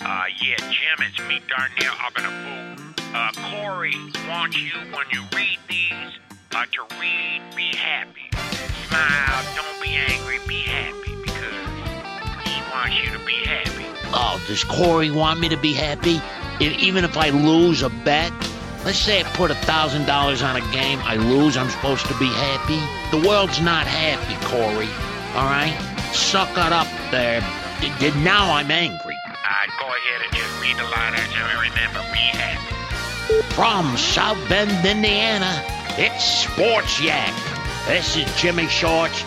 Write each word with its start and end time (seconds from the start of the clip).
Uh, 0.00 0.24
yeah, 0.40 0.54
Jim, 0.58 0.98
it's 1.00 1.18
me, 1.28 1.40
Darnell, 1.48 1.94
up 2.06 2.16
in 2.16 2.24
a 2.24 2.30
booth. 2.30 3.14
Uh, 3.14 3.32
Corey 3.50 3.96
wants 4.28 4.56
you, 4.56 4.70
when 4.94 5.06
you 5.12 5.22
read 5.34 5.58
these, 5.68 6.12
uh, 6.54 6.64
to 6.70 6.82
read, 7.00 7.42
be 7.56 7.74
happy. 7.74 8.30
Smile, 8.86 9.44
don't 9.56 9.82
be 9.82 9.88
angry, 9.88 10.38
be 10.46 10.60
happy, 10.60 11.16
because 11.22 12.46
he 12.46 12.62
wants 12.70 12.96
you 13.02 13.18
to 13.18 13.24
be 13.26 13.32
happy. 13.44 13.86
Oh, 14.14 14.40
does 14.46 14.62
Corey 14.62 15.10
want 15.10 15.40
me 15.40 15.48
to 15.48 15.56
be 15.56 15.72
happy? 15.72 16.20
E- 16.64 16.76
even 16.78 17.04
if 17.04 17.16
I 17.16 17.30
lose 17.30 17.82
a 17.82 17.90
bet? 17.90 18.32
Let's 18.84 18.98
say 18.98 19.20
I 19.20 19.24
put 19.34 19.50
a 19.50 19.56
thousand 19.56 20.06
dollars 20.06 20.42
on 20.42 20.54
a 20.54 20.72
game, 20.72 21.00
I 21.02 21.16
lose, 21.16 21.56
I'm 21.56 21.70
supposed 21.70 22.06
to 22.06 22.16
be 22.20 22.28
happy? 22.28 22.78
The 23.16 23.26
world's 23.26 23.60
not 23.60 23.86
happy, 23.88 24.36
Corey. 24.46 24.88
Alright? 25.34 25.74
Suck 26.14 26.50
it 26.52 26.72
up 26.72 26.86
there. 27.10 27.40
D- 27.80 28.10
now 28.22 28.52
I'm 28.54 28.70
angry. 28.70 29.07
Uh, 29.50 29.66
go 29.80 29.86
ahead 29.86 30.20
and 30.26 30.36
just 30.36 30.60
read 30.60 30.76
the 30.76 30.84
letters 30.84 31.24
and 31.32 31.58
remember, 31.58 32.00
be 32.12 32.18
happy. 32.18 33.54
From 33.54 33.96
South 33.96 34.36
Bend, 34.46 34.84
Indiana, 34.84 35.64
it's 35.96 36.22
Sports 36.22 37.00
Yak. 37.00 37.32
This 37.86 38.14
is 38.14 38.26
Jimmy 38.36 38.66
Shorts. 38.66 39.24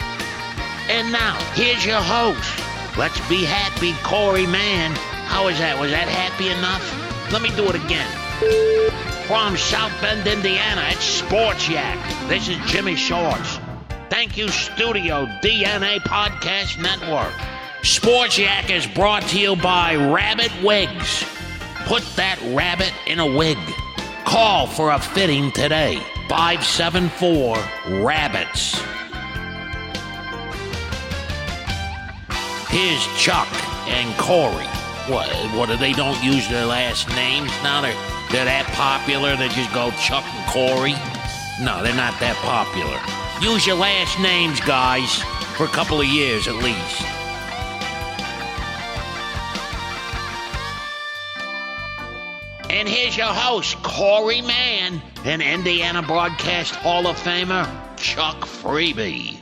And 0.89 1.11
now, 1.11 1.39
here's 1.55 1.83
your 1.83 2.02
host. 2.02 2.53
Let's 3.00 3.17
be 3.28 3.44
happy, 3.44 3.94
Corey 4.03 4.45
Mann. 4.45 4.91
How 5.25 5.45
was 5.45 5.58
that? 5.58 5.80
Was 5.80 5.89
that 5.89 6.08
happy 6.08 6.50
enough? 6.50 6.85
Let 7.33 7.41
me 7.41 7.50
do 7.56 7.67
it 7.69 7.83
again. 7.83 8.06
From 9.25 9.58
South 9.58 9.94
Bend, 10.02 10.28
Indiana, 10.28 10.83
it's 10.89 11.03
Sports 11.03 11.67
Yak. 11.67 11.97
This 12.30 12.47
is 12.47 12.58
Jimmy 12.67 12.95
Shorts. 12.95 13.59
Thank 14.11 14.38
you, 14.38 14.50
Studio 14.50 15.25
DNA 15.41 15.97
Podcast 16.02 16.80
Network. 16.80 17.33
Sports 17.84 18.38
Yak 18.38 18.70
is 18.70 18.86
brought 18.86 19.24
to 19.30 19.40
you 19.40 19.56
by 19.56 19.96
Rabbit 19.96 20.52
Wigs. 20.64 21.26
Put 21.86 22.04
that 22.16 22.40
rabbit 22.54 22.94
in 23.08 23.20
a 23.20 23.26
wig. 23.26 23.58
Call 24.24 24.68
for 24.68 24.92
a 24.92 25.00
fitting 25.00 25.52
today. 25.52 25.96
574 26.30 27.58
Rabbits. 28.04 28.80
Here's 32.70 33.06
Chuck 33.18 33.50
and 33.90 34.16
Corey. 34.20 34.70
What? 35.09 35.28
What? 35.58 35.70
do 35.70 35.75
They 35.75 35.94
don't 35.94 36.24
use 36.24 36.47
their 36.50 36.66
last 36.66 37.09
names 37.09 37.52
now. 37.64 37.81
They're 37.81 37.97
they're 38.31 38.46
that 38.46 38.68
popular. 38.78 39.36
They 39.36 39.50
just 39.50 39.74
go 39.74 39.90
Chuck 40.00 40.24
and 40.24 40.47
Corey. 40.47 40.94
No, 41.59 41.81
they're 41.81 41.97
not 41.97 42.14
that 42.22 42.38
popular. 42.46 43.02
Use 43.41 43.66
your 43.66 43.75
last 43.75 44.20
names, 44.20 44.62
guys, 44.62 45.18
for 45.58 45.66
a 45.66 45.70
couple 45.70 46.00
of 46.00 46.06
years 46.06 46.47
at 46.47 46.56
least. 46.56 47.21
And 52.72 52.88
here's 52.88 53.18
your 53.18 53.28
host, 53.28 53.84
Corey 53.84 54.40
Mann, 54.40 55.02
and 55.26 55.42
Indiana 55.42 56.02
Broadcast 56.02 56.74
Hall 56.74 57.06
of 57.06 57.18
Famer, 57.18 57.68
Chuck 57.98 58.46
Freeby. 58.46 59.38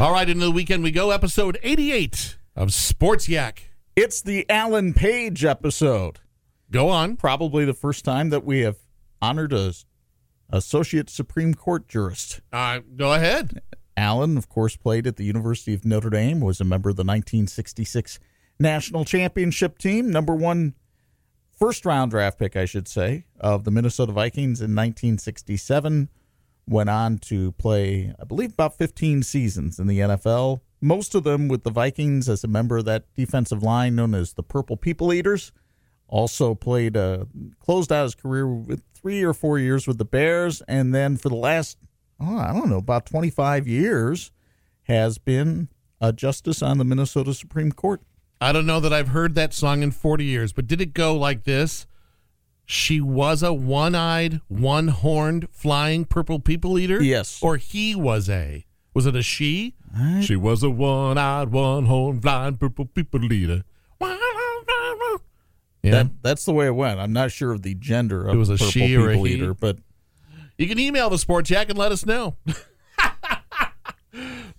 All 0.00 0.10
right, 0.10 0.28
into 0.28 0.44
the 0.44 0.50
weekend 0.50 0.82
we 0.82 0.90
go. 0.90 1.12
Episode 1.12 1.60
88 1.62 2.38
of 2.56 2.74
Sports 2.74 3.28
Yak. 3.28 3.70
It's 3.94 4.20
the 4.20 4.44
Alan 4.50 4.94
Page 4.94 5.44
episode. 5.44 6.18
Go 6.72 6.88
on. 6.88 7.14
Probably 7.16 7.64
the 7.64 7.72
first 7.72 8.04
time 8.04 8.30
that 8.30 8.44
we 8.44 8.62
have 8.62 8.78
honored 9.22 9.52
a 9.52 9.72
associate 10.50 11.08
Supreme 11.08 11.54
Court 11.54 11.86
jurist. 11.86 12.40
Uh, 12.52 12.80
go 12.96 13.14
ahead. 13.14 13.62
Alan, 13.96 14.36
of 14.36 14.48
course, 14.48 14.74
played 14.74 15.06
at 15.06 15.18
the 15.18 15.24
University 15.24 15.72
of 15.72 15.84
Notre 15.84 16.10
Dame, 16.10 16.40
was 16.40 16.60
a 16.60 16.64
member 16.64 16.90
of 16.90 16.96
the 16.96 17.04
1966 17.04 18.18
national 18.58 19.04
championship 19.04 19.78
team, 19.78 20.10
number 20.10 20.34
one 20.34 20.74
first 21.62 21.86
round 21.86 22.10
draft 22.10 22.40
pick, 22.40 22.56
I 22.56 22.64
should 22.64 22.88
say, 22.88 23.24
of 23.38 23.62
the 23.62 23.70
Minnesota 23.70 24.10
Vikings 24.10 24.60
in 24.60 24.74
1967. 24.74 26.08
Went 26.66 26.90
on 26.90 27.18
to 27.18 27.52
play, 27.52 28.12
I 28.20 28.24
believe, 28.24 28.54
about 28.54 28.76
15 28.76 29.22
seasons 29.22 29.78
in 29.78 29.86
the 29.86 30.00
NFL, 30.00 30.60
most 30.80 31.14
of 31.14 31.22
them 31.22 31.46
with 31.46 31.62
the 31.62 31.70
Vikings 31.70 32.28
as 32.28 32.42
a 32.42 32.48
member 32.48 32.78
of 32.78 32.84
that 32.86 33.04
defensive 33.14 33.62
line 33.62 33.94
known 33.94 34.12
as 34.12 34.32
the 34.32 34.42
Purple 34.42 34.76
People 34.76 35.12
Eaters. 35.12 35.52
Also 36.08 36.56
played, 36.56 36.96
uh, 36.96 37.26
closed 37.60 37.92
out 37.92 38.02
his 38.02 38.16
career 38.16 38.52
with 38.52 38.82
three 38.92 39.22
or 39.22 39.32
four 39.32 39.56
years 39.60 39.86
with 39.86 39.98
the 39.98 40.04
Bears, 40.04 40.62
and 40.66 40.92
then 40.92 41.16
for 41.16 41.28
the 41.28 41.36
last, 41.36 41.78
oh, 42.18 42.38
I 42.38 42.52
don't 42.52 42.70
know, 42.70 42.78
about 42.78 43.06
25 43.06 43.68
years, 43.68 44.32
has 44.88 45.18
been 45.18 45.68
a 46.00 46.12
justice 46.12 46.60
on 46.60 46.78
the 46.78 46.84
Minnesota 46.84 47.32
Supreme 47.32 47.70
Court. 47.70 48.02
I 48.42 48.52
don't 48.52 48.66
know 48.66 48.80
that 48.80 48.92
I've 48.92 49.08
heard 49.08 49.34
that 49.36 49.54
song 49.54 49.82
in 49.82 49.90
40 49.92 50.24
years, 50.24 50.52
but 50.52 50.66
did 50.66 50.80
it 50.80 50.94
go 50.94 51.16
like 51.16 51.44
this? 51.44 51.86
She 52.64 53.00
was 53.00 53.42
a 53.42 53.52
one 53.52 53.94
eyed, 53.94 54.40
one 54.48 54.88
horned, 54.88 55.48
flying 55.52 56.04
purple 56.04 56.38
people 56.40 56.78
eater? 56.78 57.02
Yes. 57.02 57.38
Or 57.42 57.56
he 57.56 57.94
was 57.94 58.28
a. 58.28 58.64
Was 58.94 59.06
it 59.06 59.16
a 59.16 59.22
she? 59.22 59.74
She 60.22 60.36
was 60.36 60.62
a 60.62 60.70
one 60.70 61.18
eyed, 61.18 61.50
one 61.50 61.86
horned, 61.86 62.22
flying 62.22 62.56
purple 62.56 62.86
people 62.86 63.32
eater. 63.32 63.62
Yeah. 65.82 65.90
That 65.90 66.10
that's 66.22 66.44
the 66.44 66.52
way 66.52 66.66
it 66.66 66.74
went. 66.76 67.00
I'm 67.00 67.12
not 67.12 67.32
sure 67.32 67.50
of 67.50 67.62
the 67.62 67.74
gender 67.74 68.28
of 68.28 68.34
It 68.36 68.38
was 68.38 68.48
a 68.48 68.52
the 68.52 68.58
purple 68.58 68.70
she 68.70 68.96
or 68.96 69.08
a 69.10 69.12
people 69.14 69.24
he? 69.24 69.34
eater, 69.34 69.52
but 69.54 69.78
You 70.56 70.68
can 70.68 70.78
email 70.78 71.10
the 71.10 71.18
Sports 71.18 71.50
Yak 71.50 71.70
and 71.70 71.78
let 71.78 71.90
us 71.90 72.06
know. 72.06 72.36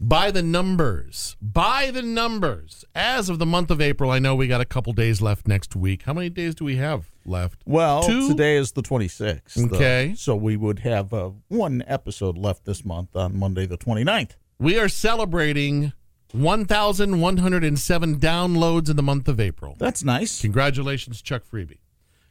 By 0.05 0.31
the 0.31 0.43
numbers. 0.43 1.37
By 1.41 1.89
the 1.89 2.01
numbers. 2.01 2.83
As 2.93 3.29
of 3.29 3.39
the 3.39 3.45
month 3.45 3.71
of 3.71 3.79
April, 3.79 4.11
I 4.11 4.19
know 4.19 4.35
we 4.35 4.47
got 4.49 4.59
a 4.59 4.65
couple 4.65 4.91
days 4.91 5.21
left 5.21 5.47
next 5.47 5.77
week. 5.77 6.03
How 6.03 6.11
many 6.13 6.27
days 6.29 6.55
do 6.55 6.65
we 6.65 6.75
have 6.75 7.09
left? 7.25 7.61
well, 7.65 8.03
Two? 8.03 8.27
today 8.27 8.57
is 8.57 8.73
the 8.73 8.81
26th. 8.83 9.53
though. 9.53 9.75
Okay. 9.77 10.13
so 10.17 10.35
we 10.35 10.57
would 10.57 10.79
have 10.79 11.13
uh, 11.13 11.31
one 11.47 11.85
episode 11.87 12.37
left 12.37 12.65
this 12.65 12.83
month 12.83 13.15
on 13.15 13.39
Monday 13.39 13.65
the 13.65 13.77
29th. 13.77 14.31
We 14.59 14.77
are 14.77 14.89
celebrating 14.89 15.93
1,107 16.33 18.19
downloads 18.19 18.89
in 18.89 18.97
the 18.97 19.03
month 19.03 19.29
of 19.29 19.39
April. 19.39 19.77
That's 19.79 20.03
nice. 20.03 20.41
Congratulations, 20.41 21.21
Chuck 21.21 21.43
Freeby. 21.49 21.77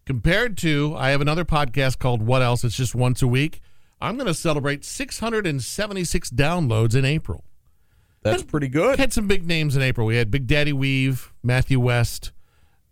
Compared 0.04 0.58
to, 0.58 0.94
I 0.98 1.08
have 1.08 1.22
another 1.22 1.46
podcast 1.46 1.98
called 1.98 2.20
What 2.20 2.42
Else? 2.42 2.64
It's 2.64 2.76
just 2.76 2.94
once 2.94 3.22
a 3.22 3.26
week. 3.28 3.62
I'm 3.98 4.16
going 4.16 4.26
to 4.26 4.34
celebrate 4.34 4.84
676 4.84 6.30
downloads 6.32 6.94
in 6.94 7.06
April. 7.06 7.44
That's 8.22 8.42
pretty 8.42 8.68
good. 8.68 8.98
Had 8.98 9.12
some 9.12 9.26
big 9.26 9.46
names 9.46 9.76
in 9.76 9.82
April. 9.82 10.06
We 10.06 10.16
had 10.16 10.30
Big 10.30 10.46
Daddy 10.46 10.72
Weave, 10.72 11.32
Matthew 11.42 11.80
West, 11.80 12.32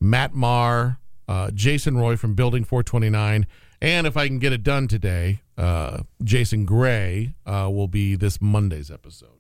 Matt 0.00 0.34
Marr, 0.34 0.98
uh, 1.28 1.50
Jason 1.52 1.96
Roy 1.96 2.16
from 2.16 2.34
Building 2.34 2.64
429, 2.64 3.46
and 3.80 4.06
if 4.06 4.16
I 4.16 4.26
can 4.26 4.38
get 4.38 4.52
it 4.52 4.62
done 4.62 4.88
today, 4.88 5.42
uh, 5.56 6.02
Jason 6.22 6.64
Gray 6.64 7.34
uh, 7.46 7.68
will 7.72 7.88
be 7.88 8.16
this 8.16 8.40
Monday's 8.40 8.90
episode. 8.90 9.38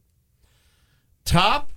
Top 1.24 1.70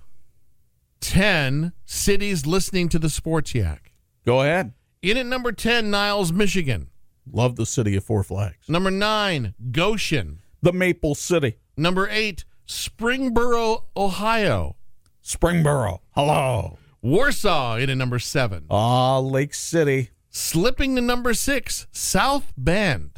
10 1.00 1.72
cities 1.84 2.46
listening 2.46 2.88
to 2.88 2.98
the 2.98 3.10
Sports 3.10 3.54
Yak. 3.54 3.92
Go 4.24 4.40
ahead. 4.40 4.72
In 5.02 5.18
at 5.18 5.26
number 5.26 5.52
10, 5.52 5.90
Niles, 5.90 6.32
Michigan. 6.32 6.88
Love 7.30 7.56
the 7.56 7.66
city 7.66 7.96
of 7.96 8.04
Four 8.04 8.22
Flags. 8.22 8.68
Number 8.68 8.90
9, 8.90 9.54
Goshen. 9.70 10.40
The 10.62 10.72
Maple 10.72 11.14
City. 11.14 11.58
Number 11.76 12.08
8, 12.08 12.44
Springboro, 12.66 13.84
Ohio. 13.96 14.76
Springboro. 15.22 16.00
Hello. 16.12 16.78
Warsaw 17.02 17.76
in 17.76 17.90
at 17.90 17.96
number 17.96 18.18
seven. 18.18 18.66
Ah, 18.70 19.18
Lake 19.18 19.54
City. 19.54 20.10
Slipping 20.30 20.96
to 20.96 21.00
number 21.00 21.34
six, 21.34 21.86
South 21.92 22.52
Bend. 22.56 23.10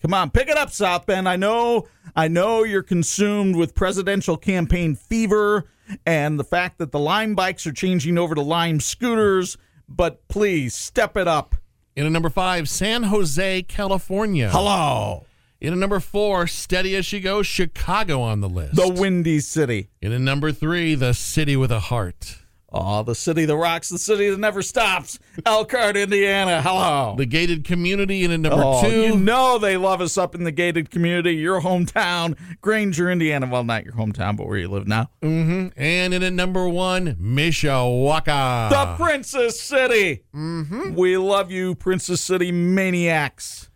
Come 0.00 0.14
on, 0.14 0.30
pick 0.30 0.48
it 0.48 0.56
up, 0.56 0.70
South 0.70 1.06
Bend. 1.06 1.28
I 1.28 1.36
know, 1.36 1.88
I 2.14 2.28
know 2.28 2.62
you're 2.62 2.82
consumed 2.82 3.56
with 3.56 3.74
presidential 3.74 4.36
campaign 4.36 4.94
fever 4.94 5.66
and 6.06 6.38
the 6.38 6.44
fact 6.44 6.78
that 6.78 6.92
the 6.92 6.98
Lime 6.98 7.34
bikes 7.34 7.66
are 7.66 7.72
changing 7.72 8.18
over 8.18 8.34
to 8.34 8.40
Lime 8.40 8.80
scooters, 8.80 9.56
but 9.88 10.26
please 10.28 10.74
step 10.74 11.16
it 11.16 11.28
up. 11.28 11.54
In 11.96 12.06
at 12.06 12.12
number 12.12 12.30
five, 12.30 12.68
San 12.68 13.04
Jose, 13.04 13.62
California. 13.62 14.50
Hello, 14.50 15.26
In 15.60 15.72
at 15.72 15.78
number 15.78 16.00
four, 16.00 16.46
steady 16.46 16.94
as 16.96 17.06
she 17.06 17.20
goes, 17.20 17.46
Chicago 17.46 18.20
on 18.20 18.40
the 18.40 18.48
list. 18.48 18.74
the 18.76 18.88
Windy 18.88 19.40
City. 19.40 19.88
In 20.02 20.12
at 20.12 20.20
number 20.20 20.52
three, 20.52 20.94
the 20.94 21.14
city 21.14 21.56
with 21.56 21.70
a 21.72 21.80
heart. 21.80 22.38
Oh, 22.76 23.04
the 23.04 23.14
city 23.14 23.44
that 23.44 23.56
rocks, 23.56 23.88
the 23.88 23.98
city 24.00 24.28
that 24.28 24.40
never 24.40 24.60
stops. 24.60 25.20
Elkhart, 25.46 25.96
Indiana. 25.96 26.60
Hello. 26.60 27.14
The 27.16 27.24
gated 27.24 27.62
community 27.64 28.24
in 28.24 28.32
at 28.32 28.40
number 28.40 28.62
Oh, 28.64 28.82
two. 28.82 28.90
you 29.00 29.16
know 29.16 29.58
they 29.58 29.76
love 29.76 30.00
us 30.00 30.18
up 30.18 30.34
in 30.34 30.42
the 30.42 30.50
gated 30.50 30.90
community. 30.90 31.36
Your 31.36 31.60
hometown, 31.60 32.36
Granger, 32.60 33.08
Indiana. 33.12 33.46
Well, 33.46 33.62
not 33.62 33.84
your 33.84 33.94
hometown, 33.94 34.36
but 34.36 34.48
where 34.48 34.58
you 34.58 34.66
live 34.68 34.88
now. 34.88 35.08
hmm 35.22 35.68
And 35.76 36.12
in 36.12 36.24
at 36.24 36.32
number 36.32 36.68
one, 36.68 37.14
Mishawaka. 37.14 38.70
The 38.70 38.94
Princess 39.04 39.60
City. 39.60 40.24
Mm-hmm. 40.34 40.94
We 40.96 41.16
love 41.16 41.52
you, 41.52 41.76
Princess 41.76 42.20
City 42.22 42.50
maniacs. 42.50 43.70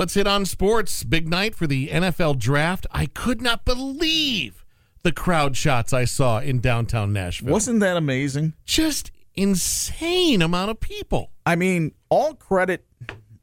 Let's 0.00 0.14
hit 0.14 0.26
on 0.26 0.46
sports. 0.46 1.04
Big 1.04 1.28
night 1.28 1.54
for 1.54 1.66
the 1.66 1.88
NFL 1.88 2.38
draft. 2.38 2.86
I 2.90 3.04
could 3.04 3.42
not 3.42 3.66
believe 3.66 4.64
the 5.02 5.12
crowd 5.12 5.58
shots 5.58 5.92
I 5.92 6.06
saw 6.06 6.38
in 6.38 6.60
downtown 6.60 7.12
Nashville. 7.12 7.52
Wasn't 7.52 7.80
that 7.80 7.98
amazing? 7.98 8.54
just 8.64 9.10
insane 9.34 10.40
amount 10.40 10.70
of 10.70 10.80
people. 10.80 11.32
I 11.44 11.54
mean, 11.54 11.92
all 12.08 12.32
credit 12.32 12.86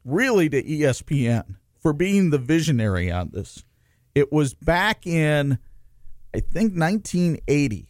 really 0.04 0.48
to 0.48 0.60
ESPN 0.60 1.58
for 1.78 1.92
being 1.92 2.30
the 2.30 2.38
visionary 2.38 3.08
on 3.08 3.30
this. 3.32 3.62
It 4.16 4.32
was 4.32 4.54
back 4.54 5.06
in, 5.06 5.60
I 6.34 6.40
think, 6.40 6.72
1980, 6.76 7.86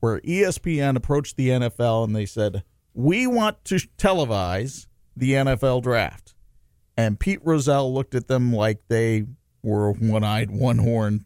where 0.00 0.20
ESPN 0.20 0.94
approached 0.94 1.38
the 1.38 1.48
NFL 1.48 2.04
and 2.04 2.14
they 2.14 2.26
said, 2.26 2.64
We 2.92 3.26
want 3.26 3.64
to 3.64 3.76
televise 3.96 4.88
the 5.16 5.32
NFL 5.32 5.82
draft. 5.84 6.34
And 7.00 7.18
Pete 7.18 7.40
Rozelle 7.42 7.92
looked 7.92 8.14
at 8.14 8.28
them 8.28 8.52
like 8.52 8.80
they 8.88 9.24
were 9.62 9.92
one 9.92 10.22
eyed, 10.22 10.50
one 10.50 10.78
horned, 10.78 11.24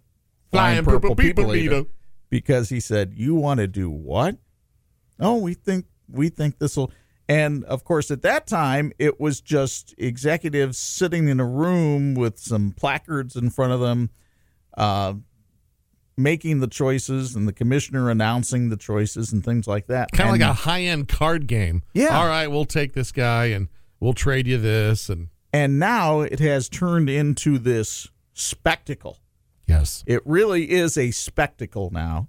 flying 0.53 0.85
purple 0.85 1.17
people 1.17 1.55
eater. 1.55 1.85
Because 2.31 2.69
he 2.69 2.79
said, 2.79 3.12
You 3.15 3.35
want 3.35 3.59
to 3.59 3.67
do 3.67 3.91
what? 3.91 4.37
Oh, 5.19 5.37
we 5.37 5.55
think 5.55 5.87
we 6.09 6.29
think 6.29 6.59
this 6.59 6.76
will 6.76 6.93
and 7.29 7.65
of 7.65 7.82
course 7.82 8.11
at 8.11 8.23
that 8.23 8.47
time 8.47 8.93
it 8.99 9.19
was 9.19 9.41
just 9.41 9.94
executives 9.97 10.76
sitting 10.76 11.29
in 11.29 11.41
a 11.41 11.47
room 11.47 12.15
with 12.15 12.38
some 12.38 12.73
placards 12.73 13.35
in 13.35 13.49
front 13.49 13.73
of 13.73 13.81
them 13.81 14.11
uh, 14.76 15.15
making 16.19 16.61
the 16.61 16.67
choices 16.67 17.35
and 17.35 17.49
the 17.49 17.53
commissioner 17.53 18.11
announcing 18.11 18.69
the 18.69 18.76
choices 18.76 19.32
and 19.32 19.43
things 19.44 19.67
like 19.67 19.87
that 19.87 20.12
Kind 20.12 20.29
of 20.29 20.35
like 20.35 20.43
a 20.43 20.53
high 20.53 20.82
end 20.82 21.09
card 21.09 21.47
game. 21.47 21.82
Yeah. 21.94 22.19
All 22.19 22.29
right, 22.29 22.49
we'll 22.49 22.67
take 22.67 22.93
this 22.93 23.11
guy 23.11 23.47
and 23.47 23.69
we'll 23.99 24.12
trade 24.12 24.47
you 24.47 24.59
this. 24.59 25.09
And 25.09 25.29
and 25.55 25.79
now 25.79 26.21
it 26.21 26.41
has 26.41 26.69
turned 26.69 27.09
into 27.09 27.59
this 27.59 28.09
spectacle 28.33 29.21
yes, 29.69 30.03
It 30.05 30.21
really 30.27 30.71
is 30.71 30.99
a 30.99 31.12
spectacle 31.12 31.91
now. 31.93 32.29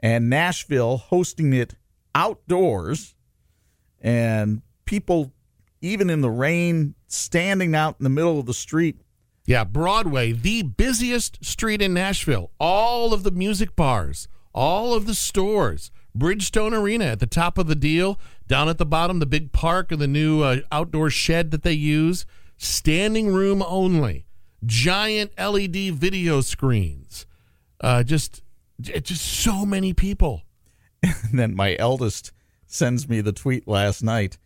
And 0.00 0.30
Nashville 0.30 0.96
hosting 0.96 1.52
it 1.52 1.74
outdoors 2.14 3.14
and 4.00 4.62
people 4.86 5.32
even 5.82 6.08
in 6.10 6.22
the 6.22 6.30
rain 6.30 6.94
standing 7.08 7.74
out 7.74 7.96
in 8.00 8.04
the 8.04 8.10
middle 8.10 8.40
of 8.40 8.46
the 8.46 8.54
street. 8.54 9.02
yeah, 9.44 9.64
Broadway, 9.64 10.32
the 10.32 10.62
busiest 10.62 11.44
street 11.44 11.82
in 11.82 11.92
Nashville. 11.92 12.50
All 12.58 13.12
of 13.12 13.22
the 13.22 13.30
music 13.30 13.76
bars, 13.76 14.28
all 14.54 14.94
of 14.94 15.06
the 15.06 15.14
stores, 15.14 15.90
Bridgestone 16.16 16.72
Arena 16.72 17.04
at 17.04 17.20
the 17.20 17.26
top 17.26 17.58
of 17.58 17.66
the 17.66 17.74
deal, 17.74 18.18
down 18.48 18.68
at 18.68 18.78
the 18.78 18.86
bottom, 18.86 19.18
the 19.18 19.26
big 19.26 19.52
park 19.52 19.92
and 19.92 20.00
the 20.00 20.06
new 20.08 20.42
uh, 20.42 20.60
outdoor 20.72 21.10
shed 21.10 21.50
that 21.50 21.62
they 21.62 21.72
use, 21.72 22.24
standing 22.62 23.32
room 23.32 23.62
only, 23.62 24.26
giant 24.64 25.32
LED 25.38 25.94
video 25.94 26.40
screens. 26.40 27.26
Uh, 27.80 28.02
just, 28.02 28.42
just 28.80 29.22
so 29.24 29.66
many 29.66 29.92
people. 29.92 30.42
And 31.02 31.14
then 31.38 31.54
my 31.56 31.76
eldest 31.78 32.32
sends 32.66 33.08
me 33.08 33.20
the 33.20 33.32
tweet 33.32 33.66
last 33.66 34.02
night. 34.02 34.38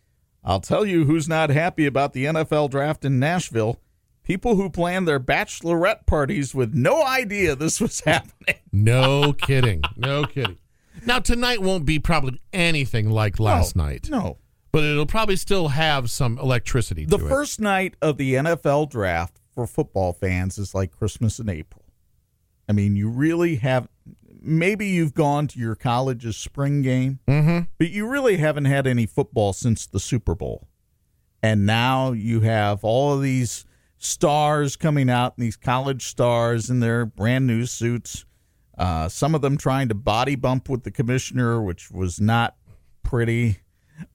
I'll 0.43 0.59
tell 0.61 0.85
you 0.85 1.05
who's 1.05 1.27
not 1.29 1.49
happy 1.49 1.85
about 1.85 2.13
the 2.13 2.25
NFL 2.25 2.69
draft 2.71 3.05
in 3.05 3.19
Nashville. 3.19 3.79
People 4.23 4.55
who 4.55 4.69
plan 4.69 5.05
their 5.05 5.19
bachelorette 5.19 6.05
parties 6.05 6.53
with 6.55 6.73
no 6.73 7.05
idea 7.05 7.55
this 7.55 7.79
was 7.79 7.99
happening. 8.05 8.55
No 8.71 9.33
kidding. 9.33 9.83
No 9.95 10.25
kidding. 10.25 10.57
Now 11.05 11.19
tonight 11.19 11.61
won't 11.61 11.85
be 11.85 11.99
probably 11.99 12.41
anything 12.51 13.09
like 13.09 13.39
last 13.39 13.75
No, 13.75 13.83
night, 13.85 14.09
No. 14.09 14.37
But 14.77 14.83
it'll 14.83 15.07
probably 15.07 15.35
still 15.35 15.69
have 15.69 16.09
some 16.11 16.37
electricity 16.37 17.03
The 17.05 17.17
to 17.17 17.25
it. 17.25 17.29
first 17.29 17.59
night 17.59 17.95
of 17.99 18.17
the 18.17 18.35
NFL 18.35 18.89
draft 18.91 19.39
for 19.55 19.65
football 19.65 20.13
fans 20.13 20.59
is 20.59 20.75
like 20.75 20.91
Christmas 20.91 21.39
in 21.39 21.49
April. 21.49 21.83
I 22.69 22.73
mean, 22.73 22.95
you 22.95 23.09
really 23.09 23.55
have. 23.55 23.87
Maybe 24.39 24.85
you've 24.85 25.15
gone 25.15 25.47
to 25.47 25.59
your 25.59 25.73
college's 25.75 26.37
spring 26.37 26.83
game, 26.83 27.19
Mm-hmm. 27.27 27.61
but 27.79 27.89
you 27.89 28.07
really 28.07 28.37
haven't 28.37 28.65
had 28.65 28.85
any 28.85 29.07
football 29.07 29.51
since 29.51 29.87
the 29.87 29.99
Super 29.99 30.35
Bowl. 30.35 30.67
And 31.41 31.65
now 31.65 32.11
you 32.11 32.41
have 32.41 32.83
all 32.83 33.13
of 33.13 33.23
these 33.23 33.65
stars 33.97 34.75
coming 34.75 35.09
out, 35.09 35.37
these 35.37 35.57
college 35.57 36.05
stars 36.05 36.69
in 36.69 36.81
their 36.81 37.03
brand 37.05 37.47
new 37.47 37.65
suits. 37.65 38.25
Uh, 38.77 39.09
some 39.09 39.33
of 39.33 39.41
them 39.41 39.57
trying 39.57 39.87
to 39.87 39.95
body 39.95 40.35
bump 40.35 40.69
with 40.69 40.83
the 40.83 40.91
commissioner, 40.91 41.59
which 41.63 41.89
was 41.89 42.21
not 42.21 42.55
pretty. 43.01 43.57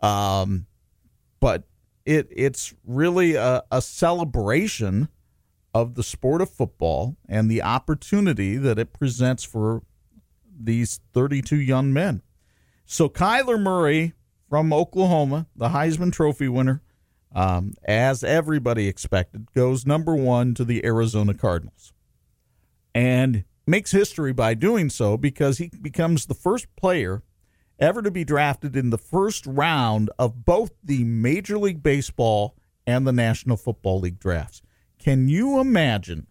Um, 0.00 0.66
but 1.40 1.64
it 2.04 2.28
it's 2.30 2.74
really 2.84 3.34
a, 3.34 3.62
a 3.70 3.82
celebration 3.82 5.08
of 5.74 5.94
the 5.94 6.02
sport 6.02 6.42
of 6.42 6.50
football 6.50 7.16
and 7.28 7.50
the 7.50 7.62
opportunity 7.62 8.56
that 8.56 8.78
it 8.78 8.92
presents 8.92 9.44
for 9.44 9.82
these 10.58 11.00
32 11.14 11.56
young 11.56 11.92
men. 11.92 12.22
So 12.84 13.08
Kyler 13.08 13.60
Murray 13.60 14.12
from 14.48 14.72
Oklahoma, 14.72 15.46
the 15.56 15.70
Heisman 15.70 16.12
Trophy 16.12 16.48
winner, 16.48 16.82
um, 17.34 17.72
as 17.84 18.22
everybody 18.22 18.86
expected, 18.86 19.52
goes 19.54 19.86
number 19.86 20.14
one 20.14 20.52
to 20.54 20.64
the 20.64 20.84
Arizona 20.84 21.32
Cardinals, 21.32 21.94
and 22.94 23.44
makes 23.66 23.92
history 23.92 24.32
by 24.34 24.52
doing 24.52 24.90
so 24.90 25.16
because 25.16 25.56
he 25.56 25.70
becomes 25.80 26.26
the 26.26 26.34
first 26.34 26.66
player 26.76 27.22
ever 27.78 28.02
to 28.02 28.10
be 28.10 28.24
drafted 28.24 28.76
in 28.76 28.90
the 28.90 28.98
first 28.98 29.46
round 29.46 30.10
of 30.18 30.44
both 30.44 30.72
the 30.82 31.04
Major 31.04 31.58
League 31.58 31.82
Baseball 31.82 32.56
and 32.86 33.06
the 33.06 33.12
National 33.12 33.56
Football 33.56 34.00
League 34.00 34.18
drafts. 34.18 34.62
Can 34.98 35.28
you 35.28 35.58
imagine 35.58 36.26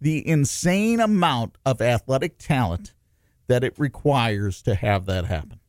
the 0.00 0.26
insane 0.26 1.00
amount 1.00 1.58
of 1.64 1.80
athletic 1.80 2.38
talent 2.38 2.94
that 3.46 3.64
it 3.64 3.78
requires 3.78 4.62
to 4.62 4.74
have 4.74 5.06
that 5.06 5.26
happen? 5.26 5.60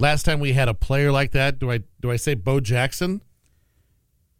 Last 0.00 0.24
time 0.24 0.40
we 0.40 0.52
had 0.52 0.68
a 0.68 0.74
player 0.74 1.10
like 1.10 1.32
that, 1.32 1.58
do 1.58 1.70
I 1.70 1.82
do 2.00 2.10
I 2.10 2.16
say 2.16 2.34
Bo 2.34 2.60
Jackson? 2.60 3.20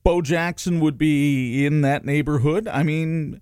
Bo 0.04 0.22
Jackson 0.22 0.80
would 0.80 0.96
be 0.96 1.66
in 1.66 1.80
that 1.82 2.04
neighborhood. 2.04 2.68
I 2.68 2.82
mean, 2.82 3.40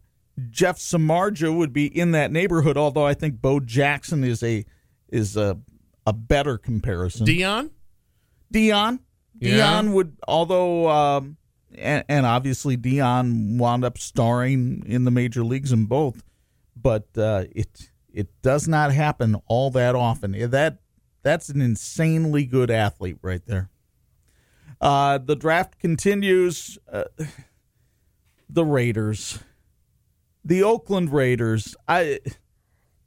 Jeff 0.50 0.78
Samardzija 0.78 1.56
would 1.56 1.72
be 1.72 1.86
in 1.86 2.12
that 2.12 2.32
neighborhood, 2.32 2.76
although 2.76 3.06
I 3.06 3.14
think 3.14 3.40
Bo 3.40 3.60
Jackson 3.60 4.24
is 4.24 4.42
a 4.42 4.64
is 5.08 5.36
a 5.36 5.58
a 6.06 6.12
better 6.12 6.56
comparison. 6.56 7.26
Deion? 7.26 7.70
Deion. 8.52 9.00
Yeah. 9.38 9.58
Deion 9.58 9.92
would, 9.92 10.16
although, 10.26 10.88
um, 10.88 11.36
and, 11.76 12.04
and 12.08 12.24
obviously 12.24 12.76
Dion 12.76 13.58
wound 13.58 13.84
up 13.84 13.98
starring 13.98 14.82
in 14.86 15.04
the 15.04 15.10
major 15.10 15.44
leagues 15.44 15.72
in 15.72 15.86
both, 15.86 16.22
but 16.74 17.08
uh, 17.18 17.44
it 17.50 17.90
it 18.12 18.28
does 18.40 18.66
not 18.66 18.92
happen 18.92 19.36
all 19.46 19.70
that 19.72 19.94
often. 19.94 20.32
That 20.50 20.78
that's 21.22 21.48
an 21.48 21.60
insanely 21.60 22.46
good 22.46 22.70
athlete 22.70 23.18
right 23.20 23.44
there. 23.44 23.68
Uh, 24.80 25.18
the 25.18 25.36
draft 25.36 25.78
continues. 25.78 26.78
Uh, 26.90 27.04
the 28.48 28.64
Raiders, 28.64 29.40
the 30.44 30.62
Oakland 30.62 31.12
Raiders. 31.12 31.76
I, 31.88 32.20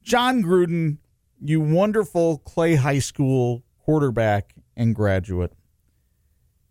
Jon 0.03 0.43
Gruden, 0.43 0.97
you 1.41 1.61
wonderful 1.61 2.39
Clay 2.39 2.75
High 2.75 2.99
School 2.99 3.63
quarterback 3.83 4.53
and 4.75 4.93
graduate. 4.93 5.53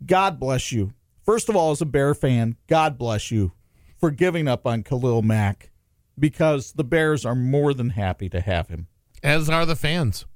God 0.04 0.38
bless 0.38 0.72
you. 0.72 0.92
First 1.24 1.48
of 1.48 1.56
all, 1.56 1.72
as 1.72 1.80
a 1.80 1.86
Bear 1.86 2.14
fan, 2.14 2.56
God 2.68 2.96
bless 2.96 3.30
you 3.30 3.52
for 3.98 4.10
giving 4.10 4.46
up 4.46 4.66
on 4.66 4.82
Khalil 4.82 5.22
Mack 5.22 5.70
because 6.18 6.72
the 6.72 6.84
Bears 6.84 7.24
are 7.24 7.34
more 7.34 7.74
than 7.74 7.90
happy 7.90 8.28
to 8.28 8.40
have 8.40 8.68
him. 8.68 8.86
As 9.22 9.50
are 9.50 9.66
the 9.66 9.76
fans. 9.76 10.26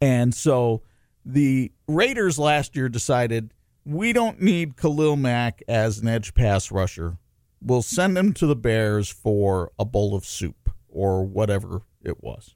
And 0.00 0.34
so 0.34 0.82
the 1.24 1.72
Raiders 1.86 2.38
last 2.38 2.76
year 2.76 2.88
decided 2.88 3.54
we 3.84 4.12
don't 4.12 4.42
need 4.42 4.76
Khalil 4.76 5.16
Mack 5.16 5.62
as 5.68 5.98
an 5.98 6.08
edge 6.08 6.34
pass 6.34 6.72
rusher. 6.72 7.18
We'll 7.62 7.82
send 7.82 8.18
him 8.18 8.32
to 8.34 8.46
the 8.46 8.56
Bears 8.56 9.08
for 9.08 9.70
a 9.78 9.84
bowl 9.84 10.14
of 10.14 10.24
soup 10.24 10.70
or 10.88 11.24
whatever 11.24 11.82
it 12.02 12.22
was. 12.22 12.55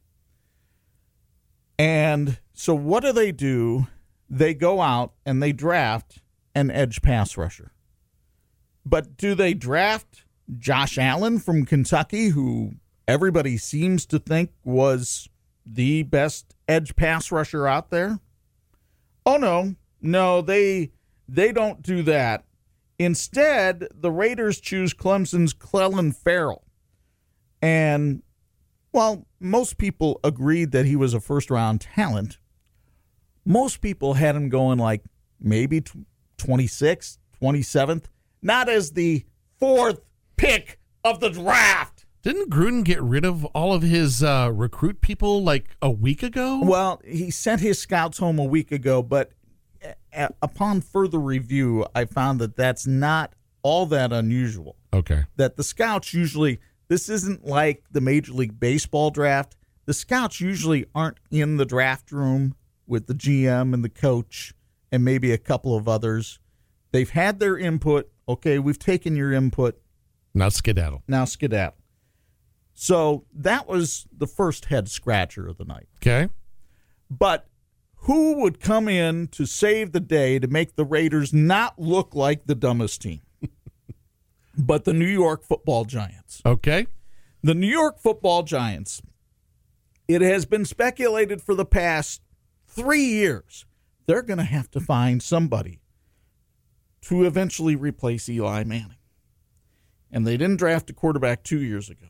And 1.80 2.38
so 2.52 2.74
what 2.74 3.02
do 3.02 3.10
they 3.10 3.32
do? 3.32 3.86
They 4.28 4.52
go 4.52 4.82
out 4.82 5.14
and 5.24 5.42
they 5.42 5.52
draft 5.52 6.18
an 6.54 6.70
edge 6.70 7.00
pass 7.00 7.38
rusher. 7.38 7.72
But 8.84 9.16
do 9.16 9.34
they 9.34 9.54
draft 9.54 10.26
Josh 10.58 10.98
Allen 10.98 11.38
from 11.38 11.64
Kentucky, 11.64 12.28
who 12.28 12.72
everybody 13.08 13.56
seems 13.56 14.04
to 14.06 14.18
think 14.18 14.50
was 14.62 15.30
the 15.64 16.02
best 16.02 16.54
edge 16.68 16.96
pass 16.96 17.32
rusher 17.32 17.66
out 17.66 17.88
there? 17.88 18.20
Oh 19.24 19.38
no, 19.38 19.74
no, 20.02 20.42
they 20.42 20.92
they 21.26 21.50
don't 21.50 21.80
do 21.80 22.02
that. 22.02 22.44
Instead, 22.98 23.88
the 23.94 24.10
Raiders 24.10 24.60
choose 24.60 24.92
Clemson's 24.92 25.54
Clelin 25.54 26.14
Ferrell. 26.14 26.62
And 27.62 28.22
while 28.90 29.26
most 29.38 29.78
people 29.78 30.20
agreed 30.24 30.72
that 30.72 30.86
he 30.86 30.96
was 30.96 31.14
a 31.14 31.20
first 31.20 31.50
round 31.50 31.80
talent, 31.80 32.38
most 33.44 33.80
people 33.80 34.14
had 34.14 34.36
him 34.36 34.48
going 34.48 34.78
like 34.78 35.02
maybe 35.40 35.82
26th, 36.38 37.18
27th, 37.40 38.04
not 38.42 38.68
as 38.68 38.92
the 38.92 39.24
fourth 39.58 40.00
pick 40.36 40.78
of 41.04 41.20
the 41.20 41.30
draft. 41.30 42.06
Didn't 42.22 42.50
Gruden 42.50 42.84
get 42.84 43.00
rid 43.00 43.24
of 43.24 43.46
all 43.46 43.72
of 43.72 43.82
his 43.82 44.22
uh, 44.22 44.50
recruit 44.52 45.00
people 45.00 45.42
like 45.42 45.74
a 45.80 45.90
week 45.90 46.22
ago? 46.22 46.60
Well, 46.62 47.00
he 47.06 47.30
sent 47.30 47.62
his 47.62 47.78
scouts 47.78 48.18
home 48.18 48.38
a 48.38 48.44
week 48.44 48.70
ago, 48.70 49.02
but 49.02 49.32
a- 50.12 50.28
upon 50.42 50.82
further 50.82 51.18
review, 51.18 51.86
I 51.94 52.04
found 52.04 52.38
that 52.40 52.56
that's 52.56 52.86
not 52.86 53.32
all 53.62 53.86
that 53.86 54.12
unusual. 54.12 54.76
Okay. 54.92 55.24
That 55.36 55.56
the 55.56 55.64
scouts 55.64 56.12
usually, 56.12 56.60
this 56.90 57.08
isn't 57.08 57.46
like 57.46 57.84
the 57.92 58.00
Major 58.00 58.32
League 58.32 58.58
Baseball 58.58 59.10
draft. 59.10 59.56
The 59.86 59.94
scouts 59.94 60.40
usually 60.40 60.86
aren't 60.92 61.18
in 61.30 61.56
the 61.56 61.64
draft 61.64 62.10
room 62.10 62.56
with 62.84 63.06
the 63.06 63.14
GM 63.14 63.72
and 63.72 63.84
the 63.84 63.88
coach 63.88 64.52
and 64.90 65.04
maybe 65.04 65.30
a 65.30 65.38
couple 65.38 65.76
of 65.76 65.86
others. 65.86 66.40
They've 66.90 67.08
had 67.08 67.38
their 67.38 67.56
input. 67.56 68.10
Okay, 68.28 68.58
we've 68.58 68.78
taken 68.78 69.14
your 69.14 69.32
input. 69.32 69.80
Now 70.34 70.48
skedaddle. 70.48 71.04
Now 71.06 71.26
skedaddle. 71.26 71.78
So 72.74 73.24
that 73.34 73.68
was 73.68 74.08
the 74.10 74.26
first 74.26 74.64
head 74.64 74.88
scratcher 74.88 75.46
of 75.46 75.58
the 75.58 75.64
night. 75.64 75.86
Okay. 75.98 76.28
But 77.08 77.46
who 77.98 78.40
would 78.40 78.58
come 78.58 78.88
in 78.88 79.28
to 79.28 79.46
save 79.46 79.92
the 79.92 80.00
day 80.00 80.40
to 80.40 80.48
make 80.48 80.74
the 80.74 80.84
Raiders 80.84 81.32
not 81.32 81.78
look 81.78 82.16
like 82.16 82.46
the 82.46 82.56
dumbest 82.56 83.02
team? 83.02 83.20
But 84.60 84.84
the 84.84 84.92
New 84.92 85.06
York 85.06 85.44
football 85.44 85.84
giants. 85.84 86.42
Okay. 86.44 86.86
The 87.42 87.54
New 87.54 87.66
York 87.68 87.98
football 87.98 88.42
giants, 88.42 89.00
it 90.06 90.20
has 90.20 90.44
been 90.44 90.64
speculated 90.64 91.40
for 91.40 91.54
the 91.54 91.64
past 91.64 92.20
three 92.66 93.04
years, 93.04 93.64
they're 94.06 94.22
going 94.22 94.38
to 94.38 94.44
have 94.44 94.70
to 94.72 94.80
find 94.80 95.22
somebody 95.22 95.80
to 97.02 97.24
eventually 97.24 97.76
replace 97.76 98.28
Eli 98.28 98.64
Manning. 98.64 98.96
And 100.12 100.26
they 100.26 100.36
didn't 100.36 100.58
draft 100.58 100.90
a 100.90 100.92
quarterback 100.92 101.42
two 101.42 101.60
years 101.60 101.88
ago, 101.88 102.08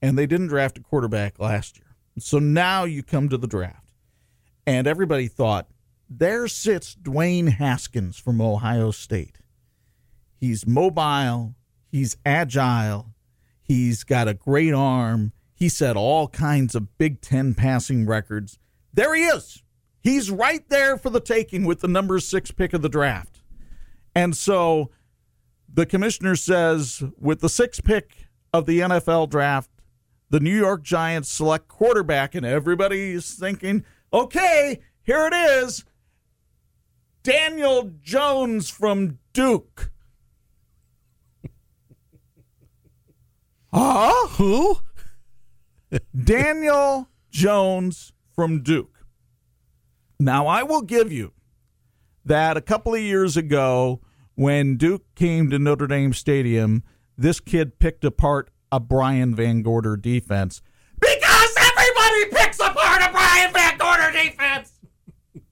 and 0.00 0.16
they 0.16 0.26
didn't 0.26 0.46
draft 0.46 0.78
a 0.78 0.82
quarterback 0.82 1.38
last 1.38 1.76
year. 1.78 1.96
So 2.18 2.38
now 2.38 2.84
you 2.84 3.02
come 3.02 3.28
to 3.28 3.36
the 3.36 3.46
draft, 3.46 3.92
and 4.66 4.86
everybody 4.86 5.28
thought, 5.28 5.68
there 6.08 6.48
sits 6.48 6.96
Dwayne 6.96 7.50
Haskins 7.50 8.18
from 8.18 8.40
Ohio 8.40 8.90
State. 8.90 9.38
He's 10.40 10.66
mobile, 10.66 11.54
he's 11.90 12.16
agile, 12.24 13.14
he's 13.62 14.04
got 14.04 14.28
a 14.28 14.34
great 14.34 14.72
arm, 14.72 15.32
he 15.54 15.68
set 15.68 15.96
all 15.96 16.28
kinds 16.28 16.74
of 16.74 16.96
Big 16.98 17.20
Ten 17.20 17.54
passing 17.54 18.06
records. 18.06 18.58
There 18.92 19.14
he 19.14 19.24
is. 19.24 19.62
He's 20.00 20.30
right 20.30 20.66
there 20.68 20.96
for 20.96 21.10
the 21.10 21.20
taking 21.20 21.64
with 21.64 21.80
the 21.80 21.88
number 21.88 22.18
six 22.20 22.50
pick 22.50 22.72
of 22.72 22.82
the 22.82 22.88
draft. 22.88 23.42
And 24.14 24.36
so 24.36 24.90
the 25.72 25.86
commissioner 25.86 26.36
says 26.36 27.02
with 27.18 27.40
the 27.40 27.48
sixth 27.48 27.84
pick 27.84 28.28
of 28.52 28.66
the 28.66 28.80
NFL 28.80 29.28
draft, 29.28 29.70
the 30.30 30.40
New 30.40 30.56
York 30.56 30.82
Giants 30.82 31.30
select 31.30 31.68
quarterback, 31.68 32.34
and 32.34 32.46
everybody's 32.46 33.34
thinking, 33.34 33.84
okay, 34.12 34.80
here 35.02 35.26
it 35.26 35.34
is. 35.34 35.84
Daniel 37.22 37.90
Jones 38.00 38.70
from 38.70 39.18
Duke. 39.32 39.90
Huh? 43.72 44.28
Who? 44.30 44.78
Daniel 46.14 47.08
Jones 47.30 48.12
from 48.34 48.62
Duke. 48.62 49.04
Now, 50.18 50.46
I 50.46 50.62
will 50.62 50.82
give 50.82 51.12
you 51.12 51.32
that 52.24 52.56
a 52.56 52.60
couple 52.60 52.94
of 52.94 53.00
years 53.00 53.36
ago, 53.36 54.00
when 54.34 54.76
Duke 54.76 55.04
came 55.14 55.50
to 55.50 55.58
Notre 55.58 55.86
Dame 55.86 56.12
Stadium, 56.12 56.82
this 57.16 57.40
kid 57.40 57.78
picked 57.78 58.04
apart 58.04 58.50
a 58.72 58.80
Brian 58.80 59.34
VanGorder 59.34 60.00
defense 60.00 60.62
because 61.00 61.54
everybody 61.58 62.26
picks 62.30 62.58
apart 62.58 63.02
a 63.02 63.10
Brian 63.10 63.52
VanGorder 63.52 64.12
defense. 64.12 64.72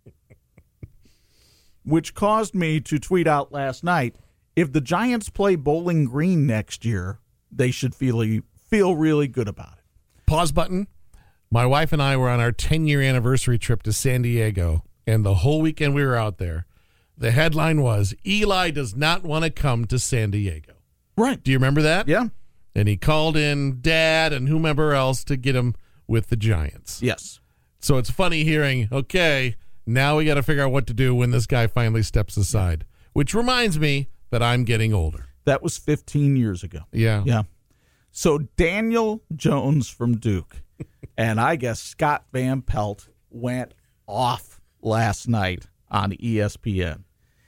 Which 1.85 2.15
caused 2.15 2.55
me 2.55 2.81
to 2.81 2.99
tweet 2.99 3.27
out 3.27 3.53
last 3.53 3.83
night 3.83 4.17
if 4.55 4.73
the 4.73 4.81
Giants 4.81 5.31
play 5.31 5.57
Bowling 5.57 6.05
Green 6.05 6.47
next 6.47 6.85
year, 6.85 7.21
they 7.51 7.71
should 7.71 7.95
feel, 7.95 8.41
feel 8.69 8.97
really 8.97 9.29
good 9.29 9.49
about 9.49 9.75
it. 9.79 10.27
Pause 10.27 10.53
button. 10.53 10.89
My 11.51 11.65
wife 11.65 11.93
and 11.93 12.03
I 12.03 12.17
were 12.17 12.29
on 12.29 12.41
our 12.41 12.53
10 12.53 12.87
year 12.87 13.01
anniversary 13.01 13.59
trip 13.59 13.83
to 13.85 13.93
San 13.93 14.23
Diego, 14.23 14.85
and 15.07 15.25
the 15.25 15.37
whole 15.37 15.61
weekend 15.63 15.95
we 15.95 16.05
were 16.05 16.17
out 16.17 16.39
there, 16.39 16.67
the 17.17 17.31
headline 17.31 17.81
was 17.81 18.15
Eli 18.27 18.71
does 18.71 18.95
not 18.95 19.25
want 19.25 19.45
to 19.45 19.51
come 19.51 19.87
to 19.87 19.99
San 19.99 20.31
Diego. 20.31 20.75
Right. 21.17 21.43
Do 21.43 21.51
you 21.51 21.57
remember 21.57 21.83
that? 21.83 22.07
Yeah. 22.07 22.29
And 22.75 22.87
he 22.87 22.97
called 22.97 23.37
in 23.37 23.81
dad 23.81 24.33
and 24.33 24.49
whomever 24.49 24.93
else 24.93 25.25
to 25.25 25.37
get 25.37 25.57
him 25.57 25.75
with 26.07 26.29
the 26.29 26.37
Giants. 26.37 27.03
Yes. 27.03 27.41
So 27.81 27.97
it's 27.97 28.11
funny 28.11 28.45
hearing, 28.45 28.89
okay, 28.93 29.57
now 29.87 30.19
we 30.19 30.27
got 30.27 30.35
to 30.35 30.43
figure 30.43 30.65
out 30.65 30.73
what 30.73 30.87
to 30.89 30.95
do 30.95 31.15
when 31.15 31.31
this 31.31 31.47
guy 31.47 31.67
finally 31.67 32.03
steps 32.03 32.37
aside, 32.37 32.85
which 33.15 33.35
reminds 33.35 33.79
me 33.79 34.11
that 34.31 34.43
I'm 34.43 34.65
getting 34.65 34.93
older. 34.93 35.28
That 35.49 35.63
was 35.63 35.79
15 35.79 36.37
years 36.37 36.63
ago. 36.63 36.81
Yeah. 36.93 37.23
Yeah. 37.25 37.45
So 38.11 38.39
Daniel 38.59 39.23
Jones 39.35 39.89
from 39.89 40.19
Duke, 40.19 40.63
and 41.17 41.41
I 41.41 41.57
guess 41.57 41.81
Scott 41.81 42.27
Van 42.35 42.61
Pelt 42.61 43.09
went 43.31 43.73
off 44.07 44.61
last 44.83 45.27
night 45.27 45.69
on 45.91 46.13
ESPN. 46.13 47.05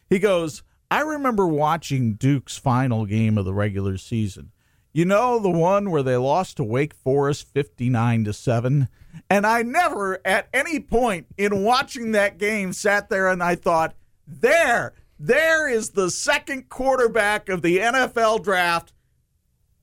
He 0.08 0.18
goes, 0.18 0.62
I 0.90 1.02
remember 1.02 1.46
watching 1.46 2.14
Duke's 2.14 2.56
final 2.56 3.04
game 3.04 3.36
of 3.36 3.44
the 3.44 3.52
regular 3.52 3.98
season. 3.98 4.52
You 4.94 5.04
know 5.04 5.38
the 5.38 5.50
one 5.50 5.90
where 5.90 6.02
they 6.02 6.16
lost 6.16 6.56
to 6.56 6.64
Wake 6.64 6.94
Forest 6.94 7.52
59 7.52 8.24
to 8.24 8.32
7, 8.32 8.88
and 9.28 9.46
I 9.46 9.60
never 9.60 10.26
at 10.26 10.48
any 10.54 10.80
point 10.80 11.26
in 11.36 11.64
watching 11.64 12.12
that 12.12 12.38
game 12.38 12.72
sat 12.72 13.10
there 13.10 13.28
and 13.28 13.42
I 13.42 13.56
thought, 13.56 13.94
there, 14.26 14.94
there 15.22 15.68
is 15.68 15.90
the 15.90 16.10
second 16.10 16.70
quarterback 16.70 17.50
of 17.50 17.60
the 17.60 17.76
NFL 17.76 18.42
draft 18.42 18.94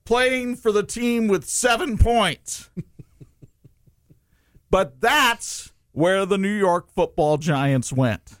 playing 0.04 0.56
for 0.56 0.72
the 0.72 0.82
team 0.82 1.28
with 1.28 1.48
7 1.48 1.96
points. 1.96 2.70
but 4.70 5.00
that's 5.00 5.72
where 5.92 6.26
the 6.26 6.38
New 6.38 6.52
York 6.52 6.90
Football 6.90 7.36
Giants 7.36 7.92
went. 7.92 8.38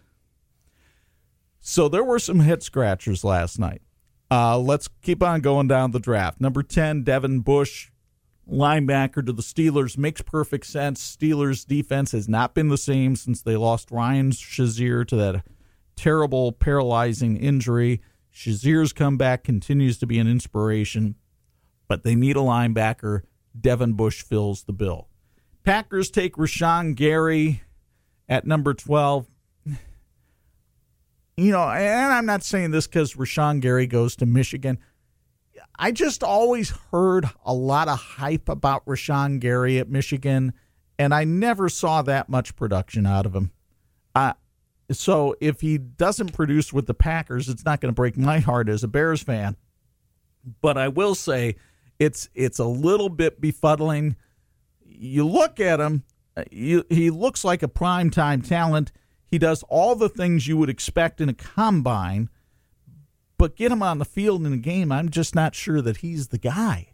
So 1.60 1.88
there 1.88 2.02
were 2.02 2.18
some 2.18 2.40
head 2.40 2.64
scratchers 2.64 3.22
last 3.22 3.60
night. 3.60 3.82
Uh, 4.28 4.58
let's 4.58 4.88
keep 5.00 5.22
on 5.22 5.40
going 5.40 5.68
down 5.68 5.92
the 5.92 6.00
draft. 6.00 6.40
Number 6.40 6.64
10, 6.64 7.04
Devin 7.04 7.40
Bush, 7.40 7.90
linebacker 8.50 9.24
to 9.24 9.32
the 9.32 9.42
Steelers. 9.42 9.96
Makes 9.96 10.22
perfect 10.22 10.66
sense. 10.66 11.16
Steelers 11.16 11.64
defense 11.64 12.10
has 12.10 12.28
not 12.28 12.54
been 12.54 12.68
the 12.68 12.76
same 12.76 13.14
since 13.14 13.40
they 13.40 13.56
lost 13.56 13.92
Ryan 13.92 14.32
Shazier 14.32 15.06
to 15.06 15.16
that 15.16 15.44
terrible, 15.98 16.52
paralyzing 16.52 17.36
injury. 17.36 18.00
Shazier's 18.32 18.92
comeback 18.92 19.42
continues 19.42 19.98
to 19.98 20.06
be 20.06 20.18
an 20.18 20.28
inspiration, 20.28 21.16
but 21.88 22.04
they 22.04 22.14
need 22.14 22.36
a 22.36 22.40
linebacker. 22.40 23.22
Devin 23.58 23.94
Bush 23.94 24.22
fills 24.22 24.62
the 24.62 24.72
bill. 24.72 25.08
Packers 25.64 26.10
take 26.10 26.36
Rashan 26.36 26.94
Gary 26.94 27.62
at 28.28 28.46
number 28.46 28.74
12 28.74 29.26
you 31.36 31.50
know, 31.52 31.68
and 31.68 32.12
I'm 32.12 32.26
not 32.26 32.44
saying 32.44 32.70
this 32.70 32.86
because 32.86 33.14
Rashan 33.14 33.60
Gary 33.60 33.86
goes 33.86 34.14
to 34.16 34.26
Michigan. 34.26 34.78
I 35.76 35.90
just 35.90 36.22
always 36.22 36.70
heard 36.92 37.28
a 37.44 37.52
lot 37.52 37.88
of 37.88 37.98
hype 37.98 38.48
about 38.48 38.84
Rashan 38.86 39.40
Gary 39.40 39.78
at 39.78 39.88
Michigan, 39.88 40.52
and 40.98 41.12
I 41.12 41.24
never 41.24 41.68
saw 41.68 42.02
that 42.02 42.28
much 42.28 42.54
production 42.54 43.06
out 43.06 43.26
of 43.26 43.34
him. 43.34 43.50
I, 44.14 44.34
so 44.90 45.36
if 45.40 45.60
he 45.60 45.78
doesn't 45.78 46.32
produce 46.32 46.72
with 46.72 46.86
the 46.86 46.94
Packers, 46.94 47.48
it's 47.48 47.64
not 47.64 47.80
going 47.80 47.92
to 47.92 47.96
break 47.96 48.16
my 48.16 48.38
heart 48.38 48.68
as 48.68 48.82
a 48.82 48.88
Bears 48.88 49.22
fan. 49.22 49.56
But 50.60 50.78
I 50.78 50.88
will 50.88 51.14
say 51.14 51.56
it's 51.98 52.28
it's 52.34 52.58
a 52.58 52.64
little 52.64 53.08
bit 53.08 53.40
befuddling. 53.40 54.16
You 54.84 55.26
look 55.26 55.60
at 55.60 55.80
him, 55.80 56.04
you, 56.50 56.84
he 56.88 57.10
looks 57.10 57.44
like 57.44 57.62
a 57.62 57.68
primetime 57.68 58.46
talent. 58.46 58.92
He 59.26 59.38
does 59.38 59.62
all 59.64 59.94
the 59.94 60.08
things 60.08 60.48
you 60.48 60.56
would 60.56 60.70
expect 60.70 61.20
in 61.20 61.28
a 61.28 61.34
combine, 61.34 62.30
but 63.36 63.56
get 63.56 63.70
him 63.70 63.82
on 63.82 63.98
the 63.98 64.06
field 64.06 64.46
in 64.46 64.52
a 64.54 64.58
game, 64.58 64.90
I'm 64.90 65.10
just 65.10 65.34
not 65.34 65.54
sure 65.54 65.82
that 65.82 65.98
he's 65.98 66.28
the 66.28 66.38
guy. 66.38 66.92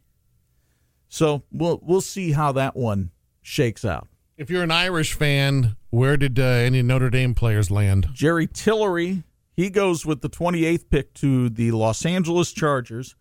So 1.08 1.44
we'll 1.52 1.78
we'll 1.82 2.00
see 2.00 2.32
how 2.32 2.50
that 2.52 2.74
one 2.74 3.12
shakes 3.40 3.84
out. 3.84 4.08
If 4.36 4.50
you're 4.50 4.64
an 4.64 4.72
Irish 4.72 5.14
fan, 5.14 5.76
where 5.90 6.16
did 6.16 6.40
uh, 6.40 6.42
any 6.42 6.82
Notre 6.82 7.08
Dame 7.08 7.36
players 7.36 7.70
land? 7.70 8.08
Jerry 8.12 8.48
Tillery, 8.48 9.22
he 9.52 9.70
goes 9.70 10.04
with 10.04 10.22
the 10.22 10.28
28th 10.28 10.90
pick 10.90 11.14
to 11.14 11.48
the 11.48 11.70
Los 11.70 12.04
Angeles 12.04 12.50
Chargers. 12.50 13.14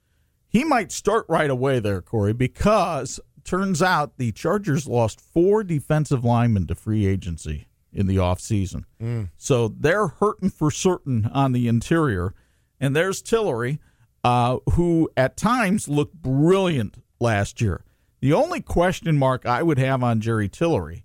He 0.48 0.64
might 0.64 0.92
start 0.92 1.28
right 1.30 1.52
away 1.52 1.80
there, 1.80 2.02
Corey, 2.02 2.34
because 2.34 3.20
turns 3.44 3.80
out 3.80 4.18
the 4.18 4.32
Chargers 4.32 4.88
lost 4.88 5.22
four 5.22 5.64
defensive 5.64 6.24
linemen 6.24 6.66
to 6.66 6.74
free 6.74 7.06
agency 7.06 7.68
in 7.92 8.08
the 8.08 8.16
offseason. 8.16 8.86
Mm. 9.00 9.30
So 9.38 9.68
they're 9.68 10.08
hurting 10.08 10.50
for 10.50 10.72
certain 10.72 11.28
on 11.28 11.52
the 11.52 11.68
interior. 11.68 12.34
And 12.80 12.96
there's 12.96 13.22
Tillery, 13.22 13.80
uh, 14.24 14.58
who 14.72 15.12
at 15.16 15.38
times 15.38 15.88
looked 15.88 16.16
brilliant 16.16 17.04
last 17.20 17.62
year. 17.62 17.84
The 18.24 18.32
only 18.32 18.62
question 18.62 19.18
mark 19.18 19.46
I 19.46 19.62
would 19.64 19.78
have 19.80 20.02
on 20.02 20.22
Jerry 20.22 20.48
Tillery 20.48 21.04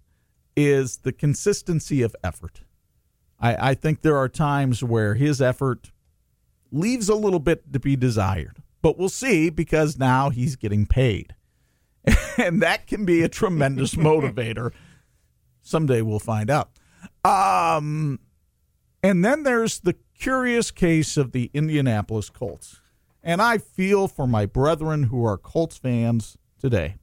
is 0.56 0.98
the 0.98 1.10
consistency 1.10 2.00
of 2.00 2.14
effort. 2.22 2.60
I, 3.40 3.70
I 3.70 3.74
think 3.74 4.02
there 4.02 4.16
are 4.16 4.28
times 4.28 4.84
where 4.84 5.14
his 5.14 5.42
effort 5.42 5.90
leaves 6.70 7.08
a 7.08 7.16
little 7.16 7.40
bit 7.40 7.72
to 7.72 7.80
be 7.80 7.96
desired, 7.96 8.62
but 8.82 8.96
we'll 8.96 9.08
see 9.08 9.50
because 9.50 9.98
now 9.98 10.30
he's 10.30 10.54
getting 10.54 10.86
paid. 10.86 11.34
and 12.38 12.62
that 12.62 12.86
can 12.86 13.04
be 13.04 13.24
a 13.24 13.28
tremendous 13.28 13.94
motivator. 13.96 14.70
Someday 15.60 16.02
we'll 16.02 16.20
find 16.20 16.48
out. 16.48 16.70
Um, 17.24 18.20
and 19.02 19.24
then 19.24 19.42
there's 19.42 19.80
the 19.80 19.96
curious 20.16 20.70
case 20.70 21.16
of 21.16 21.32
the 21.32 21.50
Indianapolis 21.52 22.30
Colts. 22.30 22.80
And 23.24 23.42
I 23.42 23.58
feel 23.58 24.06
for 24.06 24.28
my 24.28 24.46
brethren 24.46 25.02
who 25.02 25.24
are 25.24 25.36
Colts 25.36 25.78
fans 25.78 26.38
today 26.60 26.94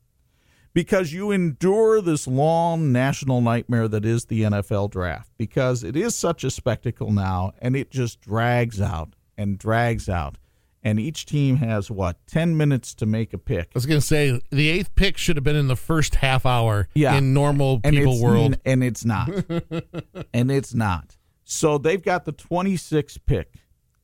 because 0.75 1.13
you 1.13 1.32
endure 1.32 2.01
this 2.01 2.27
long 2.27 2.91
national 2.91 3.39
nightmare 3.39 3.88
that 3.88 4.05
is 4.05 4.25
the 4.25 4.41
NFL 4.41 4.91
draft 4.91 5.32
because 5.38 5.84
it 5.84 5.96
is 5.96 6.13
such 6.13 6.44
a 6.44 6.51
spectacle 6.51 7.12
now 7.12 7.53
and 7.60 7.77
it 7.77 7.89
just 7.89 8.20
drags 8.22 8.82
out 8.82 9.15
and 9.38 9.58
drags 9.58 10.08
out. 10.10 10.38
And 10.84 11.00
each 11.00 11.25
team 11.25 11.55
has 11.55 11.89
what, 11.89 12.17
10 12.27 12.58
minutes 12.58 12.94
to 12.96 13.08
make 13.08 13.34
a 13.34 13.39
pick. 13.39 13.70
I 13.70 13.72
was 13.74 13.88
going 13.88 14.00
to 14.00 14.05
say 14.05 14.39
the 14.51 14.70
eighth 14.70 14.94
pick 14.94 15.17
should 15.17 15.38
have 15.38 15.44
been 15.44 15.55
in 15.55 15.67
the 15.67 15.75
first 15.75 16.15
half 16.15 16.46
hour 16.46 16.89
yeah. 16.94 17.15
in 17.15 17.34
normal 17.34 17.79
people 17.79 18.22
world. 18.22 18.58
And 18.65 18.84
it's 18.84 19.03
not. 19.03 19.29
and 20.34 20.51
it's 20.51 20.75
not. 20.75 21.17
So 21.46 21.79
they've 21.79 22.03
got 22.03 22.25
the 22.25 22.34
26th 22.34 23.17
pick 23.25 23.53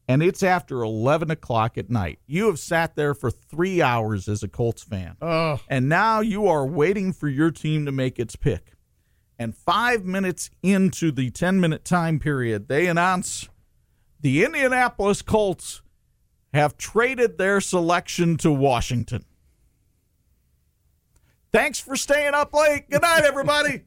and 0.08 0.22
it's 0.22 0.43
after 0.43 0.81
11 0.81 1.31
o'clock 1.31 1.77
at 1.77 1.89
night. 1.89 2.20
You 2.27 2.48
have 2.48 2.60
sat 2.60 2.96
there 2.96 3.13
for 3.13 3.31
three 3.31 3.81
hours 3.81 4.27
as 4.27 4.43
a 4.43 4.48
Colts 4.48 4.84
fan. 4.84 5.15
Oh. 5.22 5.60
And 5.67 5.88
now 5.88 6.20
you 6.20 6.48
are 6.48 6.65
waiting 6.65 7.13
for 7.13 7.27
your 7.27 7.51
team 7.51 7.86
to 7.86 7.91
make 7.91 8.20
its 8.20 8.36
pick. 8.36 8.74
And 9.39 9.55
five 9.55 10.05
minutes 10.05 10.50
into 10.62 11.12
the 11.12 11.29
10 11.31 11.60
minute 11.60 11.86
time 11.86 12.20
period, 12.20 12.67
they 12.67 12.88
announce 12.88 13.50
the 14.20 14.43
Indianapolis 14.43 15.22
Colts 15.22 15.81
have 16.53 16.77
traded 16.77 17.38
their 17.38 17.62
selection 17.62 18.38
to 18.38 18.51
Washington. 18.51 19.25
Thanks 21.51 21.79
for 21.79 21.96
staying 21.96 22.33
up 22.33 22.53
late. 22.53 22.90
Good 22.90 23.01
night, 23.01 23.24
everybody. 23.24 23.81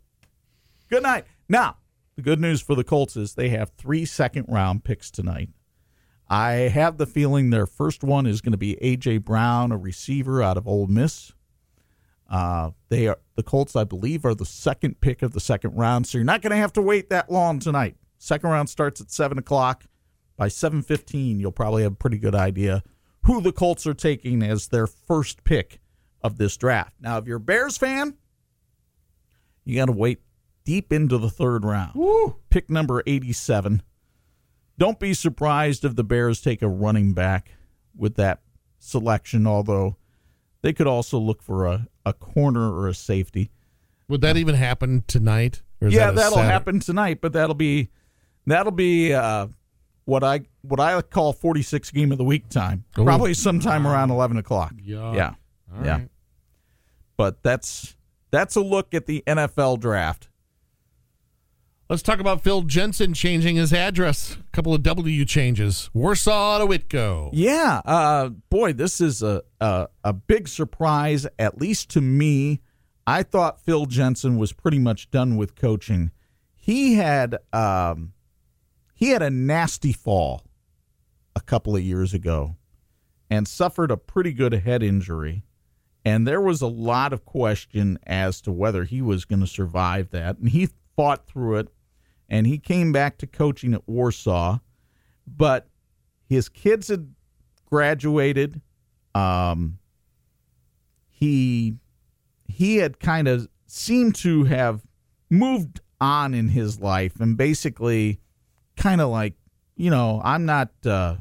Good 0.90 1.02
night. 1.02 1.24
Now, 1.48 1.76
the 2.20 2.30
good 2.30 2.40
news 2.40 2.60
for 2.60 2.74
the 2.74 2.84
Colts 2.84 3.16
is 3.16 3.32
they 3.32 3.48
have 3.48 3.70
three 3.78 4.04
second 4.04 4.44
round 4.46 4.84
picks 4.84 5.10
tonight. 5.10 5.48
I 6.28 6.52
have 6.52 6.98
the 6.98 7.06
feeling 7.06 7.48
their 7.48 7.66
first 7.66 8.04
one 8.04 8.26
is 8.26 8.42
going 8.42 8.52
to 8.52 8.58
be 8.58 8.76
AJ 8.76 9.24
Brown, 9.24 9.72
a 9.72 9.78
receiver 9.78 10.42
out 10.42 10.58
of 10.58 10.68
Ole 10.68 10.86
Miss. 10.86 11.32
Uh, 12.28 12.72
they 12.90 13.08
are 13.08 13.18
the 13.36 13.42
Colts, 13.42 13.74
I 13.74 13.84
believe, 13.84 14.26
are 14.26 14.34
the 14.34 14.44
second 14.44 15.00
pick 15.00 15.22
of 15.22 15.32
the 15.32 15.40
second 15.40 15.76
round, 15.76 16.06
so 16.06 16.18
you're 16.18 16.24
not 16.26 16.42
going 16.42 16.50
to 16.50 16.56
have 16.58 16.74
to 16.74 16.82
wait 16.82 17.08
that 17.08 17.32
long 17.32 17.58
tonight. 17.58 17.96
Second 18.18 18.50
round 18.50 18.68
starts 18.68 19.00
at 19.00 19.10
seven 19.10 19.38
o'clock. 19.38 19.84
By 20.36 20.48
seven 20.48 20.82
fifteen, 20.82 21.40
you'll 21.40 21.52
probably 21.52 21.84
have 21.84 21.92
a 21.92 21.96
pretty 21.96 22.18
good 22.18 22.34
idea 22.34 22.82
who 23.24 23.40
the 23.40 23.52
Colts 23.52 23.86
are 23.86 23.94
taking 23.94 24.42
as 24.42 24.68
their 24.68 24.86
first 24.86 25.42
pick 25.42 25.80
of 26.22 26.36
this 26.36 26.58
draft. 26.58 26.96
Now, 27.00 27.16
if 27.16 27.26
you're 27.26 27.38
a 27.38 27.40
Bears 27.40 27.78
fan, 27.78 28.18
you 29.64 29.76
got 29.76 29.86
to 29.86 29.92
wait 29.92 30.20
deep 30.64 30.92
into 30.92 31.18
the 31.18 31.30
third 31.30 31.64
round. 31.64 31.94
Woo. 31.94 32.36
Pick 32.50 32.70
number 32.70 33.02
87. 33.06 33.82
Don't 34.78 34.98
be 34.98 35.14
surprised 35.14 35.84
if 35.84 35.96
the 35.96 36.04
Bears 36.04 36.40
take 36.40 36.62
a 36.62 36.68
running 36.68 37.12
back 37.12 37.52
with 37.96 38.16
that 38.16 38.40
selection, 38.78 39.46
although 39.46 39.96
they 40.62 40.72
could 40.72 40.86
also 40.86 41.18
look 41.18 41.42
for 41.42 41.66
a, 41.66 41.86
a 42.06 42.12
corner 42.12 42.72
or 42.72 42.88
a 42.88 42.94
safety. 42.94 43.50
Would 44.08 44.22
that 44.22 44.36
even 44.36 44.54
happen 44.54 45.04
tonight? 45.06 45.62
yeah, 45.80 46.10
that 46.10 46.30
will 46.30 46.38
happen 46.38 46.80
tonight, 46.80 47.20
but 47.20 47.32
that'll 47.32 47.54
be 47.54 47.90
that'll 48.46 48.72
be 48.72 49.14
uh, 49.14 49.46
what 50.04 50.24
I 50.24 50.40
what 50.62 50.80
I 50.80 51.00
call 51.02 51.32
46 51.32 51.90
game 51.90 52.12
of 52.12 52.18
the 52.18 52.24
week 52.24 52.48
time. 52.48 52.84
Ooh. 52.98 53.04
Probably 53.04 53.34
sometime 53.34 53.86
around 53.86 54.10
11 54.10 54.36
o'clock. 54.36 54.74
Yeah, 54.82 55.14
yeah, 55.14 55.34
yeah. 55.84 55.92
Right. 55.92 56.08
But 57.16 57.42
that's 57.42 57.96
that's 58.30 58.56
a 58.56 58.60
look 58.60 58.94
at 58.94 59.06
the 59.06 59.22
NFL 59.26 59.80
draft. 59.80 60.29
Let's 61.90 62.02
talk 62.02 62.20
about 62.20 62.44
Phil 62.44 62.62
Jensen 62.62 63.14
changing 63.14 63.56
his 63.56 63.72
address. 63.72 64.36
A 64.36 64.50
couple 64.52 64.72
of 64.72 64.84
W 64.84 65.24
changes. 65.24 65.90
Warsaw 65.92 66.58
to 66.58 66.66
Whitko. 66.66 67.30
Yeah. 67.32 67.80
Uh, 67.84 68.28
boy, 68.28 68.74
this 68.74 69.00
is 69.00 69.24
a, 69.24 69.42
a, 69.60 69.88
a 70.04 70.12
big 70.12 70.46
surprise, 70.46 71.26
at 71.36 71.60
least 71.60 71.90
to 71.90 72.00
me. 72.00 72.60
I 73.08 73.24
thought 73.24 73.60
Phil 73.60 73.86
Jensen 73.86 74.38
was 74.38 74.52
pretty 74.52 74.78
much 74.78 75.10
done 75.10 75.36
with 75.36 75.56
coaching. 75.56 76.12
He 76.54 76.94
had 76.94 77.38
um, 77.52 78.12
he 78.94 79.08
had 79.08 79.22
a 79.22 79.30
nasty 79.30 79.92
fall 79.92 80.44
a 81.34 81.40
couple 81.40 81.74
of 81.74 81.82
years 81.82 82.14
ago 82.14 82.54
and 83.28 83.48
suffered 83.48 83.90
a 83.90 83.96
pretty 83.96 84.32
good 84.32 84.52
head 84.52 84.84
injury. 84.84 85.42
And 86.04 86.24
there 86.24 86.40
was 86.40 86.62
a 86.62 86.68
lot 86.68 87.12
of 87.12 87.24
question 87.24 87.98
as 88.06 88.40
to 88.42 88.52
whether 88.52 88.84
he 88.84 89.02
was 89.02 89.24
going 89.24 89.40
to 89.40 89.46
survive 89.48 90.10
that. 90.10 90.38
And 90.38 90.50
he 90.50 90.68
fought 90.94 91.26
through 91.26 91.56
it 91.56 91.68
and 92.30 92.46
he 92.46 92.58
came 92.58 92.92
back 92.92 93.18
to 93.18 93.26
coaching 93.26 93.74
at 93.74 93.86
Warsaw, 93.88 94.60
but 95.26 95.68
his 96.28 96.48
kids 96.48 96.88
had 96.88 97.12
graduated. 97.66 98.60
Um, 99.14 99.78
he 101.08 101.74
he 102.46 102.76
had 102.76 103.00
kind 103.00 103.28
of 103.28 103.48
seemed 103.66 104.14
to 104.16 104.44
have 104.44 104.80
moved 105.28 105.80
on 106.00 106.32
in 106.32 106.48
his 106.48 106.80
life 106.80 107.20
and 107.20 107.36
basically 107.36 108.20
kind 108.76 109.00
of 109.00 109.10
like 109.10 109.34
you 109.76 109.90
know 109.90 110.20
i'm 110.24 110.46
not 110.46 110.70
uh 110.86 111.14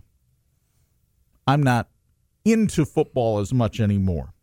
i'm 1.45 1.61
not 1.61 1.89
into 2.45 2.85
football 2.85 3.39
as 3.39 3.53
much 3.53 3.79
anymore. 3.79 4.33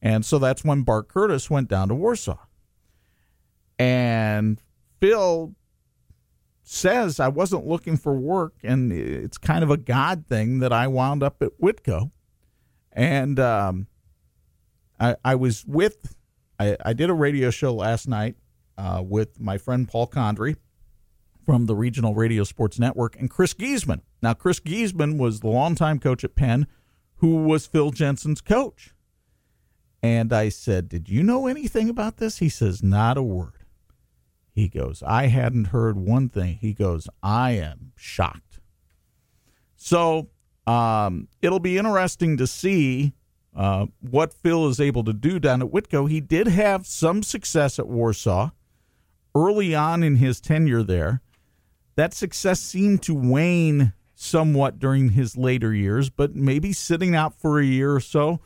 And 0.00 0.24
so 0.24 0.38
that's 0.38 0.64
when 0.64 0.82
bart 0.82 1.08
curtis 1.08 1.48
went 1.48 1.68
down 1.68 1.88
to 1.88 1.94
warsaw. 1.94 2.38
And 3.78 4.60
phil 5.00 5.54
says 6.62 7.20
I 7.20 7.28
wasn't 7.28 7.66
looking 7.66 7.96
for 7.96 8.14
work, 8.14 8.54
and 8.62 8.92
it's 8.92 9.38
kind 9.38 9.64
of 9.64 9.70
a 9.70 9.76
God 9.76 10.26
thing 10.28 10.60
that 10.60 10.72
I 10.72 10.86
wound 10.86 11.22
up 11.22 11.42
at 11.42 11.50
Whitko. 11.60 12.10
And 12.92 13.40
um, 13.40 13.86
I, 15.00 15.16
I 15.24 15.34
was 15.34 15.64
with, 15.66 16.14
I, 16.58 16.76
I 16.84 16.92
did 16.92 17.10
a 17.10 17.14
radio 17.14 17.50
show 17.50 17.74
last 17.74 18.06
night 18.06 18.36
uh, 18.78 19.02
with 19.04 19.40
my 19.40 19.58
friend 19.58 19.88
Paul 19.88 20.06
Condry 20.06 20.56
from 21.44 21.66
the 21.66 21.74
Regional 21.74 22.14
Radio 22.14 22.44
Sports 22.44 22.78
Network 22.78 23.18
and 23.18 23.28
Chris 23.28 23.54
Geesman. 23.54 24.00
Now, 24.22 24.34
Chris 24.34 24.60
Geesman 24.60 25.18
was 25.18 25.40
the 25.40 25.48
longtime 25.48 25.98
coach 25.98 26.22
at 26.22 26.36
Penn 26.36 26.66
who 27.22 27.44
was 27.44 27.66
Phil 27.66 27.92
Jensen's 27.92 28.40
coach. 28.40 28.94
And 30.02 30.32
I 30.32 30.48
said, 30.48 30.88
Did 30.88 31.08
you 31.08 31.22
know 31.22 31.46
anything 31.46 31.88
about 31.88 32.16
this? 32.16 32.38
He 32.38 32.48
says, 32.48 32.82
Not 32.82 33.16
a 33.16 33.22
word. 33.22 33.61
He 34.54 34.68
goes, 34.68 35.02
I 35.02 35.26
hadn't 35.26 35.66
heard 35.66 35.96
one 35.96 36.28
thing. 36.28 36.58
He 36.60 36.74
goes, 36.74 37.08
I 37.22 37.52
am 37.52 37.92
shocked. 37.96 38.60
So 39.76 40.28
um, 40.66 41.28
it'll 41.40 41.58
be 41.58 41.78
interesting 41.78 42.36
to 42.36 42.46
see 42.46 43.14
uh, 43.56 43.86
what 44.00 44.32
Phil 44.32 44.68
is 44.68 44.80
able 44.80 45.04
to 45.04 45.12
do 45.12 45.38
down 45.38 45.62
at 45.62 45.68
Whitko. 45.68 46.08
He 46.08 46.20
did 46.20 46.48
have 46.48 46.86
some 46.86 47.22
success 47.22 47.78
at 47.78 47.88
Warsaw 47.88 48.50
early 49.34 49.74
on 49.74 50.02
in 50.02 50.16
his 50.16 50.40
tenure 50.40 50.82
there. 50.82 51.22
That 51.96 52.14
success 52.14 52.60
seemed 52.60 53.02
to 53.02 53.14
wane 53.14 53.92
somewhat 54.14 54.78
during 54.78 55.10
his 55.10 55.36
later 55.36 55.74
years, 55.74 56.10
but 56.10 56.34
maybe 56.34 56.72
sitting 56.72 57.14
out 57.14 57.40
for 57.40 57.58
a 57.58 57.64
year 57.64 57.94
or 57.94 58.00
so 58.00 58.40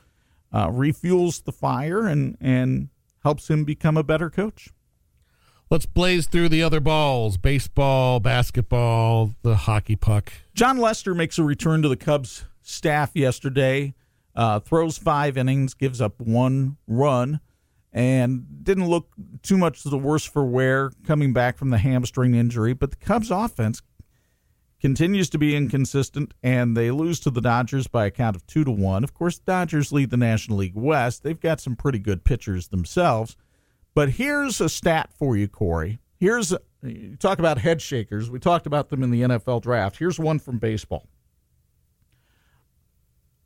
uh, 0.52 0.68
refuels 0.68 1.44
the 1.44 1.52
fire 1.52 2.06
and, 2.06 2.36
and 2.40 2.88
helps 3.22 3.50
him 3.50 3.64
become 3.64 3.96
a 3.96 4.02
better 4.02 4.30
coach. 4.30 4.70
Let's 5.68 5.86
blaze 5.86 6.28
through 6.28 6.50
the 6.50 6.62
other 6.62 6.78
balls 6.78 7.38
baseball, 7.38 8.20
basketball, 8.20 9.34
the 9.42 9.56
hockey 9.56 9.96
puck. 9.96 10.32
Jon 10.54 10.78
Lester 10.78 11.12
makes 11.12 11.38
a 11.38 11.42
return 11.42 11.82
to 11.82 11.88
the 11.88 11.96
Cubs 11.96 12.44
staff 12.62 13.10
yesterday, 13.14 13.94
uh, 14.36 14.60
throws 14.60 14.96
five 14.96 15.36
innings, 15.36 15.74
gives 15.74 16.00
up 16.00 16.20
one 16.20 16.76
run, 16.86 17.40
and 17.92 18.46
didn't 18.62 18.86
look 18.86 19.08
too 19.42 19.58
much 19.58 19.82
the 19.82 19.98
worse 19.98 20.24
for 20.24 20.44
wear 20.44 20.92
coming 21.04 21.32
back 21.32 21.58
from 21.58 21.70
the 21.70 21.78
hamstring 21.78 22.36
injury. 22.36 22.72
But 22.72 22.90
the 22.90 22.96
Cubs 22.96 23.32
offense 23.32 23.82
continues 24.80 25.28
to 25.30 25.38
be 25.38 25.56
inconsistent, 25.56 26.32
and 26.44 26.76
they 26.76 26.92
lose 26.92 27.18
to 27.20 27.30
the 27.30 27.40
Dodgers 27.40 27.88
by 27.88 28.06
a 28.06 28.10
count 28.12 28.36
of 28.36 28.46
two 28.46 28.62
to 28.62 28.70
one. 28.70 29.02
Of 29.02 29.14
course, 29.14 29.40
Dodgers 29.40 29.90
lead 29.90 30.10
the 30.10 30.16
National 30.16 30.58
League 30.58 30.76
West. 30.76 31.24
They've 31.24 31.40
got 31.40 31.60
some 31.60 31.74
pretty 31.74 31.98
good 31.98 32.22
pitchers 32.22 32.68
themselves. 32.68 33.36
But 33.96 34.10
here's 34.10 34.60
a 34.60 34.68
stat 34.68 35.08
for 35.10 35.38
you, 35.38 35.48
Corey. 35.48 36.00
Here's 36.18 36.52
a, 36.52 36.60
you 36.82 37.16
talk 37.16 37.38
about 37.38 37.56
head 37.56 37.80
shakers. 37.80 38.28
We 38.30 38.38
talked 38.38 38.66
about 38.66 38.90
them 38.90 39.02
in 39.02 39.10
the 39.10 39.22
NFL 39.22 39.62
draft. 39.62 39.96
Here's 39.96 40.18
one 40.18 40.38
from 40.38 40.58
baseball. 40.58 41.08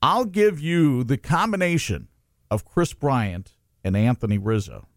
I'll 0.02 0.24
give 0.24 0.58
you 0.58 1.04
the 1.04 1.16
combination 1.16 2.08
of 2.50 2.64
Kris 2.64 2.92
Bryant 2.92 3.52
and 3.84 3.96
Anthony 3.96 4.38
Rizzo 4.38 4.88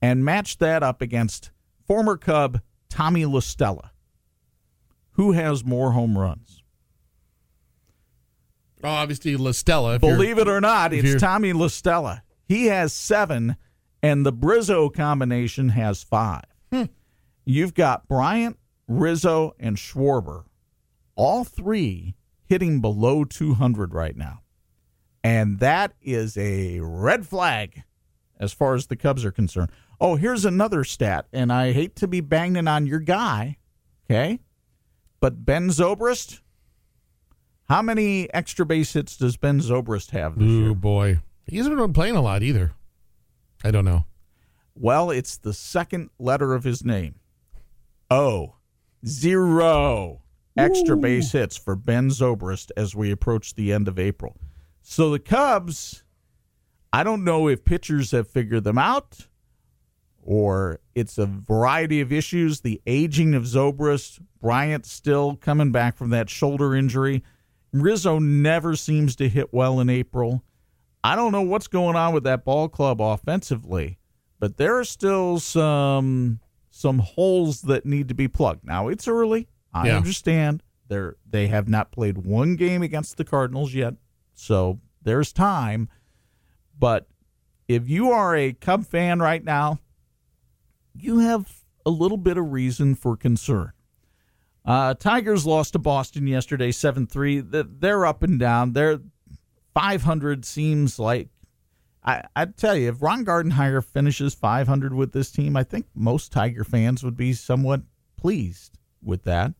and 0.00 0.24
match 0.24 0.56
that 0.56 0.82
up 0.82 1.02
against 1.02 1.50
former 1.86 2.16
Cub 2.16 2.62
Tommy 2.88 3.26
La 3.26 3.40
Stella. 3.40 3.90
Who 5.12 5.32
has 5.32 5.66
more 5.66 5.92
home 5.92 6.16
runs? 6.16 6.62
Oh, 8.82 8.88
obviously, 8.88 9.36
La 9.36 9.52
Stella. 9.52 9.98
Believe 9.98 10.38
it 10.38 10.48
or 10.48 10.62
not, 10.62 10.94
it's 10.94 11.20
Tommy 11.20 11.52
La 11.52 11.68
Stella. 11.68 12.22
He 12.46 12.66
has 12.66 12.94
seven 12.94 13.56
and 14.06 14.24
the 14.24 14.32
Brizzo 14.32 14.92
combination 14.92 15.70
has 15.70 16.04
five. 16.04 16.44
Hmm. 16.72 16.84
You've 17.44 17.74
got 17.74 18.06
Bryant, 18.06 18.56
Rizzo, 18.86 19.56
and 19.58 19.76
Schwarber, 19.76 20.44
all 21.16 21.42
three 21.42 22.14
hitting 22.44 22.80
below 22.80 23.24
200 23.24 23.92
right 23.92 24.16
now. 24.16 24.42
And 25.24 25.58
that 25.58 25.94
is 26.00 26.36
a 26.36 26.78
red 26.78 27.26
flag 27.26 27.82
as 28.38 28.52
far 28.52 28.76
as 28.76 28.86
the 28.86 28.94
Cubs 28.94 29.24
are 29.24 29.32
concerned. 29.32 29.70
Oh, 30.00 30.14
here's 30.14 30.44
another 30.44 30.84
stat, 30.84 31.26
and 31.32 31.52
I 31.52 31.72
hate 31.72 31.96
to 31.96 32.06
be 32.06 32.20
banging 32.20 32.68
on 32.68 32.86
your 32.86 33.00
guy, 33.00 33.56
okay? 34.08 34.38
But 35.18 35.44
Ben 35.44 35.68
Zobrist, 35.70 36.42
how 37.68 37.82
many 37.82 38.32
extra 38.32 38.64
base 38.64 38.92
hits 38.92 39.16
does 39.16 39.36
Ben 39.36 39.58
Zobrist 39.58 40.10
have 40.12 40.38
this 40.38 40.46
Ooh, 40.46 40.64
year? 40.66 40.74
boy. 40.74 41.18
He 41.46 41.56
hasn't 41.56 41.76
been 41.76 41.92
playing 41.92 42.14
a 42.14 42.22
lot 42.22 42.44
either. 42.44 42.72
I 43.66 43.72
don't 43.72 43.84
know. 43.84 44.04
Well, 44.76 45.10
it's 45.10 45.36
the 45.38 45.52
second 45.52 46.10
letter 46.20 46.54
of 46.54 46.62
his 46.62 46.84
name. 46.84 47.16
O. 48.08 48.54
Zero 49.04 50.22
extra 50.56 50.96
base 50.96 51.32
hits 51.32 51.56
for 51.56 51.74
Ben 51.74 52.10
Zobrist 52.10 52.70
as 52.76 52.94
we 52.94 53.10
approach 53.10 53.54
the 53.56 53.72
end 53.72 53.88
of 53.88 53.98
April. 53.98 54.36
So 54.82 55.10
the 55.10 55.18
Cubs, 55.18 56.04
I 56.92 57.02
don't 57.02 57.24
know 57.24 57.48
if 57.48 57.64
pitchers 57.64 58.12
have 58.12 58.28
figured 58.28 58.62
them 58.62 58.78
out 58.78 59.26
or 60.22 60.78
it's 60.94 61.18
a 61.18 61.26
variety 61.26 62.00
of 62.00 62.12
issues. 62.12 62.60
The 62.60 62.80
aging 62.86 63.34
of 63.34 63.42
Zobrist, 63.42 64.20
Bryant 64.40 64.86
still 64.86 65.34
coming 65.34 65.72
back 65.72 65.96
from 65.96 66.10
that 66.10 66.30
shoulder 66.30 66.72
injury. 66.72 67.24
Rizzo 67.72 68.20
never 68.20 68.76
seems 68.76 69.16
to 69.16 69.28
hit 69.28 69.52
well 69.52 69.80
in 69.80 69.90
April. 69.90 70.44
I 71.06 71.14
don't 71.14 71.30
know 71.30 71.42
what's 71.42 71.68
going 71.68 71.94
on 71.94 72.12
with 72.12 72.24
that 72.24 72.44
ball 72.44 72.68
club 72.68 73.00
offensively, 73.00 73.96
but 74.40 74.56
there 74.56 74.76
are 74.76 74.84
still 74.84 75.38
some 75.38 76.40
some 76.68 76.98
holes 76.98 77.62
that 77.62 77.86
need 77.86 78.08
to 78.08 78.14
be 78.14 78.26
plugged. 78.26 78.64
Now 78.64 78.88
it's 78.88 79.06
early. 79.06 79.46
I 79.72 79.86
yeah. 79.86 79.98
understand. 79.98 80.64
They're 80.88 81.14
they 81.24 81.46
have 81.46 81.68
not 81.68 81.92
played 81.92 82.18
one 82.18 82.56
game 82.56 82.82
against 82.82 83.18
the 83.18 83.24
Cardinals 83.24 83.72
yet, 83.72 83.94
so 84.34 84.80
there's 85.00 85.32
time. 85.32 85.88
But 86.76 87.06
if 87.68 87.88
you 87.88 88.10
are 88.10 88.34
a 88.34 88.52
Cub 88.52 88.84
fan 88.84 89.20
right 89.20 89.44
now, 89.44 89.78
you 90.92 91.20
have 91.20 91.62
a 91.86 91.90
little 91.90 92.18
bit 92.18 92.36
of 92.36 92.50
reason 92.50 92.96
for 92.96 93.16
concern. 93.16 93.70
Uh, 94.64 94.94
Tigers 94.94 95.46
lost 95.46 95.74
to 95.74 95.78
Boston 95.78 96.26
yesterday, 96.26 96.72
seven 96.72 97.06
three. 97.06 97.38
They're 97.38 98.04
up 98.04 98.24
and 98.24 98.40
down. 98.40 98.72
They're 98.72 98.98
500 99.76 100.46
seems 100.46 100.98
like 100.98 101.28
I, 102.02 102.22
I'd 102.34 102.56
tell 102.56 102.74
you 102.74 102.88
if 102.88 103.02
Ron 103.02 103.26
Gardenhire 103.26 103.84
finishes 103.84 104.32
500 104.34 104.94
with 104.94 105.12
this 105.12 105.30
team, 105.30 105.54
I 105.54 105.64
think 105.64 105.84
most 105.94 106.32
Tiger 106.32 106.64
fans 106.64 107.04
would 107.04 107.14
be 107.14 107.34
somewhat 107.34 107.82
pleased 108.16 108.78
with 109.02 109.24
that. 109.24 109.52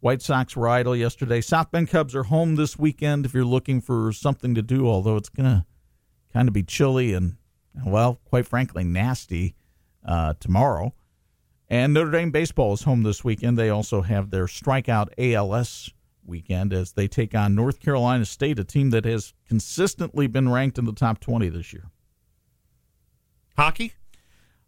White 0.00 0.20
Sox 0.20 0.54
were 0.54 0.68
idle 0.68 0.94
yesterday. 0.94 1.40
South 1.40 1.70
Bend 1.70 1.88
Cubs 1.88 2.14
are 2.14 2.24
home 2.24 2.56
this 2.56 2.78
weekend 2.78 3.24
if 3.24 3.32
you're 3.32 3.42
looking 3.46 3.80
for 3.80 4.12
something 4.12 4.54
to 4.54 4.60
do, 4.60 4.86
although 4.86 5.16
it's 5.16 5.30
going 5.30 5.48
to 5.48 5.64
kind 6.30 6.46
of 6.46 6.52
be 6.52 6.62
chilly 6.62 7.14
and, 7.14 7.36
well, 7.86 8.20
quite 8.26 8.46
frankly, 8.46 8.84
nasty 8.84 9.54
uh, 10.04 10.34
tomorrow. 10.40 10.92
And 11.70 11.94
Notre 11.94 12.10
Dame 12.10 12.32
baseball 12.32 12.74
is 12.74 12.82
home 12.82 13.02
this 13.02 13.24
weekend. 13.24 13.56
They 13.56 13.70
also 13.70 14.02
have 14.02 14.28
their 14.28 14.44
strikeout 14.44 15.08
ALS 15.16 15.90
weekend 16.26 16.72
as 16.72 16.92
they 16.92 17.08
take 17.08 17.34
on 17.34 17.54
North 17.54 17.80
Carolina 17.80 18.24
State, 18.24 18.58
a 18.58 18.64
team 18.64 18.90
that 18.90 19.04
has 19.04 19.34
consistently 19.48 20.26
been 20.26 20.48
ranked 20.48 20.78
in 20.78 20.84
the 20.84 20.92
top 20.92 21.20
20 21.20 21.48
this 21.48 21.72
year. 21.72 21.90
Hockey? 23.56 23.94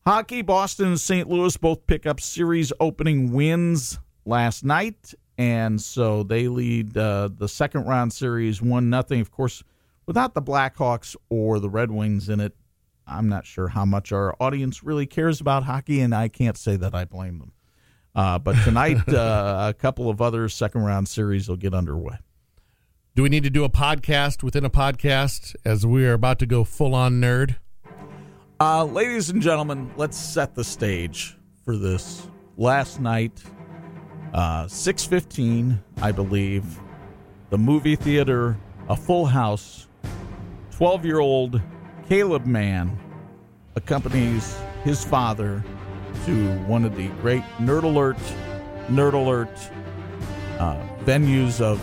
Hockey, 0.06 0.42
Boston 0.42 0.88
and 0.88 1.00
St. 1.00 1.28
Louis 1.28 1.56
both 1.56 1.86
pick 1.86 2.06
up 2.06 2.20
series 2.20 2.72
opening 2.78 3.32
wins 3.32 3.98
last 4.24 4.64
night, 4.64 5.14
and 5.36 5.80
so 5.80 6.22
they 6.22 6.46
lead 6.46 6.96
uh, 6.96 7.28
the 7.36 7.48
second 7.48 7.86
round 7.86 8.12
series 8.12 8.62
1 8.62 8.88
nothing. 8.88 9.20
Of 9.20 9.32
course, 9.32 9.64
without 10.06 10.34
the 10.34 10.42
Blackhawks 10.42 11.16
or 11.28 11.58
the 11.58 11.68
Red 11.68 11.90
Wings 11.90 12.28
in 12.28 12.38
it, 12.38 12.54
I'm 13.06 13.28
not 13.28 13.46
sure 13.46 13.68
how 13.68 13.84
much 13.84 14.12
our 14.12 14.34
audience 14.40 14.82
really 14.82 15.06
cares 15.06 15.40
about 15.40 15.64
hockey, 15.64 16.00
and 16.00 16.14
I 16.14 16.28
can't 16.28 16.56
say 16.56 16.76
that 16.76 16.94
I 16.94 17.04
blame 17.04 17.38
them. 17.38 17.52
Uh, 18.16 18.38
but 18.38 18.56
tonight, 18.64 19.06
uh, 19.12 19.66
a 19.68 19.74
couple 19.74 20.08
of 20.08 20.22
other 20.22 20.48
second 20.48 20.82
round 20.82 21.06
series 21.06 21.50
will 21.50 21.56
get 21.58 21.74
underway. 21.74 22.16
Do 23.14 23.22
we 23.22 23.28
need 23.28 23.44
to 23.44 23.50
do 23.50 23.62
a 23.62 23.68
podcast 23.68 24.42
within 24.42 24.64
a 24.64 24.70
podcast 24.70 25.54
as 25.66 25.84
we 25.86 26.06
are 26.06 26.14
about 26.14 26.38
to 26.38 26.46
go 26.46 26.64
full 26.64 26.94
on 26.94 27.20
nerd? 27.20 27.56
Uh, 28.58 28.84
ladies 28.84 29.28
and 29.28 29.42
gentlemen, 29.42 29.90
let's 29.96 30.16
set 30.16 30.54
the 30.54 30.64
stage 30.64 31.36
for 31.62 31.76
this. 31.76 32.26
Last 32.56 33.00
night, 33.00 33.42
uh, 34.32 34.66
six 34.66 35.04
fifteen, 35.04 35.82
I 36.00 36.10
believe, 36.10 36.64
the 37.50 37.58
movie 37.58 37.96
theater, 37.96 38.56
a 38.88 38.96
full 38.96 39.26
house. 39.26 39.88
Twelve 40.70 41.04
year 41.04 41.20
old 41.20 41.60
Caleb 42.08 42.46
Mann 42.46 42.98
accompanies 43.74 44.58
his 44.84 45.04
father 45.04 45.62
to 46.24 46.58
one 46.60 46.84
of 46.84 46.96
the 46.96 47.08
great 47.20 47.42
Nerd 47.58 47.84
Alert, 47.84 48.18
Nerd 48.88 49.12
Alert 49.12 49.50
uh, 50.58 50.80
venues 51.04 51.60
of 51.60 51.80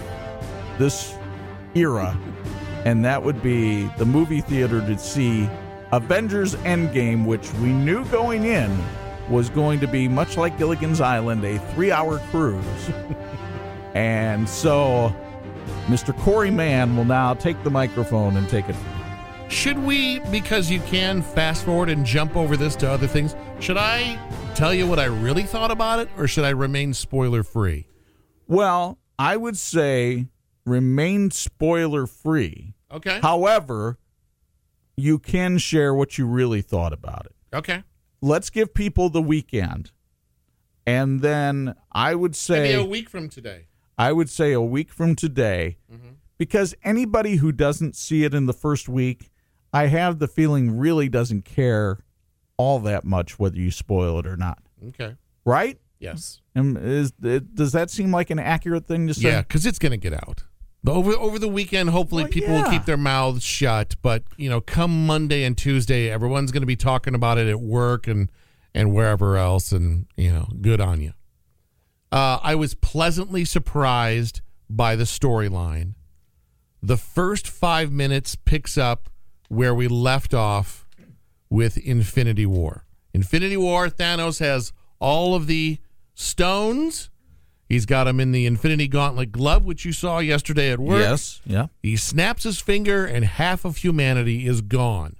this 0.78 1.16
era, 1.76 2.18
and 2.86 3.06
that 3.06 3.22
would 3.22 3.42
be 3.42 3.86
the 3.98 4.06
movie 4.06 4.42
theater 4.42 4.82
to 4.82 4.98
see 4.98 5.50
Avengers 5.92 6.56
Endgame, 6.56 7.26
which 7.26 7.52
we 7.56 7.72
knew 7.72 8.04
going 8.06 8.46
in 8.46 8.76
was 9.30 9.50
going 9.50 9.80
to 9.80 9.88
be 9.88 10.08
much 10.08 10.38
like 10.38 10.58
Gilligan's 10.58 11.00
Island, 11.00 11.44
a 11.46 11.60
three 11.74 11.92
hour 11.92 12.20
cruise. 12.32 12.90
and 13.94 14.48
so 14.50 15.16
Mr. 15.86 16.18
Corey 16.20 16.52
Mann 16.52 16.96
will 16.98 17.06
now 17.06 17.34
take 17.34 17.62
the 17.64 17.70
microphone 17.70 18.38
and 18.38 18.50
take 18.50 18.68
it. 18.70 18.76
Should 19.54 19.78
we, 19.78 20.18
because 20.32 20.72
you 20.72 20.80
can 20.80 21.22
fast 21.22 21.64
forward 21.64 21.88
and 21.88 22.04
jump 22.04 22.36
over 22.36 22.58
this 22.58 22.76
to 22.78 22.90
other 22.90 23.06
things, 23.06 23.36
should 23.60 23.78
I 23.78 24.20
tell 24.56 24.74
you 24.74 24.88
what 24.88 24.98
I 24.98 25.06
really 25.06 25.44
thought 25.44 25.70
about 25.70 26.00
it 26.00 26.10
or 26.18 26.28
should 26.28 26.44
I 26.44 26.50
remain 26.50 26.94
spoiler 26.96 27.44
free? 27.44 27.88
Well, 28.48 28.98
I 29.20 29.38
would 29.38 29.56
say 29.56 30.26
remain 30.66 31.30
spoiler 31.30 32.08
free. 32.08 32.74
Okay. 32.92 33.20
However, 33.22 34.00
you 34.98 35.20
can 35.20 35.60
share 35.60 35.94
what 35.94 36.18
you 36.18 36.26
really 36.26 36.64
thought 36.64 36.92
about 36.92 37.28
it. 37.28 37.56
Okay. 37.56 37.84
Let's 38.22 38.50
give 38.50 38.74
people 38.74 39.10
the 39.10 39.22
weekend. 39.22 39.92
And 40.88 41.22
then 41.22 41.76
I 41.92 42.16
would 42.16 42.36
say 42.36 42.64
Maybe 42.64 42.74
a 42.74 42.84
week 42.84 43.08
from 43.08 43.30
today. 43.30 43.68
I 44.00 44.14
would 44.14 44.32
say 44.32 44.52
a 44.52 44.62
week 44.62 44.92
from 44.92 45.16
today. 45.16 45.78
Mm-hmm. 45.94 46.10
Because 46.40 46.74
anybody 46.84 47.36
who 47.36 47.52
doesn't 47.52 47.96
see 47.96 48.24
it 48.24 48.34
in 48.34 48.48
the 48.48 48.54
first 48.54 48.90
week 48.90 49.30
I 49.74 49.88
have 49.88 50.20
the 50.20 50.28
feeling 50.28 50.78
really 50.78 51.10
doesn't 51.10 51.44
care 51.46 52.00
all 52.58 52.80
that 52.80 53.04
much 53.04 53.40
whether 53.40 53.58
you 53.58 53.72
spoil 53.72 54.20
it 54.20 54.28
or 54.28 54.38
not. 54.38 54.60
Okay. 54.90 55.16
Right? 55.44 55.80
Yes. 56.00 56.42
And 56.54 56.78
is 56.78 57.14
it, 57.24 57.56
does 57.56 57.72
that 57.72 57.90
seem 57.90 58.12
like 58.12 58.30
an 58.30 58.40
accurate 58.40 58.86
thing 58.86 59.08
to 59.08 59.14
say? 59.14 59.30
Yeah, 59.30 59.42
because 59.42 59.66
it's 59.66 59.80
going 59.80 59.92
to 59.92 59.98
get 59.98 60.14
out. 60.14 60.44
Over 60.86 61.14
over 61.14 61.40
the 61.40 61.48
weekend, 61.48 61.92
hopefully 61.92 62.24
Well, 62.24 62.32
people 62.32 62.54
will 62.56 62.70
keep 62.70 62.84
their 62.84 62.98
mouths 62.98 63.42
shut. 63.42 63.96
But 64.02 64.24
you 64.36 64.50
know, 64.50 64.60
come 64.60 65.08
Monday 65.08 65.46
and 65.46 65.58
Tuesday, 65.58 66.10
everyone's 66.10 66.52
going 66.52 66.62
to 66.62 66.68
be 66.68 66.76
talking 66.76 67.16
about 67.16 67.38
it 67.38 67.48
at 67.48 67.62
work 67.62 68.06
and 68.06 68.30
and 68.76 68.94
wherever 68.94 69.38
else. 69.38 69.72
And 69.72 70.08
you 70.18 70.32
know, 70.32 70.50
good 70.60 70.82
on 70.82 71.02
you. 71.02 71.14
Uh, 72.12 72.38
I 72.44 72.56
was 72.56 72.76
pleasantly 72.76 73.46
surprised 73.46 74.42
by 74.70 74.98
the 74.98 75.06
storyline. 75.06 75.94
The 76.82 76.98
first 76.98 77.48
five 77.48 77.92
minutes 77.92 78.36
picks 78.36 78.78
up 78.78 79.08
where 79.54 79.74
we 79.74 79.88
left 79.88 80.34
off 80.34 80.86
with 81.50 81.78
Infinity 81.78 82.46
War. 82.46 82.86
Infinity 83.14 83.58
War, 83.58 83.88
Thanos 83.90 84.40
has 84.40 84.74
all 85.00 85.36
of 85.36 85.48
the 85.48 85.78
stones. 86.16 87.10
He's 87.70 87.86
got 87.86 88.04
them 88.06 88.20
in 88.20 88.32
the 88.32 88.46
Infinity 88.46 88.88
Gauntlet 88.88 89.32
glove, 89.32 89.66
which 89.66 89.86
you 89.86 89.94
saw 89.94 90.20
yesterday 90.20 90.72
at 90.72 90.80
work. 90.80 91.00
Yes. 91.02 91.42
Yeah. 91.46 91.68
He 91.82 91.96
snaps 91.96 92.44
his 92.44 92.60
finger, 92.60 93.06
and 93.06 93.26
half 93.26 93.66
of 93.66 93.78
humanity 93.78 94.46
is 94.48 94.62
gone. 94.62 95.16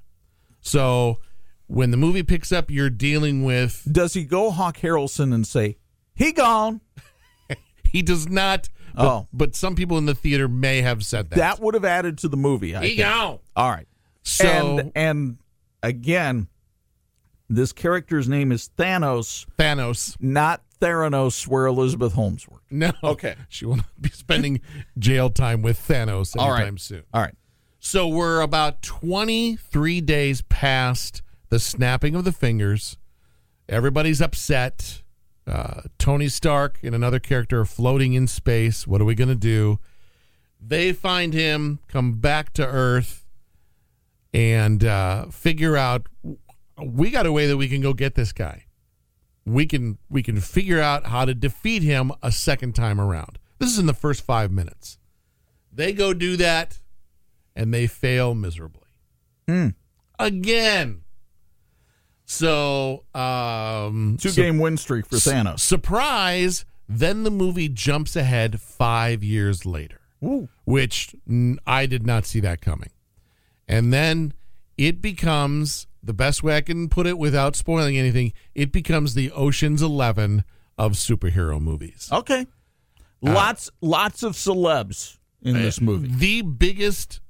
So 0.62 1.20
when 1.68 1.92
the 1.92 1.98
movie 1.98 2.24
picks 2.24 2.52
up, 2.52 2.70
you're 2.70 2.90
dealing 2.90 3.44
with. 3.44 3.88
Does 3.92 4.14
he 4.14 4.24
go 4.24 4.52
Hawk 4.52 4.78
Harrelson 4.78 5.34
and 5.34 5.46
say, 5.48 5.78
he 6.16 6.32
gone? 6.32 6.82
He 7.92 8.02
does 8.02 8.28
not. 8.28 8.70
But, 8.96 9.06
Oh. 9.06 9.28
but 9.32 9.56
some 9.56 9.76
people 9.76 10.00
in 10.00 10.08
the 10.08 10.16
theater 10.16 10.48
may 10.48 10.82
have 10.82 11.06
said 11.06 11.30
that. 11.30 11.36
That 11.36 11.60
would 11.60 11.76
have 11.76 11.86
added 11.86 12.18
to 12.20 12.28
the 12.28 12.38
movie. 12.38 12.76
I 12.76 12.82
he 12.82 12.88
think. 12.96 13.00
gone. 13.02 13.40
All 13.56 13.70
right. 13.70 13.88
So 14.24 14.46
and 14.48 14.92
and 14.96 15.38
again, 15.82 16.48
this 17.50 17.74
character's 17.74 18.28
name 18.28 18.52
is 18.52 18.70
Thanos, 18.78 19.46
Thanos. 19.58 20.16
not 20.20 20.64
Theranos, 20.82 21.48
where 21.48 21.66
Elizabeth 21.66 22.14
Holmes 22.14 22.48
worked. 22.48 22.72
No. 22.72 22.92
Okay. 23.04 23.36
She 23.50 23.66
will 23.66 23.78
not 23.78 24.02
be 24.02 24.10
spending 24.10 24.62
jail 24.98 25.30
time 25.30 25.62
with 25.62 25.80
Thanos 25.80 26.36
All 26.38 26.50
right. 26.52 26.62
anytime 26.62 26.78
soon. 26.78 27.04
All 27.14 27.22
right. 27.22 27.36
So 27.80 28.08
we're 28.08 28.42
about 28.42 28.82
23 28.82 30.02
days 30.02 30.42
past 30.44 31.22
the 31.50 31.60
snapping 31.60 32.16
of 32.16 32.24
the 32.24 32.32
fingers. 32.32 32.98
Everybody's 33.70 34.22
upset. 34.22 35.04
Uh, 35.46 35.82
Tony 36.00 36.30
Stark 36.30 36.80
and 36.82 36.96
another 36.96 37.20
character 37.20 37.62
are 37.62 37.66
floating 37.66 38.14
in 38.14 38.28
space. 38.28 38.88
What 38.88 39.02
are 39.02 39.06
we 39.06 39.16
going 39.16 39.30
to 39.30 39.36
do? 39.36 39.80
They 40.60 40.94
find 40.94 41.34
him, 41.34 41.80
come 41.90 42.14
back 42.14 42.54
to 42.54 42.66
Earth, 42.66 43.23
and 44.34 44.84
uh, 44.84 45.26
figure 45.28 45.78
out 45.78 46.08
we 46.82 47.12
got 47.12 47.26
a 47.26 47.32
way 47.32 47.48
that 47.48 47.58
we 47.58 47.68
can 47.70 47.82
go 47.82 47.94
get 47.94 48.16
this 48.16 48.32
guy. 48.34 48.66
We 49.46 49.66
can 49.66 49.98
we 50.10 50.24
can 50.24 50.40
figure 50.40 50.80
out 50.80 51.08
how 51.08 51.26
to 51.26 51.34
defeat 51.34 51.84
him 51.84 52.12
a 52.22 52.32
second 52.32 52.74
time 52.76 53.00
around. 53.00 53.40
This 53.60 53.72
is 53.72 53.80
in 53.80 53.86
the 53.86 53.94
first 53.94 54.24
five 54.26 54.52
minutes. 54.52 54.98
They 55.72 55.94
go 55.94 56.14
do 56.14 56.38
that 56.38 56.80
and 57.56 57.74
they 57.74 57.88
fail 57.88 58.34
miserably. 58.34 58.80
Again. 60.20 61.02
So, 62.26 63.04
um, 63.14 64.18
Two 64.20 64.30
su- 64.30 64.42
game 64.42 64.58
win 64.60 64.78
streak 64.78 65.06
for 65.08 65.18
Thanos. 65.18 65.60
surprise, 65.60 66.66
then 66.88 67.24
the 67.24 67.32
movie 67.32 67.68
jumps 67.70 68.16
ahead 68.16 68.62
five 68.62 69.24
years 69.24 69.66
later, 69.66 70.00
Ooh. 70.24 70.48
which 70.66 71.14
mm, 71.30 71.58
I 71.68 71.86
did 71.86 72.08
not 72.08 72.26
see 72.26 72.40
that 72.40 72.62
coming. 72.62 72.90
And 73.68 73.94
then 73.94 74.34
it 74.78 75.02
becomes 75.02 75.88
the 76.04 76.14
best 76.14 76.44
way 76.44 76.58
I 76.58 76.62
can 76.62 76.90
put 76.90 77.08
it 77.08 77.18
without 77.18 77.56
spoiling 77.56 77.98
anything, 77.98 78.34
it 78.54 78.72
becomes 78.72 79.14
the 79.14 79.32
Ocean's 79.32 79.82
11 79.82 80.44
of 80.78 80.94
superhero 80.94 81.62
movies. 81.62 82.10
Okay. 82.12 82.46
Uh, 83.26 83.32
lots 83.34 83.70
lots 83.82 84.22
of 84.24 84.34
celebs 84.34 85.18
in 85.42 85.54
this 85.54 85.80
movie. 85.80 86.10
The 86.12 86.42
biggest 86.42 87.22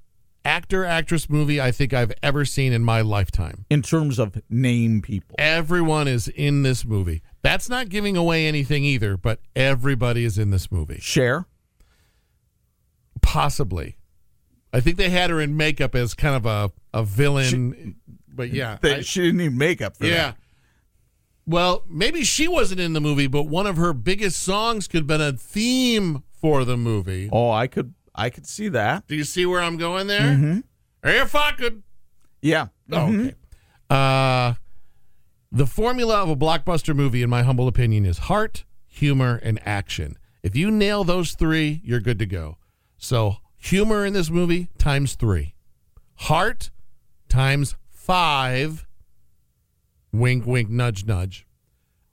actor 0.45 0.83
actress 0.83 1.29
movie 1.29 1.61
I 1.61 1.71
think 1.71 1.93
I've 1.93 2.13
ever 2.21 2.45
seen 2.45 2.73
in 2.73 2.83
my 2.83 3.01
lifetime. 3.01 3.65
In 3.69 3.81
terms 3.81 4.19
of 4.19 4.41
name 4.49 5.01
people. 5.01 5.35
Everyone 5.37 6.07
is 6.07 6.27
in 6.27 6.63
this 6.63 6.83
movie. 6.83 7.21
That's 7.43 7.69
not 7.69 7.89
giving 7.89 8.17
away 8.17 8.47
anything 8.47 8.83
either, 8.83 9.17
but 9.17 9.39
everybody 9.55 10.25
is 10.25 10.37
in 10.37 10.49
this 10.49 10.71
movie. 10.71 10.99
Cher. 10.99 11.45
Possibly. 13.21 13.97
I 14.73 14.79
think 14.79 14.97
they 14.97 15.09
had 15.09 15.29
her 15.29 15.39
in 15.39 15.55
makeup 15.55 15.95
as 15.95 16.13
kind 16.13 16.35
of 16.35 16.45
a, 16.45 16.71
a 16.93 17.03
villain, 17.03 17.95
but 18.27 18.49
yeah. 18.49 18.79
They, 18.81 18.95
I- 18.95 19.01
she 19.01 19.21
didn't 19.21 19.37
need 19.37 19.55
makeup 19.55 19.95
for 19.95 20.05
yeah. 20.05 20.15
that. 20.15 20.37
Well, 21.45 21.83
maybe 21.89 22.23
she 22.23 22.47
wasn't 22.47 22.79
in 22.79 22.93
the 22.93 23.01
movie, 23.01 23.27
but 23.27 23.43
one 23.43 23.67
of 23.67 23.75
her 23.77 23.93
biggest 23.93 24.41
songs 24.41 24.87
could 24.87 24.99
have 24.99 25.07
been 25.07 25.21
a 25.21 25.33
theme 25.33 26.23
for 26.31 26.65
the 26.65 26.77
movie. 26.77 27.29
Oh, 27.31 27.51
I 27.51 27.67
could 27.67 27.93
I 28.15 28.29
could 28.29 28.47
see 28.47 28.69
that. 28.69 29.07
Do 29.07 29.15
you 29.15 29.23
see 29.23 29.45
where 29.45 29.61
I'm 29.61 29.77
going 29.77 30.07
there? 30.07 30.21
Mm-hmm. 30.21 30.59
If 31.03 31.35
I 31.35 31.51
could. 31.51 31.83
Yeah. 32.41 32.67
Oh, 32.91 33.13
okay. 33.13 33.35
Uh, 33.89 34.53
the 35.51 35.67
formula 35.67 36.23
of 36.23 36.29
a 36.29 36.35
blockbuster 36.35 36.95
movie, 36.95 37.21
in 37.21 37.29
my 37.29 37.43
humble 37.43 37.67
opinion, 37.67 38.05
is 38.05 38.17
heart, 38.19 38.63
humor, 38.87 39.39
and 39.43 39.59
action. 39.67 40.17
If 40.41 40.55
you 40.55 40.71
nail 40.71 41.03
those 41.03 41.33
three, 41.33 41.81
you're 41.83 41.99
good 41.99 42.19
to 42.19 42.25
go. 42.25 42.57
So, 42.97 43.37
humor 43.63 44.05
in 44.05 44.13
this 44.13 44.29
movie 44.29 44.69
times 44.77 45.15
three, 45.15 45.55
heart 46.15 46.69
times 47.29 47.75
five, 47.89 48.85
wink, 50.11 50.45
wink, 50.45 50.69
nudge, 50.69 51.05
nudge, 51.05 51.47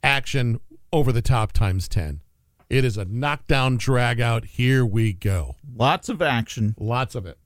action 0.03 0.61
over 0.93 1.13
the 1.13 1.23
top 1.23 1.53
times 1.53 1.89
10. 1.89 2.23
It 2.69 2.85
is 2.85 2.97
a 2.97 3.05
knockdown, 3.05 3.77
drag 3.77 4.21
out. 4.21 4.45
Here 4.45 4.87
we 4.87 5.13
go. 5.13 5.57
Lots 5.75 6.09
of 6.09 6.23
action. 6.23 6.75
Lots 6.79 7.17
of 7.17 7.27
it. 7.27 7.37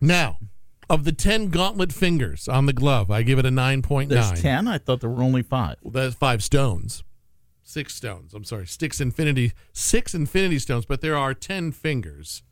Now, 0.00 0.38
of 0.90 1.04
the 1.04 1.12
10 1.12 1.48
gauntlet 1.48 1.92
fingers 1.92 2.48
on 2.48 2.66
the 2.66 2.72
glove, 2.72 3.10
I 3.10 3.22
give 3.22 3.38
it 3.38 3.46
a 3.46 3.50
9.9. 3.50 4.08
There's 4.08 4.42
ten. 4.42 4.66
I 4.66 4.78
thought 4.78 5.00
there 5.00 5.08
were 5.08 5.22
only 5.22 5.42
five. 5.42 5.76
Well, 5.82 5.92
that's 5.92 6.16
five 6.16 6.42
stones. 6.42 7.04
Six 7.62 7.94
stones. 7.94 8.34
I'm 8.34 8.44
sorry. 8.44 8.66
Six 8.66 9.00
infinity 9.00 9.52
six 9.72 10.14
infinity 10.14 10.58
stones, 10.58 10.84
but 10.84 11.00
there 11.00 11.16
are 11.16 11.32
10 11.32 11.72
fingers, 11.72 12.42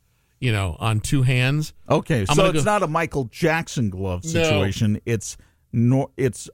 you 0.43 0.51
know, 0.51 0.75
on 0.77 0.99
two 0.99 1.21
hands. 1.21 1.73
Okay, 1.89 2.25
I'm 2.27 2.35
so 2.35 2.47
it's 2.47 2.65
go- 2.65 2.71
not 2.71 2.83
a 2.83 2.87
Michael 2.87 3.23
Jackson 3.31 3.89
glove 3.89 4.25
situation. 4.25 4.93
No. 4.93 4.99
It's 5.05 5.37
no. 5.71 6.11
It's 6.17 6.49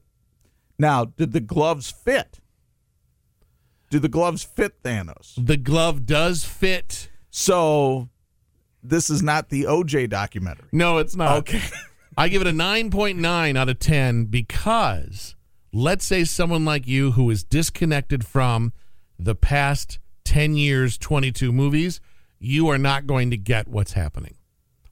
now. 0.78 1.06
Did 1.06 1.32
the 1.32 1.40
gloves 1.40 1.90
fit? 1.90 2.40
Do 3.90 3.98
the 3.98 4.08
gloves 4.08 4.44
fit 4.44 4.84
Thanos? 4.84 5.34
The 5.44 5.58
glove 5.58 6.06
does 6.06 6.44
fit. 6.44 7.10
So 7.32 8.10
this 8.84 9.10
is 9.10 9.24
not 9.24 9.50
the 9.50 9.64
OJ 9.64 10.08
documentary. 10.08 10.68
No, 10.72 11.00
it's 11.00 11.16
not. 11.16 11.38
Okay. 11.40 11.62
I 12.16 12.28
give 12.28 12.42
it 12.44 12.48
a 12.48 12.52
9.9 12.52 13.58
out 13.58 13.70
of 13.70 13.80
10 13.80 14.26
because 14.26 15.36
let's 15.74 16.06
say 16.06 16.26
someone 16.26 16.64
like 16.64 16.86
you 16.86 17.14
who 17.14 17.28
is 17.32 17.44
disconnected 17.44 18.24
from 18.24 18.72
the 19.18 19.34
past 19.34 19.98
10 20.26 20.56
years, 20.56 20.96
22 21.00 21.52
movies, 21.52 22.00
you 22.40 22.68
are 22.70 22.78
not 22.78 23.06
going 23.06 23.30
to 23.32 23.38
get 23.38 23.68
what's 23.68 23.94
happening, 23.94 24.36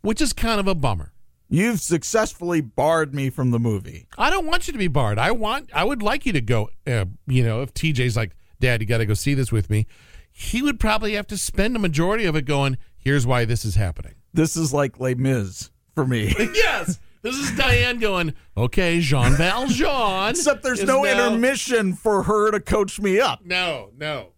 which 0.01 0.21
is 0.21 0.33
kind 0.33 0.59
of 0.59 0.67
a 0.67 0.75
bummer. 0.75 1.13
You've 1.49 1.79
successfully 1.79 2.59
barred 2.59 3.15
me 3.15 3.29
from 3.29 3.51
the 3.51 3.59
movie. 3.59 4.07
I 4.17 4.29
don't 4.29 4.45
want 4.45 4.67
you 4.67 4.73
to 4.73 4.79
be 4.79 4.89
barred. 4.89 5.17
I 5.17 5.31
want, 5.31 5.69
I 5.73 5.85
would 5.85 6.03
like 6.03 6.25
you 6.25 6.33
to 6.33 6.41
go, 6.41 6.69
uh, 6.85 7.05
you 7.25 7.43
know, 7.43 7.61
if 7.61 7.73
TJ's 7.73 8.17
like, 8.17 8.35
Dad, 8.59 8.81
you 8.81 8.87
got 8.87 8.97
to 8.97 9.05
go 9.05 9.13
see 9.13 9.33
this 9.33 9.51
with 9.51 9.69
me, 9.69 9.87
he 10.31 10.61
would 10.61 10.79
probably 10.79 11.13
have 11.13 11.27
to 11.27 11.37
spend 11.37 11.75
a 11.75 11.79
majority 11.79 12.25
of 12.25 12.35
it 12.35 12.43
going, 12.45 12.77
here's 12.97 13.25
why 13.25 13.45
this 13.45 13.63
is 13.63 13.75
happening. 13.75 14.15
This 14.33 14.57
is 14.57 14.73
like 14.73 14.99
Les 14.99 15.15
Mis 15.15 15.71
for 15.95 16.05
me. 16.05 16.33
yes. 16.37 16.99
This 17.21 17.35
is 17.35 17.55
Diane 17.57 17.99
going, 17.99 18.33
okay, 18.55 18.99
Jean 18.99 19.33
Valjean. 19.33 20.31
Except 20.31 20.63
there's 20.63 20.83
no 20.83 21.03
now- 21.03 21.27
intermission 21.27 21.93
for 21.93 22.23
her 22.23 22.51
to 22.51 22.59
coach 22.59 22.99
me 22.99 23.19
up. 23.19 23.45
No, 23.45 23.91
no. 23.97 24.33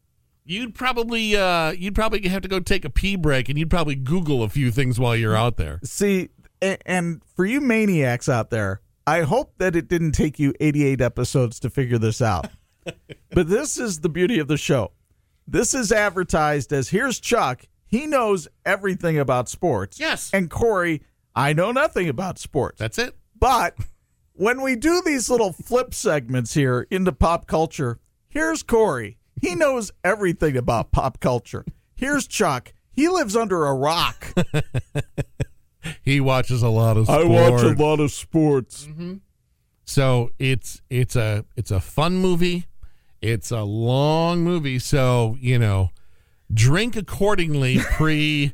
You'd 0.50 0.74
probably 0.74 1.36
uh 1.36 1.74
you'd 1.74 1.94
probably 1.94 2.28
have 2.28 2.42
to 2.42 2.48
go 2.48 2.60
take 2.60 2.84
a 2.84 2.90
pee 2.90 3.16
break 3.16 3.50
and 3.50 3.60
you'd 3.60 3.70
probably 3.70 3.94
Google 3.94 4.42
a 4.42 4.50
few 4.50 4.72
things 4.72 5.00
while 5.00 5.16
you're 5.16 5.36
out 5.36 5.58
there. 5.58 5.80
See, 5.84 6.30
and 6.60 7.22
for 7.36 7.46
you 7.46 7.62
maniacs 7.62 8.28
out 8.28 8.50
there, 8.50 8.82
I 9.06 9.22
hope 9.22 9.54
that 9.60 9.76
it 9.76 9.88
didn't 9.88 10.14
take 10.14 10.40
you 10.40 10.56
88 10.60 11.02
episodes 11.02 11.60
to 11.60 11.70
figure 11.70 12.00
this 12.00 12.20
out. 12.20 12.50
but 12.84 13.48
this 13.48 13.78
is 13.78 14.00
the 14.00 14.10
beauty 14.10 14.40
of 14.40 14.48
the 14.48 14.58
show. 14.58 14.92
This 15.48 15.76
is 15.76 15.92
advertised 15.92 16.74
as 16.74 16.90
here's 16.90 17.20
Chuck. 17.20 17.68
He 17.86 18.08
knows 18.08 18.48
everything 18.66 19.20
about 19.20 19.50
sports. 19.50 20.00
Yes. 20.00 20.32
And 20.34 20.50
Corey, 20.50 21.04
I 21.36 21.54
know 21.54 21.72
nothing 21.72 22.10
about 22.10 22.40
sports. 22.40 22.80
That's 22.80 22.98
it. 22.98 23.16
But 23.40 23.78
when 24.34 24.64
we 24.64 24.76
do 24.76 25.04
these 25.06 25.30
little 25.30 25.54
flip 25.54 25.94
segments 25.94 26.56
here 26.56 26.88
into 26.90 27.12
pop 27.12 27.46
culture, 27.46 28.00
here's 28.30 28.64
Corey. 28.64 29.19
He 29.42 29.56
knows 29.56 29.92
everything 30.04 30.58
about 30.58 30.92
pop 30.92 31.20
culture. 31.20 31.66
Here's 31.96 32.28
Chuck. 32.28 32.74
He 32.92 33.08
lives 33.08 33.36
under 33.36 33.66
a 33.66 33.74
rock. 33.74 34.34
He 36.02 36.20
watches 36.20 36.62
a 36.62 36.70
lot 36.70 36.98
of 36.98 37.06
sport. 37.06 37.80
lot 37.80 38.00
of 38.00 38.12
sports. 38.12 38.86
Mm-hmm. 38.86 39.16
So 39.86 40.32
it's 40.38 40.82
it's 40.90 41.16
a 41.16 41.46
it's 41.56 41.72
a 41.72 41.80
fun 41.80 42.18
movie. 42.18 42.66
It's 43.22 43.52
a 43.52 43.64
long 43.64 44.44
movie, 44.44 44.80
so 44.80 45.38
you 45.40 45.58
know, 45.58 45.90
drink 46.54 46.96
accordingly. 46.96 47.80
Pre, 47.92 48.54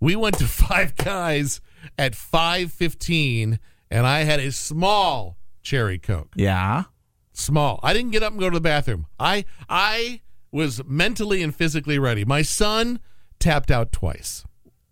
we 0.00 0.16
went 0.16 0.38
to 0.38 0.46
Five 0.46 0.96
Guys 0.96 1.60
at 1.98 2.14
five 2.14 2.72
fifteen, 2.72 3.58
and 3.90 4.06
I 4.06 4.20
had 4.20 4.40
a 4.40 4.52
small 4.52 5.36
cherry 5.62 5.98
coke. 5.98 6.32
Yeah. 6.36 6.84
Small. 7.32 7.80
I 7.82 7.92
didn't 7.92 8.12
get 8.12 8.22
up 8.22 8.32
and 8.32 8.40
go 8.40 8.48
to 8.48 8.54
the 8.54 8.60
bathroom. 8.60 9.06
I 9.18 9.44
I 9.68 10.20
was 10.52 10.82
mentally 10.86 11.42
and 11.42 11.54
physically 11.54 11.98
ready. 11.98 12.24
My 12.24 12.42
son 12.42 13.00
tapped 13.38 13.70
out 13.70 13.92
twice. 13.92 14.44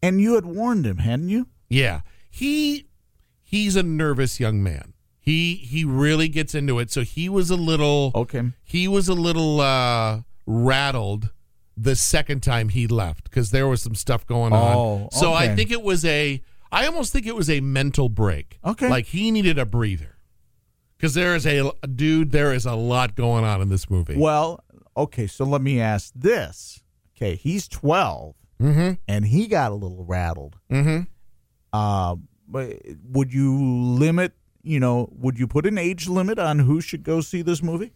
And 0.02 0.20
you 0.20 0.34
had 0.34 0.44
warned 0.44 0.84
him, 0.86 0.98
hadn't 0.98 1.28
you? 1.30 1.48
Yeah. 1.68 2.00
He 2.30 2.86
he's 3.42 3.76
a 3.76 3.82
nervous 3.82 4.38
young 4.40 4.62
man. 4.62 4.92
He 5.18 5.54
he 5.54 5.84
really 5.84 6.28
gets 6.28 6.54
into 6.54 6.78
it. 6.78 6.90
So 6.90 7.00
he 7.02 7.28
was 7.28 7.48
a 7.50 7.56
little 7.56 8.12
Okay. 8.14 8.42
he 8.62 8.86
was 8.88 9.08
a 9.08 9.14
little 9.14 9.60
uh 9.60 10.20
rattled 10.46 11.30
the 11.76 11.96
second 11.96 12.42
time 12.42 12.68
he 12.68 12.86
left 12.86 13.24
because 13.24 13.50
there 13.50 13.66
was 13.66 13.82
some 13.82 13.94
stuff 13.94 14.26
going 14.26 14.52
on. 14.52 14.76
Oh, 14.76 15.08
So 15.12 15.32
I 15.32 15.46
okay. 15.46 15.56
think 15.56 15.70
it 15.70 15.82
was 15.82 16.04
a 16.04 16.42
I 16.70 16.86
almost 16.86 17.12
think 17.12 17.26
it 17.26 17.34
was 17.36 17.48
a 17.48 17.60
mental 17.60 18.08
break. 18.08 18.58
Okay. 18.64 18.88
Like 18.90 19.06
he 19.06 19.30
needed 19.30 19.58
a 19.58 19.64
breather. 19.64 20.18
Cuz 20.98 21.14
there 21.14 21.34
is 21.34 21.46
a 21.46 21.72
dude 21.94 22.30
there 22.30 22.52
is 22.52 22.66
a 22.66 22.74
lot 22.74 23.14
going 23.16 23.44
on 23.44 23.62
in 23.62 23.68
this 23.70 23.88
movie. 23.88 24.16
Well, 24.18 24.62
okay, 24.96 25.26
so 25.26 25.44
let 25.44 25.61
me 25.61 25.80
ask 25.80 26.12
this. 26.14 26.80
Okay, 27.16 27.37
he's 27.37 27.68
12 27.68 28.35
Mhm. 28.61 28.98
and 29.09 29.24
he 29.26 29.46
got 29.46 29.72
a 29.72 29.74
little 29.74 30.04
rattled. 30.04 30.57
Mhm. 30.70 31.07
Uh, 31.72 32.16
but 32.48 32.80
would 33.04 33.33
you 33.33 33.57
limit, 33.62 34.33
you 34.62 34.78
know, 34.80 35.09
would 35.12 35.38
you 35.38 35.46
put 35.46 35.66
an 35.66 35.78
age 35.78 36.09
limit 36.09 36.38
on 36.38 36.61
who 36.61 36.80
should 36.80 37.02
go 37.02 37.20
see 37.20 37.42
this 37.42 37.62
movie? 37.62 37.92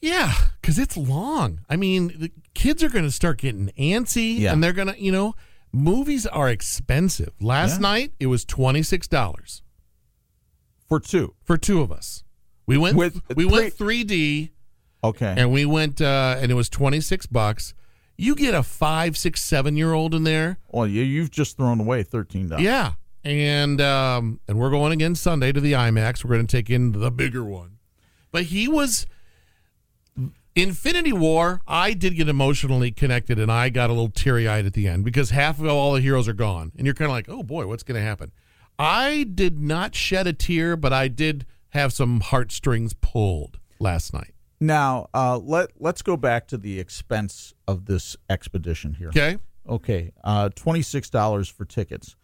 Yeah, 0.00 0.32
because 0.60 0.78
it's 0.78 0.96
long. 0.96 1.60
I 1.68 1.76
mean, 1.76 2.08
the 2.18 2.32
kids 2.54 2.82
are 2.82 2.88
going 2.88 3.04
to 3.04 3.10
start 3.10 3.38
getting 3.38 3.70
antsy, 3.78 4.38
Yeah. 4.40 4.52
and 4.52 4.62
they're 4.62 4.72
going 4.72 4.88
to, 4.88 5.00
you 5.00 5.12
know, 5.12 5.34
movies 5.72 6.26
are 6.26 6.48
expensive. 6.50 7.32
Last 7.40 7.74
Yeah. 7.74 7.78
night 7.88 8.12
it 8.18 8.26
was 8.26 8.44
twenty 8.44 8.82
six 8.82 9.06
dollars 9.06 9.62
For 10.88 10.98
two. 11.00 11.34
for 11.44 11.56
two 11.56 11.80
of 11.80 11.90
us. 11.92 12.24
We 12.66 12.76
went 12.78 12.96
With 12.96 13.20
we 13.36 13.44
went 13.44 13.74
three 13.74 14.04
D, 14.04 14.50
Okay. 15.04 15.34
and 15.36 15.52
we 15.52 15.64
went 15.64 16.00
uh, 16.00 16.36
and 16.38 16.50
it 16.50 16.54
was 16.54 16.68
twenty 16.68 17.00
six 17.00 17.26
bucks. 17.26 17.74
You 18.16 18.34
get 18.34 18.54
a 18.54 18.62
five, 18.62 19.16
six, 19.16 19.42
seven 19.42 19.76
year 19.76 19.92
old 19.92 20.14
in 20.14 20.24
there, 20.24 20.58
well, 20.68 20.86
you, 20.86 21.02
you've 21.02 21.30
just 21.30 21.56
thrown 21.56 21.80
away 21.80 22.04
$13. 22.04 22.60
yeah. 22.60 22.92
And 23.24 23.80
um, 23.80 24.40
and 24.48 24.58
we're 24.58 24.70
going 24.70 24.92
again 24.92 25.14
Sunday 25.14 25.52
to 25.52 25.60
the 25.60 25.72
IMAX. 25.72 26.24
We're 26.24 26.34
going 26.34 26.46
to 26.46 26.56
take 26.56 26.68
in 26.70 26.92
the 26.92 27.10
bigger 27.10 27.44
one. 27.44 27.78
But 28.32 28.44
he 28.44 28.66
was 28.66 29.06
Infinity 30.54 31.12
War. 31.12 31.60
I 31.66 31.92
did 31.92 32.16
get 32.16 32.28
emotionally 32.28 32.90
connected, 32.90 33.38
and 33.38 33.50
I 33.50 33.68
got 33.68 33.90
a 33.90 33.92
little 33.92 34.10
teary 34.10 34.48
eyed 34.48 34.66
at 34.66 34.72
the 34.74 34.88
end 34.88 35.04
because 35.04 35.30
half 35.30 35.58
of 35.60 35.66
all 35.66 35.92
the 35.94 36.00
heroes 36.00 36.28
are 36.28 36.32
gone, 36.34 36.72
and 36.76 36.84
you're 36.86 36.94
kind 36.94 37.10
of 37.10 37.12
like, 37.12 37.28
oh 37.28 37.42
boy, 37.42 37.66
what's 37.66 37.82
going 37.82 38.00
to 38.00 38.04
happen? 38.04 38.32
I 38.78 39.24
did 39.32 39.60
not 39.60 39.94
shed 39.94 40.26
a 40.26 40.32
tear, 40.32 40.76
but 40.76 40.92
I 40.92 41.08
did 41.08 41.46
have 41.70 41.92
some 41.92 42.20
heartstrings 42.20 42.92
pulled 42.94 43.58
last 43.78 44.12
night. 44.12 44.31
Now, 44.62 45.08
uh, 45.12 45.38
let, 45.38 45.70
let's 45.80 46.02
go 46.02 46.16
back 46.16 46.46
to 46.48 46.56
the 46.56 46.78
expense 46.78 47.52
of 47.66 47.86
this 47.86 48.16
expedition 48.30 48.94
here. 48.94 49.08
Okay, 49.08 49.38
Okay, 49.68 50.12
uh, 50.24 50.50
$26 50.50 51.50
for 51.52 51.64
tickets. 51.64 52.16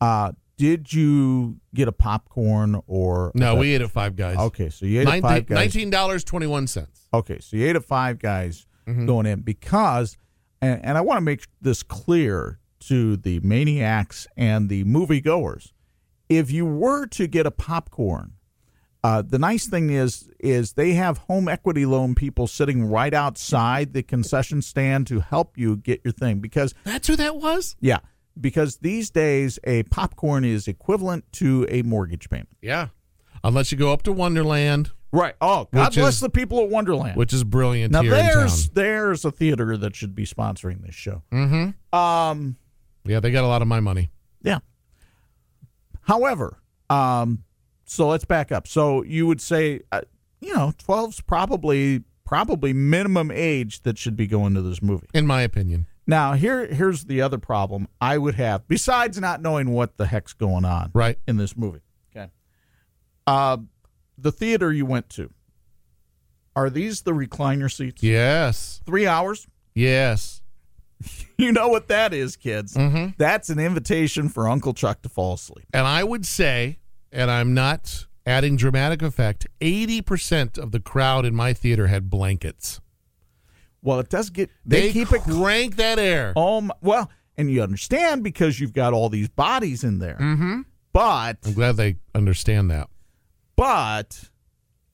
Uh, 0.00 0.32
did 0.56 0.92
you 0.92 1.58
get 1.74 1.88
a 1.88 1.92
popcorn 1.92 2.80
or 2.86 3.32
no, 3.34 3.56
we 3.56 3.74
ate 3.74 3.80
at 3.82 3.90
Five 3.90 4.16
Guys. 4.16 4.36
Okay, 4.38 4.68
so 4.70 4.86
you 4.86 5.00
ate 5.00 5.08
at 5.08 5.20
Five 5.20 5.46
Guys. 5.46 5.56
Nineteen 5.56 5.90
dollars 5.90 6.22
twenty 6.24 6.46
one 6.46 6.66
cents. 6.66 7.08
Okay, 7.12 7.38
so 7.40 7.56
you 7.56 7.66
ate 7.68 7.74
at 7.76 7.84
Five 7.84 8.18
Guys 8.18 8.66
Mm-hmm. 8.86 9.06
going 9.06 9.24
in 9.26 9.40
because, 9.40 10.18
and, 10.60 10.78
and 10.84 10.98
I 10.98 11.00
want 11.00 11.16
to 11.16 11.22
make 11.22 11.46
this 11.60 11.82
clear 11.82 12.58
to 12.80 13.16
the 13.16 13.40
maniacs 13.40 14.26
and 14.36 14.68
the 14.68 14.84
moviegoers. 14.84 15.72
If 16.28 16.50
you 16.50 16.66
were 16.66 17.06
to 17.06 17.26
get 17.26 17.46
a 17.46 17.50
popcorn, 17.50 18.33
uh, 19.04 19.22
the 19.22 19.38
nice 19.38 19.66
thing 19.66 19.90
is 19.90 20.28
is 20.40 20.72
they 20.72 20.94
have 20.94 21.18
home 21.18 21.46
equity 21.46 21.84
loan 21.86 22.14
people 22.16 22.46
sitting 22.48 22.84
right 22.86 23.14
outside 23.14 23.92
the 23.92 24.02
concession 24.02 24.60
stand 24.62 25.06
to 25.06 25.20
help 25.20 25.56
you 25.56 25.76
get 25.76 26.00
your 26.04 26.12
thing 26.12 26.40
because 26.40 26.74
That's 26.84 27.06
who 27.06 27.14
that 27.16 27.36
was. 27.36 27.76
yeah 27.80 27.98
because 28.40 28.78
these 28.78 29.10
days 29.10 29.60
a 29.64 29.84
popcorn 29.84 30.44
is 30.44 30.66
equivalent 30.66 31.24
to 31.34 31.66
a 31.68 31.82
mortgage 31.82 32.28
payment. 32.28 32.48
Yeah, 32.60 32.88
unless 33.44 33.70
you 33.70 33.78
go 33.78 33.92
up 33.92 34.02
to 34.04 34.12
Wonderland, 34.12 34.90
Right. 35.12 35.34
Oh, 35.40 35.68
God 35.72 35.94
bless 35.94 36.14
is- 36.14 36.20
the 36.20 36.30
people 36.30 36.58
at 36.64 36.70
Wonderland. 36.70 37.16
which 37.16 37.32
is 37.32 37.44
brilliant 37.44 37.92
Now 37.92 38.02
here 38.02 38.10
there's 38.10 38.70
there's 38.70 39.24
a 39.24 39.30
theater 39.30 39.76
that 39.76 39.94
should 39.94 40.14
be 40.16 40.24
sponsoring 40.26 40.82
this 40.84 40.94
show. 40.96 41.22
Mm-hmm. 41.30 41.96
Um, 41.96 42.56
Yeah, 43.04 43.20
they 43.20 43.30
got 43.30 43.44
a 43.44 43.46
lot 43.46 43.62
of 43.62 43.68
my 43.68 43.78
money. 43.80 44.10
yeah. 44.42 44.58
However, 46.02 46.58
um, 46.90 47.44
so 47.94 48.08
let's 48.08 48.24
back 48.24 48.52
up. 48.52 48.66
So 48.66 49.02
you 49.04 49.26
would 49.26 49.40
say, 49.40 49.80
uh, 49.92 50.02
you 50.40 50.54
know, 50.54 50.72
12's 50.86 51.20
probably 51.22 52.02
probably 52.24 52.72
minimum 52.72 53.30
age 53.30 53.82
that 53.82 53.98
should 53.98 54.16
be 54.16 54.26
going 54.26 54.54
to 54.54 54.62
this 54.62 54.80
movie. 54.82 55.06
in 55.14 55.26
my 55.26 55.42
opinion. 55.42 55.86
Now 56.06 56.32
here 56.34 56.66
here's 56.66 57.04
the 57.04 57.20
other 57.22 57.38
problem 57.38 57.86
I 58.00 58.18
would 58.18 58.34
have 58.34 58.66
besides 58.68 59.18
not 59.20 59.40
knowing 59.42 59.70
what 59.70 59.96
the 59.96 60.06
heck's 60.06 60.32
going 60.34 60.64
on 60.64 60.90
Right. 60.94 61.18
in 61.28 61.36
this 61.38 61.56
movie. 61.56 61.80
Okay. 62.14 62.30
Uh, 63.26 63.58
the 64.18 64.32
theater 64.32 64.72
you 64.72 64.86
went 64.86 65.08
to. 65.10 65.30
Are 66.56 66.70
these 66.70 67.02
the 67.02 67.10
recliner 67.12 67.70
seats? 67.72 68.02
Yes. 68.02 68.80
Three 68.86 69.06
hours. 69.06 69.46
Yes. 69.74 70.40
You 71.36 71.50
know 71.50 71.68
what 71.68 71.88
that 71.88 72.14
is, 72.14 72.36
kids. 72.36 72.74
Mm-hmm. 72.74 73.08
That's 73.18 73.50
an 73.50 73.58
invitation 73.58 74.28
for 74.28 74.48
Uncle 74.48 74.72
Chuck 74.72 75.02
to 75.02 75.08
fall 75.08 75.34
asleep. 75.34 75.66
And 75.74 75.84
I 75.84 76.04
would 76.04 76.24
say, 76.24 76.78
and 77.14 77.30
I'm 77.30 77.54
not 77.54 78.06
adding 78.26 78.56
dramatic 78.56 79.02
effect, 79.02 79.46
80% 79.60 80.58
of 80.58 80.72
the 80.72 80.80
crowd 80.80 81.24
in 81.24 81.34
my 81.34 81.52
theater 81.52 81.86
had 81.86 82.10
blankets. 82.10 82.80
Well, 83.82 84.00
it 84.00 84.08
does 84.08 84.30
get 84.30 84.50
they, 84.64 84.88
They, 84.88 84.92
keep 84.92 85.12
it 85.12 85.22
crank 85.22 85.76
that 85.76 85.98
air. 85.98 86.32
oh 86.36 86.62
my, 86.62 86.74
well, 86.80 87.10
and 87.36 87.50
you 87.50 87.62
understand 87.62 88.22
because 88.24 88.58
you've 88.60 88.72
got 88.72 88.92
all 88.94 89.08
these 89.08 89.28
bodies 89.28 89.84
in 89.84 89.98
there. 89.98 90.16
Mm-hmm. 90.20 90.60
But 90.92 91.38
I'm 91.44 91.52
glad 91.52 91.76
they 91.76 91.96
understand 92.14 92.70
that. 92.70 92.88
but 93.56 94.30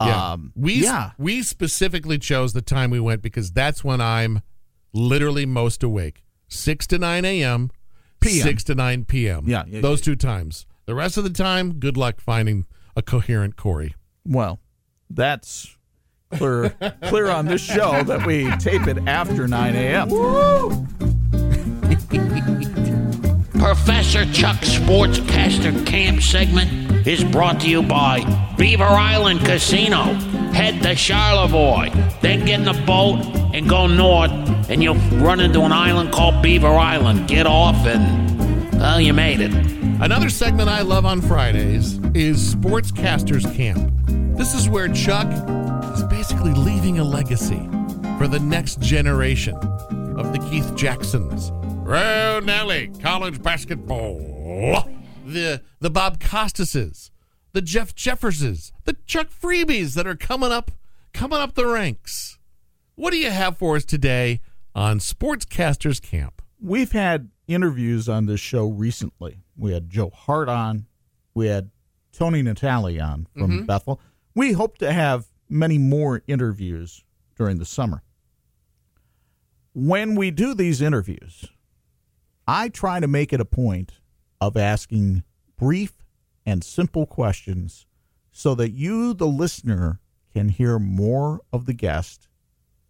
Yeah. 0.03 0.33
um 0.33 0.53
we 0.57 0.75
yeah. 0.83 1.11
we 1.19 1.43
specifically 1.43 2.19
chose 2.19 2.53
the 2.53 2.63
time 2.63 2.91
we 2.91 2.99
went 3.01 3.23
because 3.23 3.53
that's 3.53 3.85
when 3.85 4.01
I'm 4.01 4.41
literally 4.93 5.47
most 5.47 5.83
awake. 5.83 6.25
6 6.49 6.87
to 6.89 6.99
9 6.99 7.25
a.m., 7.25 7.71
PM. 8.21 8.43
6 8.47 8.65
to 8.65 8.75
9 8.75 9.05
p.m. 9.05 9.45
Yeah, 9.47 9.63
yeah, 9.69 9.81
Those 9.83 10.01
yeah. 10.01 10.05
two 10.07 10.17
times. 10.17 10.67
The 10.91 10.97
rest 10.97 11.17
of 11.17 11.23
the 11.23 11.31
time, 11.31 11.75
good 11.75 11.97
luck 11.97 12.21
finding 12.21 12.67
a 12.97 13.03
coherent 13.03 13.55
Corey. 13.55 13.95
Well, 14.27 14.59
that's 15.09 15.77
clear 16.33 16.71
clear 17.05 17.29
on 17.29 17.47
this 17.47 17.61
show 17.61 18.03
that 18.03 18.27
we 18.27 18.51
tape 18.57 18.89
it 18.89 18.99
after 19.07 19.47
9 19.47 19.77
a.m. 19.77 20.09
Professor 23.53 24.25
Chuck 24.33 24.57
Sportscaster 24.63 25.87
Camp 25.87 26.21
segment 26.23 27.07
is 27.07 27.23
brought 27.23 27.61
to 27.61 27.69
you 27.69 27.85
by 27.85 28.25
Beaver 28.59 28.83
Island 28.83 29.45
Casino. 29.45 30.15
Head 30.53 30.83
to 30.83 30.97
Charlevoix, 30.97 31.91
then 32.21 32.45
get 32.45 32.63
in 32.63 32.67
a 32.67 32.75
boat 32.85 33.25
and 33.55 33.69
go 33.69 33.87
north, 33.87 34.33
and 34.69 34.83
you'll 34.83 34.97
run 35.21 35.39
into 35.39 35.61
an 35.61 35.71
island 35.71 36.11
called 36.11 36.43
Beaver 36.43 36.67
Island. 36.67 37.29
Get 37.29 37.47
off, 37.47 37.77
and 37.87 38.73
well, 38.73 39.01
you 39.01 39.15
made 39.15 39.41
it. 39.41 39.80
Another 40.03 40.31
segment 40.31 40.71
I 40.71 40.81
love 40.81 41.05
on 41.05 41.21
Fridays 41.21 41.99
is 42.15 42.55
Sportscasters 42.55 43.55
Camp. 43.55 43.93
This 44.35 44.55
is 44.55 44.67
where 44.67 44.89
Chuck 44.89 45.27
is 45.93 46.03
basically 46.05 46.55
leaving 46.55 46.99
a 46.99 47.05
legacy 47.05 47.69
for 48.17 48.27
the 48.27 48.41
next 48.43 48.81
generation 48.81 49.57
of 49.57 50.33
the 50.33 50.39
Keith 50.51 50.75
Jacksons. 50.75 51.51
Road 51.87 52.47
Nelly, 52.47 52.91
college 53.03 53.43
basketball. 53.43 54.89
The 55.27 55.61
the 55.81 55.91
Bob 55.91 56.19
Costases, 56.19 57.11
the 57.53 57.61
Jeff 57.61 57.95
Jefferses, 57.95 58.73
the 58.85 58.97
Chuck 59.05 59.29
Freebys 59.29 59.93
that 59.97 60.07
are 60.07 60.17
coming 60.17 60.51
up 60.51 60.71
coming 61.13 61.41
up 61.41 61.55
the 61.55 61.67
ranks. 61.67 62.39
What 62.95 63.11
do 63.11 63.19
you 63.19 63.31
have 63.31 63.59
for 63.59 63.77
us 63.77 63.85
today 63.85 64.41
on 64.75 64.99
Sportscasters 64.99 66.01
Camp? 66.01 66.41
We've 66.59 66.93
had 66.93 67.29
interviews 67.47 68.09
on 68.09 68.25
this 68.25 68.41
show 68.41 68.67
recently. 68.67 69.43
We 69.61 69.73
had 69.73 69.91
Joe 69.91 70.11
Hart 70.11 70.49
on. 70.49 70.87
We 71.35 71.47
had 71.47 71.71
Tony 72.13 72.43
Natali 72.43 73.03
on 73.03 73.27
from 73.37 73.51
mm-hmm. 73.51 73.67
Bethel. 73.67 74.01
We 74.35 74.53
hope 74.53 74.79
to 74.79 74.93
have 74.93 75.27
many 75.49 75.79
more 75.79 76.23
interviews 76.27 77.05
during 77.37 77.59
the 77.59 77.65
summer. 77.65 78.03
When 79.75 80.15
we 80.15 80.31
do 80.31 80.55
these 80.55 80.81
interviews, 80.81 81.47
I 82.47 82.69
try 82.69 83.01
to 83.01 83.07
make 83.07 83.33
it 83.33 83.41
a 83.41 83.45
point 83.45 83.93
of 84.41 84.57
asking 84.57 85.23
brief 85.57 86.05
and 86.47 86.65
simple 86.65 87.07
questions 87.07 87.87
so 88.33 88.55
that 88.55 88.71
you, 88.71 89.15
the 89.15 89.27
listener, 89.27 90.01
can 90.33 90.49
hear 90.49 90.79
more 90.79 91.41
of 91.53 91.67
the 91.67 91.73
guest 91.73 92.29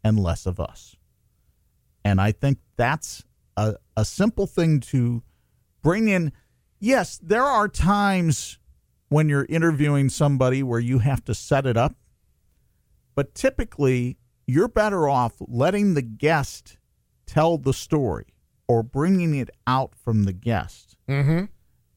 and 0.05 0.19
less 0.19 0.47
of 0.47 0.61
us. 0.61 0.97
And 2.05 2.21
I 2.21 2.33
think 2.33 2.59
that's 2.77 3.25
a, 3.57 3.77
a 3.97 4.05
simple 4.05 4.47
thing 4.47 4.81
to 4.81 5.23
bring 5.83 6.09
in. 6.09 6.33
Yes, 6.81 7.19
there 7.23 7.45
are 7.45 7.69
times 7.69 8.59
when 9.09 9.29
you're 9.29 9.47
interviewing 9.49 10.09
somebody 10.09 10.63
where 10.63 10.81
you 10.81 11.01
have 11.01 11.23
to 11.27 11.35
set 11.35 11.67
it 11.67 11.77
up, 11.77 11.95
but 13.15 13.35
typically 13.35 14.17
you're 14.47 14.69
better 14.69 15.09
off 15.09 15.35
letting 15.41 15.95
the 15.95 16.03
guest 16.03 16.79
tell 17.27 17.59
the 17.59 17.75
story 17.75 18.35
or 18.67 18.83
bringing 18.83 19.35
it 19.35 19.51
out 19.67 19.95
from 19.95 20.25
the 20.25 20.33
guest 20.33 20.97
Mm-hmm. 21.09 21.47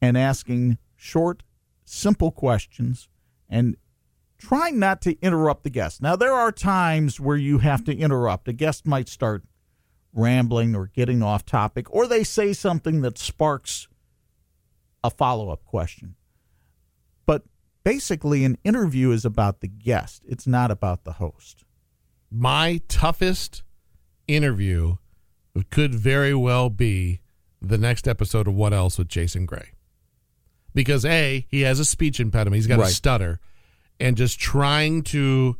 and 0.01 0.17
asking 0.17 0.79
short, 0.95 1.43
simple 1.85 2.31
questions 2.31 3.07
and 3.47 3.77
trying 4.39 4.79
not 4.79 5.01
to 5.03 5.15
interrupt 5.21 5.63
the 5.63 5.69
guest. 5.69 6.01
Now, 6.01 6.15
there 6.15 6.33
are 6.33 6.51
times 6.51 7.19
where 7.19 7.37
you 7.37 7.59
have 7.59 7.83
to 7.85 7.95
interrupt. 7.95 8.47
A 8.47 8.53
guest 8.53 8.87
might 8.87 9.07
start 9.07 9.43
rambling 10.11 10.75
or 10.75 10.87
getting 10.87 11.21
off 11.21 11.45
topic, 11.45 11.85
or 11.93 12.07
they 12.07 12.23
say 12.23 12.53
something 12.53 13.01
that 13.01 13.19
sparks 13.19 13.87
a 15.03 15.09
follow 15.09 15.49
up 15.49 15.63
question. 15.65 16.15
But 17.25 17.43
basically, 17.83 18.43
an 18.45 18.57
interview 18.63 19.11
is 19.11 19.25
about 19.25 19.61
the 19.61 19.67
guest, 19.67 20.23
it's 20.27 20.47
not 20.47 20.71
about 20.71 21.03
the 21.03 21.13
host. 21.13 21.63
My 22.31 22.81
toughest 22.87 23.63
interview 24.27 24.95
could 25.69 25.93
very 25.93 26.33
well 26.33 26.69
be 26.69 27.19
the 27.61 27.77
next 27.77 28.07
episode 28.07 28.47
of 28.47 28.55
What 28.55 28.73
Else 28.73 28.97
with 28.97 29.07
Jason 29.07 29.45
Gray. 29.45 29.69
Because 30.73 31.05
A, 31.05 31.45
he 31.49 31.61
has 31.61 31.79
a 31.79 31.85
speech 31.85 32.19
impediment, 32.19 32.55
he's 32.57 32.67
got 32.67 32.79
Right. 32.79 32.89
a 32.89 32.93
stutter, 32.93 33.39
and 33.99 34.17
just 34.17 34.39
trying 34.39 35.03
to 35.03 35.57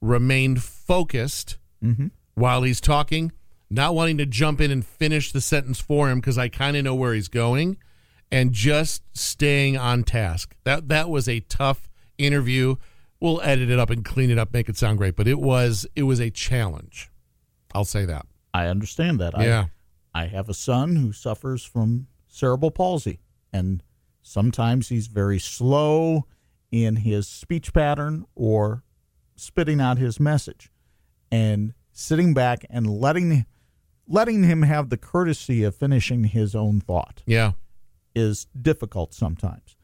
remain 0.00 0.56
focused 0.56 1.58
Mm-hmm. 1.84 2.06
while 2.34 2.62
he's 2.62 2.80
talking, 2.80 3.30
not 3.68 3.94
wanting 3.94 4.16
to 4.16 4.24
jump 4.24 4.58
in 4.62 4.70
and 4.70 4.86
finish 4.86 5.32
the 5.32 5.40
sentence 5.42 5.78
for 5.80 6.08
him 6.08 6.18
because 6.20 6.38
I 6.38 6.48
kind 6.48 6.78
of 6.78 6.84
know 6.84 6.94
where 6.94 7.12
he's 7.12 7.28
going, 7.28 7.76
and 8.34 8.52
just 8.52 9.02
staying 9.16 9.76
on 9.76 10.02
task. 10.02 10.56
That 10.64 10.88
that 10.88 11.08
was 11.08 11.28
a 11.28 11.40
tough 11.40 11.88
interview. 12.18 12.76
We'll 13.20 13.40
edit 13.42 13.70
it 13.70 13.78
up 13.78 13.90
and 13.90 14.04
clean 14.04 14.30
it 14.30 14.38
up, 14.38 14.52
make 14.52 14.68
it 14.68 14.76
sound 14.76 14.98
great, 14.98 15.14
but 15.16 15.28
it 15.28 15.38
was 15.38 15.86
it 15.94 16.02
was 16.02 16.20
a 16.20 16.30
challenge. 16.30 17.10
I'll 17.74 17.84
say 17.84 18.04
that. 18.04 18.26
I 18.52 18.66
understand 18.66 19.20
that. 19.20 19.34
Yeah. 19.38 19.66
I, 20.14 20.24
I 20.24 20.26
have 20.26 20.48
a 20.48 20.54
son 20.54 20.96
who 20.96 21.12
suffers 21.12 21.64
from 21.64 22.08
cerebral 22.28 22.70
palsy, 22.70 23.20
and 23.52 23.82
sometimes 24.22 24.88
he's 24.88 25.06
very 25.06 25.38
slow 25.38 26.26
in 26.70 26.96
his 26.96 27.28
speech 27.28 27.72
pattern 27.72 28.24
or 28.34 28.82
spitting 29.36 29.80
out 29.80 29.98
his 29.98 30.18
message. 30.18 30.70
And 31.30 31.74
sitting 31.92 32.34
back 32.34 32.64
and 32.68 32.88
letting 32.88 33.46
letting 34.06 34.42
him 34.42 34.62
have 34.62 34.90
the 34.90 34.96
courtesy 34.96 35.64
of 35.64 35.74
finishing 35.74 36.24
his 36.24 36.54
own 36.54 36.80
thought 36.80 37.22
Yeah. 37.26 37.52
Is 38.14 38.46
difficult 38.60 39.14
sometimes. 39.14 39.76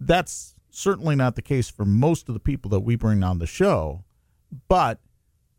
That's 0.00 0.54
certainly 0.70 1.16
not 1.16 1.34
the 1.34 1.42
case 1.42 1.68
for 1.68 1.84
most 1.84 2.28
of 2.28 2.34
the 2.34 2.40
people 2.40 2.70
that 2.70 2.80
we 2.80 2.96
bring 2.96 3.22
on 3.22 3.38
the 3.38 3.46
show, 3.46 4.04
but 4.68 5.00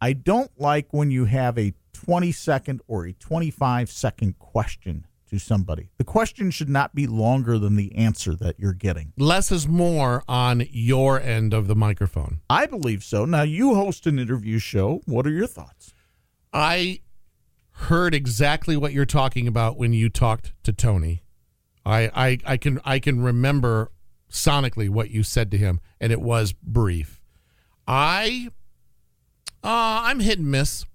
I 0.01 0.13
don't 0.13 0.51
like 0.57 0.88
when 0.91 1.11
you 1.11 1.26
have 1.26 1.57
a 1.57 1.74
20 1.93 2.32
second 2.32 2.82
or 2.88 3.05
a 3.05 3.13
25 3.13 3.89
second 3.89 4.39
question 4.39 5.05
to 5.30 5.38
somebody. 5.38 5.91
The 5.97 6.03
question 6.03 6.49
should 6.51 6.70
not 6.70 6.95
be 6.95 7.05
longer 7.05 7.59
than 7.59 7.76
the 7.76 7.95
answer 7.95 8.34
that 8.36 8.59
you're 8.59 8.74
getting. 8.74 9.13
Less 9.17 9.51
is 9.51 9.67
more 9.67 10.24
on 10.28 10.65
your 10.72 11.20
end 11.22 11.53
of 11.53 11.67
the 11.67 11.76
microphone. 11.76 12.39
I 12.49 12.65
believe 12.65 13.03
so. 13.03 13.26
Now, 13.26 13.43
you 13.43 13.76
host 13.76 14.07
an 14.07 14.17
interview 14.17 14.57
show. 14.59 15.01
What 15.05 15.28
are 15.28 15.32
your 15.32 15.47
thoughts? 15.47 15.93
I 16.51 17.01
heard 17.74 18.15
exactly 18.15 18.76
what 18.76 18.91
you're 18.91 19.05
talking 19.05 19.47
about 19.47 19.78
when 19.78 19.93
you 19.93 20.09
talked 20.09 20.53
to 20.63 20.74
Tony. 20.74 21.22
I, 21.89 22.11
I 22.13 22.37
I 22.45 22.57
can 22.57 22.79
I 22.85 22.99
can 22.99 23.21
remember 23.21 23.91
sonically 24.31 24.89
what 24.89 25.09
you 25.11 25.23
said 25.23 25.49
to 25.51 25.57
him, 25.57 25.79
and 25.99 26.11
it 26.11 26.21
was 26.21 26.53
brief. 26.53 27.21
I 27.87 28.49
uh 29.63 30.01
I'm 30.05 30.19
hit 30.19 30.37
and 30.39 30.49
miss. 30.51 30.85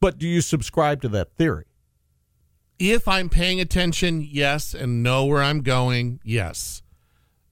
But 0.00 0.18
do 0.18 0.28
you 0.28 0.40
subscribe 0.40 1.00
to 1.02 1.08
that 1.10 1.34
theory? 1.36 1.64
If 2.78 3.06
I'm 3.08 3.28
paying 3.28 3.60
attention, 3.60 4.26
yes, 4.28 4.74
and 4.74 5.02
know 5.02 5.24
where 5.24 5.42
I'm 5.42 5.62
going, 5.62 6.20
yes. 6.24 6.82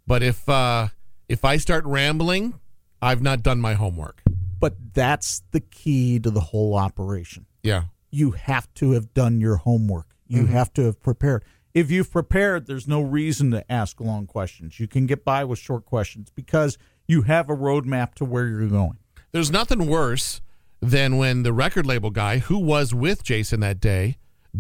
But 0.06 0.22
if 0.22 0.48
uh 0.48 0.88
if 1.28 1.44
I 1.44 1.56
start 1.56 1.84
rambling, 1.86 2.60
I've 3.00 3.22
not 3.22 3.42
done 3.42 3.60
my 3.60 3.74
homework. 3.74 4.22
But 4.60 4.74
that's 4.94 5.42
the 5.50 5.60
key 5.60 6.18
to 6.20 6.30
the 6.30 6.40
whole 6.40 6.76
operation. 6.76 7.46
Yeah. 7.62 7.84
you 8.10 8.32
have 8.32 8.72
to 8.74 8.90
have 8.92 9.14
done 9.14 9.40
your 9.40 9.56
homework. 9.56 10.06
You 10.26 10.42
Mm-hmm. 10.42 10.52
have 10.52 10.72
to 10.74 10.82
have 10.82 11.00
prepared. 11.00 11.44
If 11.74 11.90
you've 11.90 12.10
prepared, 12.10 12.66
there's 12.66 12.86
no 12.86 13.00
reason 13.00 13.50
to 13.52 13.72
ask 13.72 14.00
long 14.00 14.26
questions. 14.26 14.78
You 14.78 14.86
can 14.86 15.06
get 15.06 15.24
by 15.24 15.44
with 15.44 15.58
short 15.58 15.86
questions 15.86 16.30
because 16.34 16.76
you 17.06 17.22
have 17.22 17.48
a 17.48 17.56
roadmap 17.56 18.14
to 18.14 18.24
where 18.24 18.46
you're 18.46 18.68
going. 18.68 18.98
There's 19.32 19.50
nothing 19.50 19.86
worse 19.86 20.42
than 20.80 21.16
when 21.16 21.44
the 21.44 21.52
record 21.52 21.86
label 21.86 22.10
guy 22.10 22.38
who 22.38 22.58
was 22.58 22.92
with 22.92 23.22
Jason 23.22 23.60
that 23.60 23.80
day 23.80 24.16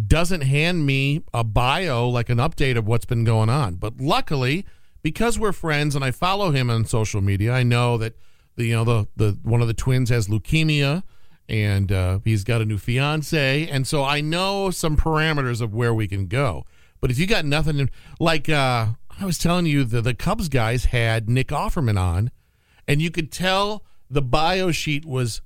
doesn't 0.06 0.40
hand 0.42 0.86
me 0.86 1.22
a 1.34 1.44
bio 1.44 2.08
like 2.08 2.30
an 2.30 2.38
update 2.38 2.78
of 2.78 2.86
what's 2.86 3.04
been 3.04 3.24
going 3.24 3.50
on. 3.50 3.74
But 3.74 4.00
luckily, 4.00 4.64
because 5.02 5.38
we're 5.38 5.52
friends 5.52 5.94
and 5.94 6.04
I 6.04 6.12
follow 6.12 6.50
him 6.50 6.70
on 6.70 6.86
social 6.86 7.20
media, 7.20 7.52
I 7.52 7.62
know 7.62 7.98
that 7.98 8.16
the 8.56 8.66
you 8.66 8.74
know 8.74 8.84
the 8.84 9.08
the 9.16 9.38
one 9.42 9.60
of 9.60 9.66
the 9.66 9.74
twins 9.74 10.08
has 10.10 10.28
leukemia 10.28 11.02
and 11.48 11.92
uh, 11.92 12.20
he's 12.24 12.44
got 12.44 12.62
a 12.62 12.64
new 12.64 12.78
fiance, 12.78 13.68
and 13.68 13.86
so 13.86 14.04
I 14.04 14.20
know 14.20 14.70
some 14.70 14.96
parameters 14.96 15.60
of 15.60 15.74
where 15.74 15.92
we 15.92 16.08
can 16.08 16.26
go. 16.26 16.64
But 17.02 17.10
if 17.10 17.18
you 17.18 17.26
got 17.26 17.44
nothing, 17.44 17.90
like 18.18 18.48
uh, 18.48 18.86
I 19.20 19.24
was 19.26 19.36
telling 19.36 19.66
you, 19.66 19.84
the 19.84 20.00
the 20.00 20.14
Cubs 20.14 20.48
guys 20.48 20.86
had 20.86 21.28
Nick 21.28 21.48
Offerman 21.48 21.98
on, 22.00 22.30
and 22.88 23.02
you 23.02 23.10
could 23.10 23.30
tell 23.30 23.84
the 24.08 24.22
bio 24.22 24.70
sheet 24.70 25.04
was 25.04 25.42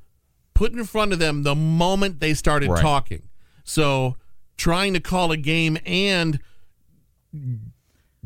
put 0.54 0.72
in 0.72 0.84
front 0.84 1.12
of 1.12 1.18
them 1.18 1.42
the 1.44 1.54
moment 1.54 2.20
they 2.20 2.34
started 2.34 2.68
Right. 2.70 2.80
talking. 2.82 3.22
So 3.64 4.16
trying 4.58 4.92
to 4.94 5.00
call 5.00 5.32
a 5.32 5.36
game 5.36 5.78
and 5.86 6.38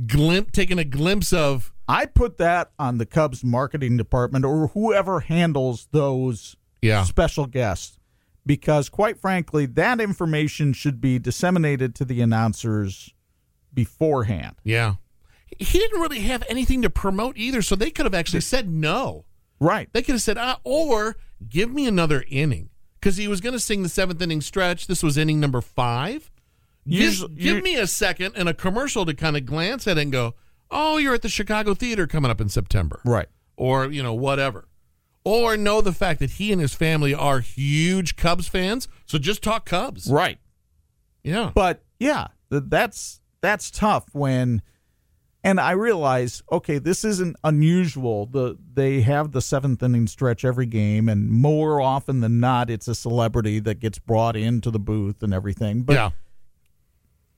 glimp 0.06 0.50
taking 0.52 0.78
a 0.78 0.84
glimpse 0.84 1.32
of 1.32 1.72
I 1.88 2.06
put 2.06 2.36
that 2.38 2.70
on 2.78 2.98
the 2.98 3.06
Cubs 3.06 3.42
marketing 3.44 3.96
department 3.96 4.44
or 4.44 4.68
whoever 4.68 5.20
handles 5.20 5.88
those 5.92 6.56
Yeah. 6.82 7.04
special 7.04 7.46
guests 7.46 7.98
because 8.46 8.88
quite 8.88 9.18
frankly 9.18 9.66
that 9.66 10.00
information 10.00 10.72
should 10.72 11.00
be 11.00 11.18
disseminated 11.18 11.94
to 11.96 12.04
the 12.04 12.20
announcers 12.20 13.12
beforehand. 13.74 14.56
yeah. 14.64 14.94
He 15.58 15.78
didn't 15.80 16.00
really 16.00 16.20
have 16.20 16.44
anything 16.48 16.80
to 16.82 16.90
promote 16.90 17.36
either, 17.36 17.60
so 17.60 17.74
they 17.74 17.90
could 17.90 18.06
have 18.06 18.14
actually 18.14 18.40
said 18.40 18.70
no. 18.70 19.24
Right. 19.58 19.88
They 19.92 20.00
could 20.00 20.14
have 20.14 20.22
said, 20.22 20.38
ah, 20.38 20.60
or 20.64 21.16
give 21.48 21.70
me 21.72 21.86
another 21.86 22.24
inning. 22.30 22.70
Because 22.98 23.16
he 23.16 23.26
was 23.28 23.40
going 23.40 23.52
to 23.54 23.58
sing 23.60 23.82
the 23.82 23.88
seventh 23.88 24.22
inning 24.22 24.40
stretch. 24.42 24.86
This 24.86 25.02
was 25.02 25.18
inning 25.18 25.40
number 25.40 25.60
five. 25.60 26.30
Give, 26.88 27.00
Usually- 27.00 27.34
give 27.34 27.56
you- 27.56 27.62
me 27.62 27.74
a 27.76 27.86
second 27.88 28.34
and 28.36 28.48
a 28.48 28.54
commercial 28.54 29.04
to 29.04 29.12
kind 29.12 29.36
of 29.36 29.44
glance 29.44 29.86
at 29.88 29.98
it 29.98 30.02
and 30.02 30.12
go, 30.12 30.34
oh, 30.70 30.98
you're 30.98 31.14
at 31.14 31.22
the 31.22 31.28
Chicago 31.28 31.74
Theater 31.74 32.06
coming 32.06 32.30
up 32.30 32.40
in 32.40 32.48
September. 32.48 33.00
Right. 33.04 33.26
Or, 33.56 33.86
you 33.86 34.02
know, 34.04 34.14
whatever. 34.14 34.68
Or 35.24 35.56
know 35.56 35.80
the 35.80 35.92
fact 35.92 36.20
that 36.20 36.30
he 36.32 36.52
and 36.52 36.60
his 36.60 36.74
family 36.74 37.12
are 37.12 37.40
huge 37.40 38.16
Cubs 38.16 38.46
fans. 38.48 38.86
So 39.04 39.18
just 39.18 39.42
talk 39.42 39.66
Cubs. 39.66 40.08
Right. 40.10 40.38
Yeah. 41.24 41.50
But 41.54 41.82
yeah, 41.98 42.28
that's 42.50 43.19
that's 43.40 43.70
tough 43.70 44.06
when 44.12 44.62
and 45.42 45.58
I 45.58 45.70
realize, 45.70 46.42
okay, 46.52 46.78
this 46.78 47.02
isn't 47.02 47.36
unusual. 47.42 48.26
The 48.26 48.58
they 48.74 49.00
have 49.00 49.32
the 49.32 49.40
seventh 49.40 49.82
inning 49.82 50.06
stretch 50.06 50.44
every 50.44 50.66
game, 50.66 51.08
and 51.08 51.30
more 51.30 51.80
often 51.80 52.20
than 52.20 52.40
not, 52.40 52.68
it's 52.68 52.88
a 52.88 52.94
celebrity 52.94 53.58
that 53.60 53.80
gets 53.80 53.98
brought 53.98 54.36
into 54.36 54.70
the 54.70 54.78
booth 54.78 55.22
and 55.22 55.32
everything. 55.32 55.82
But 55.82 55.94
yeah. 55.94 56.10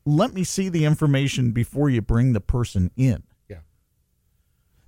let 0.05 0.35
me 0.35 0.43
see 0.43 0.69
the 0.69 0.85
information 0.85 1.53
before 1.53 1.91
you 1.91 2.03
bring 2.03 2.33
the 2.33 2.41
person 2.41 2.91
in. 2.97 3.23
Yeah. 3.49 3.61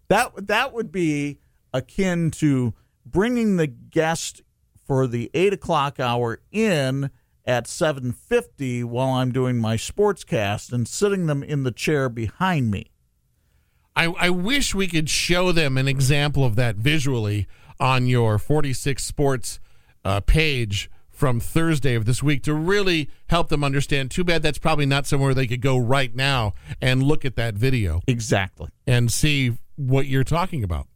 That 0.08 0.48
that 0.48 0.72
would 0.72 0.90
be 0.90 1.38
akin 1.72 2.32
to 2.32 2.74
bringing 3.06 3.58
the 3.58 3.68
guest 3.68 4.42
for 4.84 5.06
the 5.06 5.30
eight 5.34 5.52
o'clock 5.52 6.00
hour 6.00 6.40
in 6.50 7.10
at 7.46 7.66
seven 7.66 8.12
fifty 8.12 8.82
while 8.82 9.10
I'm 9.10 9.32
doing 9.32 9.58
my 9.58 9.76
sportscast 9.76 10.72
and 10.72 10.88
sitting 10.88 11.26
them 11.26 11.42
in 11.42 11.62
the 11.64 11.70
chair 11.72 12.08
behind 12.08 12.70
me. 12.70 12.90
I, 13.96 14.06
I 14.18 14.30
wish 14.30 14.74
we 14.74 14.86
could 14.88 15.08
show 15.08 15.52
them 15.52 15.78
an 15.78 15.86
example 15.86 16.44
of 16.44 16.56
that 16.56 16.76
visually 16.76 17.46
on 17.78 18.06
your 18.06 18.38
46 18.38 19.04
Sports 19.04 19.60
uh, 20.04 20.20
page 20.20 20.90
from 21.10 21.38
Thursday 21.38 21.94
of 21.94 22.04
this 22.04 22.20
week 22.22 22.42
to 22.42 22.54
really 22.54 23.08
help 23.28 23.48
them 23.50 23.62
understand. 23.62 24.10
Too 24.10 24.24
bad 24.24 24.42
that's 24.42 24.58
probably 24.58 24.86
not 24.86 25.06
somewhere 25.06 25.32
they 25.32 25.46
could 25.46 25.60
go 25.60 25.78
right 25.78 26.12
now 26.14 26.54
and 26.80 27.04
look 27.04 27.24
at 27.24 27.36
that 27.36 27.54
video 27.54 28.00
Exactly. 28.08 28.68
and 28.84 29.12
see 29.12 29.56
what 29.76 30.06
you're 30.06 30.24
talking 30.24 30.64
about. 30.64 30.88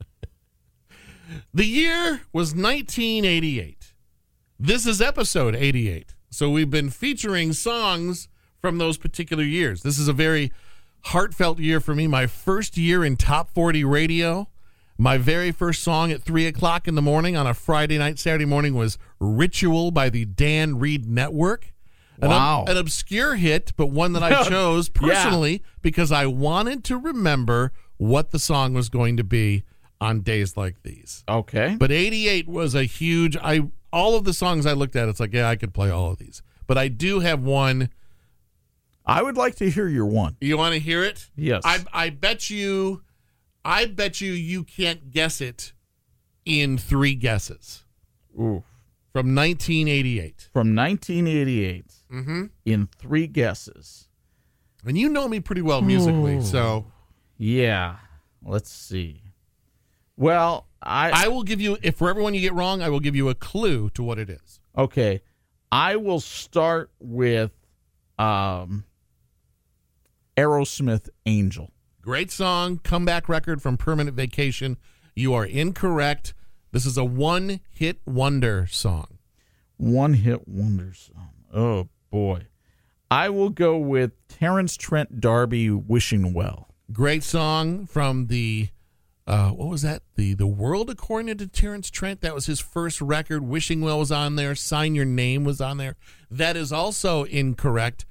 The 1.54 1.64
year 1.64 2.22
was 2.32 2.54
1988. 2.54 3.81
This 4.64 4.86
is 4.86 5.00
episode 5.02 5.56
88. 5.56 6.14
So 6.30 6.48
we've 6.48 6.70
been 6.70 6.88
featuring 6.88 7.52
songs 7.52 8.28
from 8.60 8.78
those 8.78 8.96
particular 8.96 9.42
years. 9.42 9.82
This 9.82 9.98
is 9.98 10.06
a 10.06 10.12
very 10.12 10.52
heartfelt 11.06 11.58
year 11.58 11.80
for 11.80 11.96
me. 11.96 12.06
My 12.06 12.28
first 12.28 12.76
year 12.76 13.04
in 13.04 13.16
top 13.16 13.50
40 13.50 13.82
radio. 13.82 14.48
My 14.96 15.18
very 15.18 15.50
first 15.50 15.82
song 15.82 16.12
at 16.12 16.22
3 16.22 16.46
o'clock 16.46 16.86
in 16.86 16.94
the 16.94 17.02
morning 17.02 17.34
on 17.36 17.44
a 17.44 17.54
Friday 17.54 17.98
night, 17.98 18.20
Saturday 18.20 18.44
morning 18.44 18.74
was 18.74 18.98
Ritual 19.18 19.90
by 19.90 20.08
the 20.10 20.26
Dan 20.26 20.78
Reed 20.78 21.06
Network. 21.06 21.72
An, 22.20 22.28
Wow. 22.28 22.64
an 22.68 22.76
obscure 22.76 23.34
hit, 23.34 23.72
but 23.76 23.86
one 23.86 24.12
that 24.12 24.22
I 24.22 24.44
chose 24.48 24.88
personally 24.88 25.60
because 25.80 26.12
I 26.12 26.26
wanted 26.26 26.84
to 26.84 26.98
remember 26.98 27.72
what 27.96 28.30
the 28.30 28.38
song 28.38 28.74
was 28.74 28.88
going 28.90 29.16
to 29.16 29.24
be 29.24 29.64
on 30.00 30.20
days 30.20 30.56
like 30.56 30.84
these. 30.84 31.24
Okay. 31.28 31.74
But 31.76 31.90
88 31.90 32.46
was 32.46 32.76
a 32.76 32.84
huge 32.84 33.36
I 33.38 33.62
all 33.92 34.14
of 34.16 34.24
the 34.24 34.32
songs 34.32 34.66
I 34.66 34.72
looked 34.72 34.96
at 34.96 35.08
it's 35.08 35.20
like 35.20 35.32
yeah, 35.32 35.48
I 35.48 35.56
could 35.56 35.72
play 35.74 35.90
all 35.90 36.10
of 36.12 36.18
these. 36.18 36.42
But 36.66 36.78
I 36.78 36.88
do 36.88 37.20
have 37.20 37.42
one. 37.42 37.90
I 39.04 39.22
would 39.22 39.36
like 39.36 39.56
to 39.56 39.68
hear 39.68 39.88
your 39.88 40.06
one. 40.06 40.36
You 40.40 40.56
want 40.56 40.74
to 40.74 40.80
hear 40.80 41.02
it? 41.02 41.28
Yes. 41.36 41.62
I 41.64 41.84
I 41.92 42.10
bet 42.10 42.50
you 42.50 43.02
I 43.64 43.86
bet 43.86 44.20
you 44.20 44.32
you 44.32 44.64
can't 44.64 45.10
guess 45.10 45.40
it 45.40 45.72
in 46.44 46.76
3 46.78 47.14
guesses 47.16 47.84
Ooh. 48.38 48.62
from 49.12 49.34
1988. 49.34 50.48
From 50.52 50.74
1988 50.74 51.84
Mm-hmm. 52.12 52.44
in 52.66 52.88
three 52.98 53.26
guesses. 53.26 54.06
And 54.84 54.98
you 54.98 55.08
know 55.08 55.26
me 55.28 55.40
pretty 55.40 55.62
well 55.62 55.80
musically, 55.80 56.42
so 56.42 56.86
Yeah. 57.38 57.96
Let's 58.44 58.70
see. 58.70 59.22
Well, 60.16 60.66
I, 60.82 61.24
I 61.24 61.28
will 61.28 61.42
give 61.42 61.60
you 61.60 61.78
if 61.82 61.96
for 61.96 62.08
everyone 62.08 62.34
you 62.34 62.40
get 62.40 62.54
wrong, 62.54 62.82
I 62.82 62.88
will 62.88 63.00
give 63.00 63.16
you 63.16 63.28
a 63.28 63.34
clue 63.34 63.90
to 63.90 64.02
what 64.02 64.18
it 64.18 64.28
is. 64.30 64.60
okay. 64.76 65.22
I 65.70 65.96
will 65.96 66.20
start 66.20 66.90
with 67.00 67.52
um 68.18 68.84
Aerosmith 70.36 71.08
Angel. 71.26 71.70
Great 72.02 72.30
song, 72.30 72.80
comeback 72.82 73.28
record 73.28 73.62
from 73.62 73.76
Permanent 73.76 74.16
Vacation. 74.16 74.76
You 75.14 75.34
are 75.34 75.44
incorrect. 75.46 76.34
This 76.72 76.84
is 76.84 76.96
a 76.96 77.04
one 77.04 77.60
hit 77.70 78.00
wonder 78.06 78.66
song. 78.70 79.18
One 79.76 80.14
hit 80.14 80.48
wonder 80.48 80.92
song. 80.94 81.30
Oh 81.52 81.88
boy. 82.10 82.46
I 83.10 83.28
will 83.28 83.50
go 83.50 83.76
with 83.76 84.12
Terence 84.28 84.76
Trent 84.76 85.20
D'Arby 85.20 85.70
Wishing 85.70 86.32
Well. 86.32 86.68
Great 86.92 87.22
song 87.22 87.86
from 87.86 88.26
the 88.28 88.68
uh, 89.26 89.50
what 89.50 89.68
was 89.68 89.82
that? 89.82 90.02
The 90.16 90.34
The 90.34 90.46
World 90.46 90.90
According 90.90 91.36
to 91.36 91.46
Terence 91.46 91.90
Trent. 91.90 92.20
That 92.20 92.34
was 92.34 92.46
his 92.46 92.60
first 92.60 93.00
record. 93.00 93.42
Wishing 93.42 93.80
Well 93.80 93.98
was 93.98 94.12
on 94.12 94.36
there. 94.36 94.54
Sign 94.54 94.94
Your 94.94 95.04
Name 95.04 95.44
was 95.44 95.60
on 95.60 95.76
there. 95.76 95.96
That 96.30 96.56
is 96.56 96.72
also 96.72 97.24
incorrect. 97.24 98.04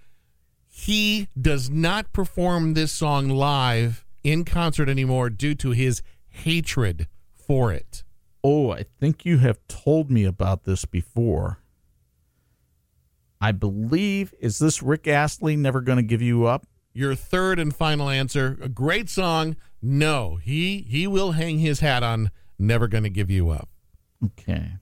He 0.68 1.28
does 1.39 1.70
not 1.70 2.14
perform 2.14 2.74
this 2.74 2.91
song 2.91 3.30
live 3.30 4.05
in 4.24 4.45
concert 4.45 4.88
anymore 4.88 5.30
due 5.30 5.55
to 5.55 5.72
his 5.72 6.01
hatred 6.30 7.07
for 7.36 7.74
it. 7.74 8.03
Oh, 8.43 8.72
I 8.72 8.84
think 8.84 9.26
you 9.26 9.38
have 9.39 9.59
told 9.68 10.09
me 10.09 10.24
about 10.24 10.64
this 10.64 10.86
before. 10.86 11.59
I 13.39 13.51
believe 13.51 14.34
is 14.39 14.59
this 14.59 14.82
Rick 14.82 15.07
Astley 15.07 15.55
never 15.55 15.82
going 15.82 15.97
to 15.97 16.03
give 16.03 16.22
you 16.22 16.45
up? 16.45 16.66
Your 16.93 17.16
third 17.16 17.59
and 17.59 17.76
final 17.76 18.09
answer. 18.09 18.57
A 18.62 18.70
great 18.70 19.09
song. 19.09 19.55
No, 19.82 20.36
he 20.36 20.86
he 20.88 21.08
will 21.08 21.32
hang 21.32 21.60
his 21.60 21.80
hat 21.80 22.04
on 22.04 22.30
Never 22.60 22.88
Gonna 22.88 23.10
Give 23.10 23.32
You 23.32 23.50
Up. 23.50 23.70
Okay. 24.24 24.74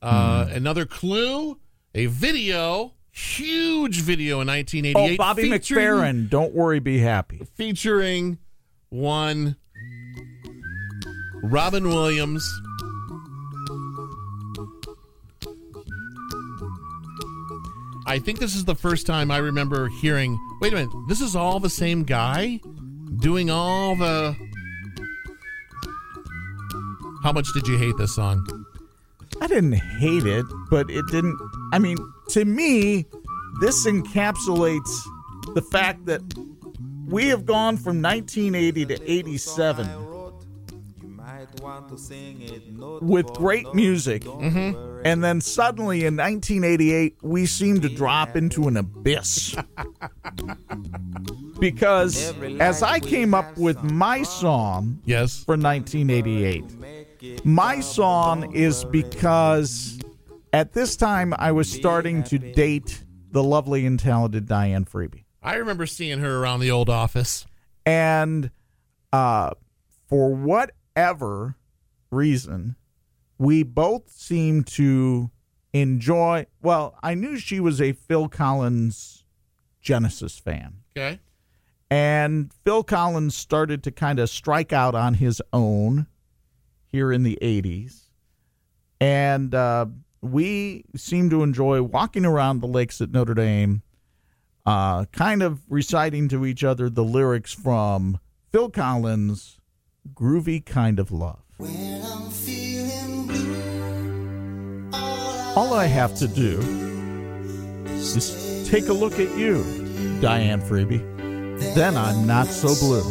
Uh, 0.00 0.46
Another 0.50 0.86
clue, 0.86 1.58
a 1.94 2.06
video, 2.06 2.94
huge 3.10 4.00
video 4.00 4.40
in 4.40 4.46
1988. 4.48 5.14
Oh, 5.14 5.16
Bobby 5.16 5.50
McFerrin, 5.50 6.30
don't 6.30 6.54
worry, 6.54 6.78
be 6.78 6.98
happy. 6.98 7.42
Featuring 7.56 8.38
one 8.88 9.56
Robin 11.42 11.88
Williams. 11.88 12.48
I 18.06 18.18
think 18.18 18.38
this 18.38 18.56
is 18.56 18.64
the 18.64 18.74
first 18.74 19.06
time 19.06 19.30
I 19.30 19.38
remember 19.38 19.88
hearing. 19.88 20.38
Wait 20.60 20.72
a 20.72 20.76
minute, 20.76 20.90
this 21.08 21.20
is 21.20 21.36
all 21.36 21.60
the 21.60 21.70
same 21.70 22.02
guy 22.04 22.60
doing 23.18 23.50
all 23.50 23.96
the. 23.96 24.36
How 27.22 27.32
much 27.32 27.52
did 27.52 27.68
you 27.68 27.76
hate 27.76 27.96
this 27.98 28.14
song? 28.14 28.46
I 29.40 29.46
didn't 29.46 29.72
hate 29.72 30.26
it, 30.26 30.46
but 30.70 30.90
it 30.90 31.04
didn't. 31.10 31.38
I 31.72 31.78
mean, 31.78 31.96
to 32.30 32.44
me, 32.44 33.06
this 33.60 33.86
encapsulates 33.86 34.90
the 35.54 35.62
fact 35.62 36.06
that 36.06 36.22
we 37.06 37.26
have 37.28 37.44
gone 37.44 37.76
from 37.76 38.00
1980 38.00 38.86
to 38.86 39.10
87 39.10 39.88
with 43.00 43.26
great 43.34 43.74
music, 43.74 44.24
and 45.04 45.22
then 45.24 45.40
suddenly 45.40 46.04
in 46.04 46.16
1988, 46.16 47.16
we 47.22 47.46
seem 47.46 47.80
to 47.80 47.88
drop 47.88 48.36
into 48.36 48.68
an 48.68 48.76
abyss. 48.76 49.56
because 51.60 52.34
as 52.60 52.82
I 52.82 53.00
came 53.00 53.34
up 53.34 53.56
with 53.56 53.82
my 53.82 54.22
song, 54.22 55.00
Yes. 55.04 55.44
for 55.44 55.56
1988. 55.56 57.44
My 57.44 57.80
song 57.80 58.54
is 58.54 58.84
because 58.86 59.98
at 60.52 60.72
this 60.72 60.96
time 60.96 61.34
I 61.38 61.52
was 61.52 61.70
starting 61.70 62.22
to 62.24 62.38
date 62.38 63.04
the 63.30 63.42
lovely 63.42 63.84
and 63.86 63.98
talented 64.00 64.46
Diane 64.46 64.84
Freeby. 64.84 65.24
I 65.42 65.54
remember 65.56 65.86
seeing 65.86 66.18
her 66.20 66.38
around 66.38 66.60
the 66.60 66.70
old 66.70 66.88
office. 66.88 67.46
And 67.86 68.50
uh, 69.12 69.50
for 70.08 70.34
whatever 70.34 71.56
reason, 72.10 72.76
we 73.40 73.62
both 73.62 74.10
seemed 74.10 74.66
to 74.66 75.30
enjoy. 75.72 76.46
Well, 76.60 76.94
I 77.02 77.14
knew 77.14 77.38
she 77.38 77.58
was 77.58 77.80
a 77.80 77.92
Phil 77.92 78.28
Collins 78.28 79.24
Genesis 79.80 80.38
fan. 80.38 80.74
Okay. 80.94 81.20
And 81.90 82.52
Phil 82.64 82.84
Collins 82.84 83.34
started 83.34 83.82
to 83.84 83.90
kind 83.90 84.18
of 84.18 84.28
strike 84.28 84.74
out 84.74 84.94
on 84.94 85.14
his 85.14 85.40
own 85.54 86.06
here 86.84 87.10
in 87.10 87.22
the 87.22 87.38
80s. 87.40 88.10
And 89.00 89.54
uh, 89.54 89.86
we 90.20 90.84
seem 90.94 91.30
to 91.30 91.42
enjoy 91.42 91.82
walking 91.82 92.26
around 92.26 92.60
the 92.60 92.68
lakes 92.68 93.00
at 93.00 93.10
Notre 93.10 93.32
Dame, 93.32 93.80
uh, 94.66 95.06
kind 95.06 95.42
of 95.42 95.62
reciting 95.70 96.28
to 96.28 96.44
each 96.44 96.62
other 96.62 96.90
the 96.90 97.04
lyrics 97.04 97.54
from 97.54 98.20
Phil 98.52 98.68
Collins' 98.68 99.58
Groovy 100.12 100.62
Kind 100.64 100.98
of 100.98 101.10
Love. 101.10 101.42
All 105.56 105.74
I 105.74 105.86
have 105.86 106.14
to 106.16 106.28
do 106.28 106.60
is 107.86 108.68
take 108.70 108.88
a 108.88 108.92
look 108.92 109.14
at 109.14 109.36
you, 109.36 109.64
Diane 110.20 110.60
Freeby. 110.60 111.00
Then 111.74 111.96
I'm 111.96 112.26
not 112.26 112.46
so 112.46 112.68
blue. 112.76 113.02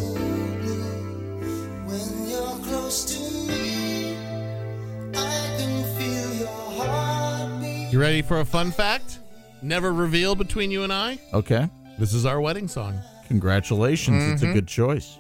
You 7.92 8.00
ready 8.00 8.22
for 8.22 8.40
a 8.40 8.46
fun 8.46 8.72
fact? 8.72 9.20
Never 9.62 9.92
revealed 9.92 10.38
between 10.38 10.72
you 10.72 10.84
and 10.84 10.94
I? 10.94 11.20
Okay. 11.34 11.70
This 11.98 12.14
is 12.14 12.26
our 12.26 12.40
wedding 12.40 12.68
song. 12.68 13.00
Congratulations. 13.28 14.24
It's 14.24 14.42
a 14.42 14.46
mm-hmm. 14.46 14.54
good 14.54 14.68
choice. 14.68 15.18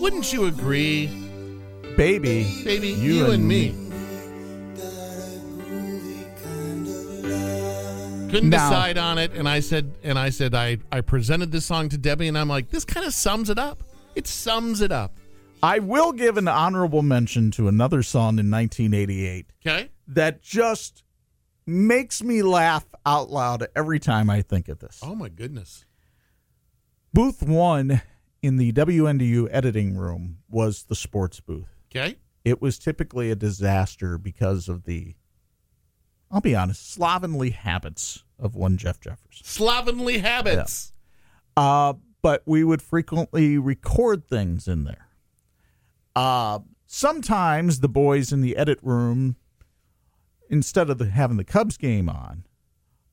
Wouldn't 0.00 0.32
you 0.32 0.46
agree, 0.46 1.06
Baby, 1.96 2.46
baby? 2.62 2.88
You, 2.88 3.30
and 3.30 3.48
me. 3.48 3.85
Couldn't 8.36 8.50
decide 8.50 8.98
on 8.98 9.18
it, 9.18 9.32
and 9.32 9.48
I 9.48 9.60
said, 9.60 9.92
and 10.02 10.18
I 10.18 10.30
said, 10.30 10.54
I 10.54 10.78
I 10.92 11.00
presented 11.00 11.52
this 11.52 11.64
song 11.64 11.88
to 11.90 11.98
Debbie, 11.98 12.28
and 12.28 12.36
I'm 12.38 12.48
like, 12.48 12.70
this 12.70 12.84
kind 12.84 13.06
of 13.06 13.12
sums 13.14 13.50
it 13.50 13.58
up. 13.58 13.82
It 14.14 14.26
sums 14.26 14.80
it 14.80 14.92
up. 14.92 15.18
I 15.62 15.78
will 15.78 16.12
give 16.12 16.36
an 16.36 16.48
honorable 16.48 17.02
mention 17.02 17.50
to 17.52 17.66
another 17.68 18.02
song 18.02 18.38
in 18.38 18.50
1988 18.50 19.46
Okay. 19.66 19.90
that 20.08 20.42
just 20.42 21.02
makes 21.66 22.22
me 22.22 22.42
laugh 22.42 22.84
out 23.04 23.30
loud 23.30 23.66
every 23.74 23.98
time 23.98 24.28
I 24.30 24.42
think 24.42 24.68
of 24.68 24.78
this. 24.78 25.00
Oh 25.02 25.14
my 25.14 25.28
goodness. 25.28 25.84
Booth 27.12 27.42
one 27.42 28.02
in 28.42 28.56
the 28.58 28.72
WNDU 28.72 29.48
editing 29.50 29.96
room 29.96 30.38
was 30.48 30.84
the 30.84 30.94
sports 30.94 31.40
booth. 31.40 31.74
Okay. 31.90 32.16
It 32.44 32.60
was 32.62 32.78
typically 32.78 33.30
a 33.30 33.34
disaster 33.34 34.18
because 34.18 34.68
of 34.68 34.84
the, 34.84 35.16
I'll 36.30 36.40
be 36.40 36.56
honest, 36.56 36.92
slovenly 36.92 37.50
habits 37.50 38.24
of 38.38 38.54
one 38.54 38.76
Jeff 38.76 39.00
Jeffers. 39.00 39.42
Slovenly 39.44 40.18
habits. 40.18 40.92
Uh, 41.56 41.94
but 42.22 42.42
we 42.44 42.64
would 42.64 42.82
frequently 42.82 43.56
record 43.58 44.26
things 44.26 44.66
in 44.66 44.84
there. 44.84 45.08
Uh, 46.14 46.60
sometimes 46.86 47.80
the 47.80 47.88
boys 47.88 48.32
in 48.32 48.40
the 48.40 48.56
edit 48.56 48.78
room, 48.82 49.36
instead 50.50 50.90
of 50.90 50.98
the, 50.98 51.06
having 51.06 51.36
the 51.36 51.44
Cubs 51.44 51.76
game 51.76 52.08
on, 52.08 52.44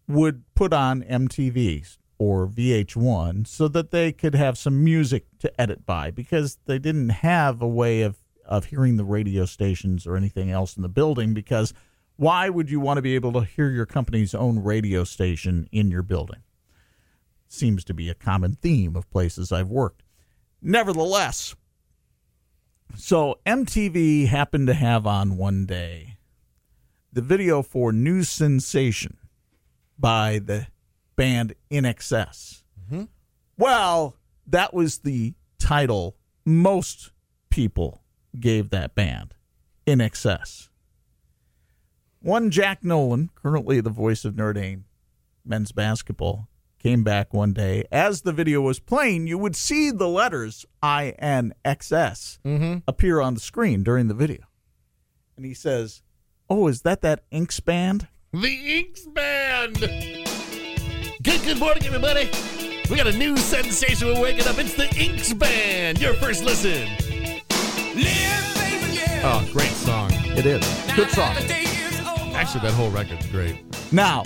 would 0.08 0.44
put 0.56 0.74
on 0.74 1.04
MTV 1.04 1.98
or 2.18 2.48
VH1 2.48 3.48
so 3.48 3.68
that 3.68 3.92
they 3.92 4.12
could 4.12 4.36
have 4.36 4.58
some 4.58 4.84
music 4.84 5.26
to 5.40 5.62
edit 5.62 5.86
by 5.86 6.12
because 6.12 6.58
they 6.66 6.80
didn't 6.80 7.10
have 7.10 7.62
a 7.62 7.68
way 7.68 8.02
of, 8.02 8.18
of 8.46 8.66
hearing 8.66 8.98
the 8.98 9.04
radio 9.04 9.46
stations 9.46 10.08
or 10.08 10.16
anything 10.16 10.50
else 10.50 10.76
in 10.76 10.82
the 10.82 10.90
building. 10.90 11.34
Because 11.34 11.74
why 12.24 12.48
would 12.48 12.72
you 12.72 12.80
want 12.80 12.98
to 12.98 13.02
be 13.02 13.16
able 13.16 13.34
to 13.34 13.42
hear 13.42 13.70
your 13.70 13.86
company's 13.86 14.34
own 14.34 14.64
radio 14.64 15.04
station 15.04 15.68
in 15.74 15.92
your 15.92 16.04
building? 16.04 16.42
Seems 17.50 17.84
to 17.84 17.94
be 17.94 18.10
a 18.10 18.14
common 18.14 18.56
theme 18.62 18.96
of 18.96 19.12
places 19.12 19.52
I've 19.52 19.68
worked. 19.68 20.04
Nevertheless, 20.62 21.54
so 22.96 23.40
MTV 23.46 24.28
happened 24.28 24.68
to 24.68 24.74
have 24.74 25.06
on 25.06 25.36
one 25.36 25.66
day 25.66 26.16
the 27.12 27.22
video 27.22 27.62
for 27.62 27.92
New 27.92 28.24
Sensation 28.24 29.18
by 30.00 30.40
the 30.40 30.68
band 31.18 31.56
In 31.70 31.84
Excess. 31.84 32.64
Mm-hmm. 32.86 33.04
Well, 33.58 34.16
that 34.48 34.74
was 34.74 35.00
the 35.00 35.34
title 35.60 36.16
most 36.46 37.12
people 37.50 38.02
gave 38.40 38.70
that 38.70 38.96
band, 38.96 39.36
In 39.86 40.00
Excess. 40.00 40.70
One 42.24 42.52
Jack 42.52 42.86
Nolan, 42.86 43.32
currently 43.36 43.82
the 43.82 43.90
voice 43.90 44.24
of 44.24 44.38
Notre 44.38 44.54
Dame 44.54 44.86
men's 45.44 45.74
basketball, 45.74 46.48
came 46.80 47.04
back 47.04 47.34
one 47.34 47.52
day. 47.52 47.84
As 47.92 48.22
the 48.22 48.32
video 48.32 48.62
was 48.62 48.80
playing, 48.80 49.28
you 49.28 49.38
would 49.38 49.58
see 49.58 49.92
the 49.92 50.08
letters 50.08 50.66
I 50.82 51.16
N 51.20 51.54
X 51.66 51.92
S 51.92 52.40
mm-hmm. 52.46 52.78
appear 52.88 53.20
on 53.20 53.34
the 53.34 53.42
screen 53.42 53.84
during 53.84 54.08
the 54.08 54.14
video. 54.14 54.46
And 55.36 55.46
he 55.46 55.54
says, 55.54 56.02
Oh, 56.50 56.68
is 56.68 56.84
that 56.84 57.02
that 57.02 57.26
Inks 57.30 57.60
band? 57.60 58.08
The 58.32 58.78
Inks 58.78 59.06
Band. 59.06 59.80
Good, 59.82 61.44
good 61.44 61.60
morning, 61.60 61.84
everybody. 61.84 62.30
We 62.90 62.96
got 62.96 63.08
a 63.08 63.18
new 63.18 63.36
sensation. 63.36 64.08
We're 64.08 64.22
waking 64.22 64.48
up. 64.48 64.58
It's 64.60 64.76
the 64.76 64.90
Inks 64.96 65.34
Band. 65.34 66.00
Your 66.00 66.14
first 66.14 66.46
listen. 66.46 66.88
Oh, 69.26 69.46
great 69.52 69.72
song. 69.72 70.10
It 70.14 70.46
is. 70.46 70.96
Good 70.96 71.10
song. 71.10 71.36
Actually, 72.44 72.60
that 72.60 72.74
whole 72.74 72.90
record's 72.90 73.26
great. 73.28 73.56
Now, 73.94 74.24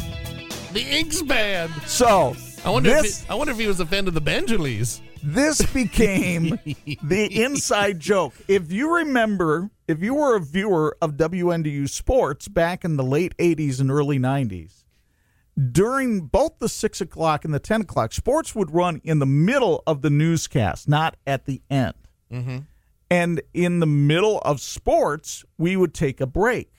The 0.74 0.82
Inks 0.82 1.22
Band. 1.22 1.72
so 1.86 2.36
I 2.66 2.72
wonder. 2.72 2.90
this, 2.90 3.22
if 3.22 3.28
he, 3.28 3.32
I 3.32 3.36
wonder 3.36 3.54
if 3.54 3.60
he 3.60 3.68
was 3.68 3.80
a 3.80 3.86
fan 3.86 4.08
of 4.08 4.16
the 4.16 4.22
Banjolees. 4.22 5.02
this 5.22 5.62
became 5.72 6.58
the 7.04 7.44
inside 7.44 8.00
joke. 8.00 8.34
If 8.48 8.72
you 8.72 8.96
remember, 8.96 9.70
if 9.88 10.02
you 10.02 10.16
were 10.16 10.36
a 10.36 10.40
viewer 10.40 10.98
of 11.00 11.12
WNDU 11.12 11.88
sports 11.88 12.48
back 12.48 12.84
in 12.84 12.98
the 12.98 13.04
late 13.04 13.38
80s 13.38 13.80
and 13.80 13.92
early 13.92 14.18
90s, 14.18 14.84
during 15.72 16.22
both 16.22 16.58
the 16.58 16.70
6 16.70 17.00
o'clock 17.00 17.46
and 17.46 17.54
the 17.54 17.60
10 17.60 17.82
o'clock, 17.82 18.14
sports 18.14 18.56
would 18.56 18.74
run 18.74 19.00
in 19.04 19.20
the 19.20 19.28
middle 19.28 19.84
of 19.86 20.02
the 20.02 20.10
newscast, 20.10 20.90
not 20.90 21.18
at 21.28 21.46
the 21.46 21.62
end. 21.70 21.94
Mm-hmm. 22.34 22.58
And 23.12 23.44
in 23.54 23.80
the 23.80 23.86
middle 23.86 24.40
of 24.40 24.60
sports, 24.60 25.46
we 25.60 25.76
would 25.76 25.94
take 25.94 26.20
a 26.20 26.26
break. 26.26 26.72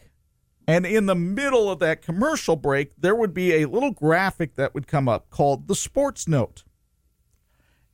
And 0.68 0.86
in 0.86 1.06
the 1.06 1.16
middle 1.16 1.68
of 1.68 1.80
that 1.80 2.02
commercial 2.02 2.54
break, 2.54 2.92
there 2.96 3.16
would 3.16 3.34
be 3.34 3.54
a 3.54 3.68
little 3.68 3.90
graphic 3.90 4.54
that 4.54 4.74
would 4.74 4.86
come 4.86 5.08
up 5.08 5.30
called 5.30 5.66
the 5.66 5.74
sports 5.74 6.28
note 6.28 6.62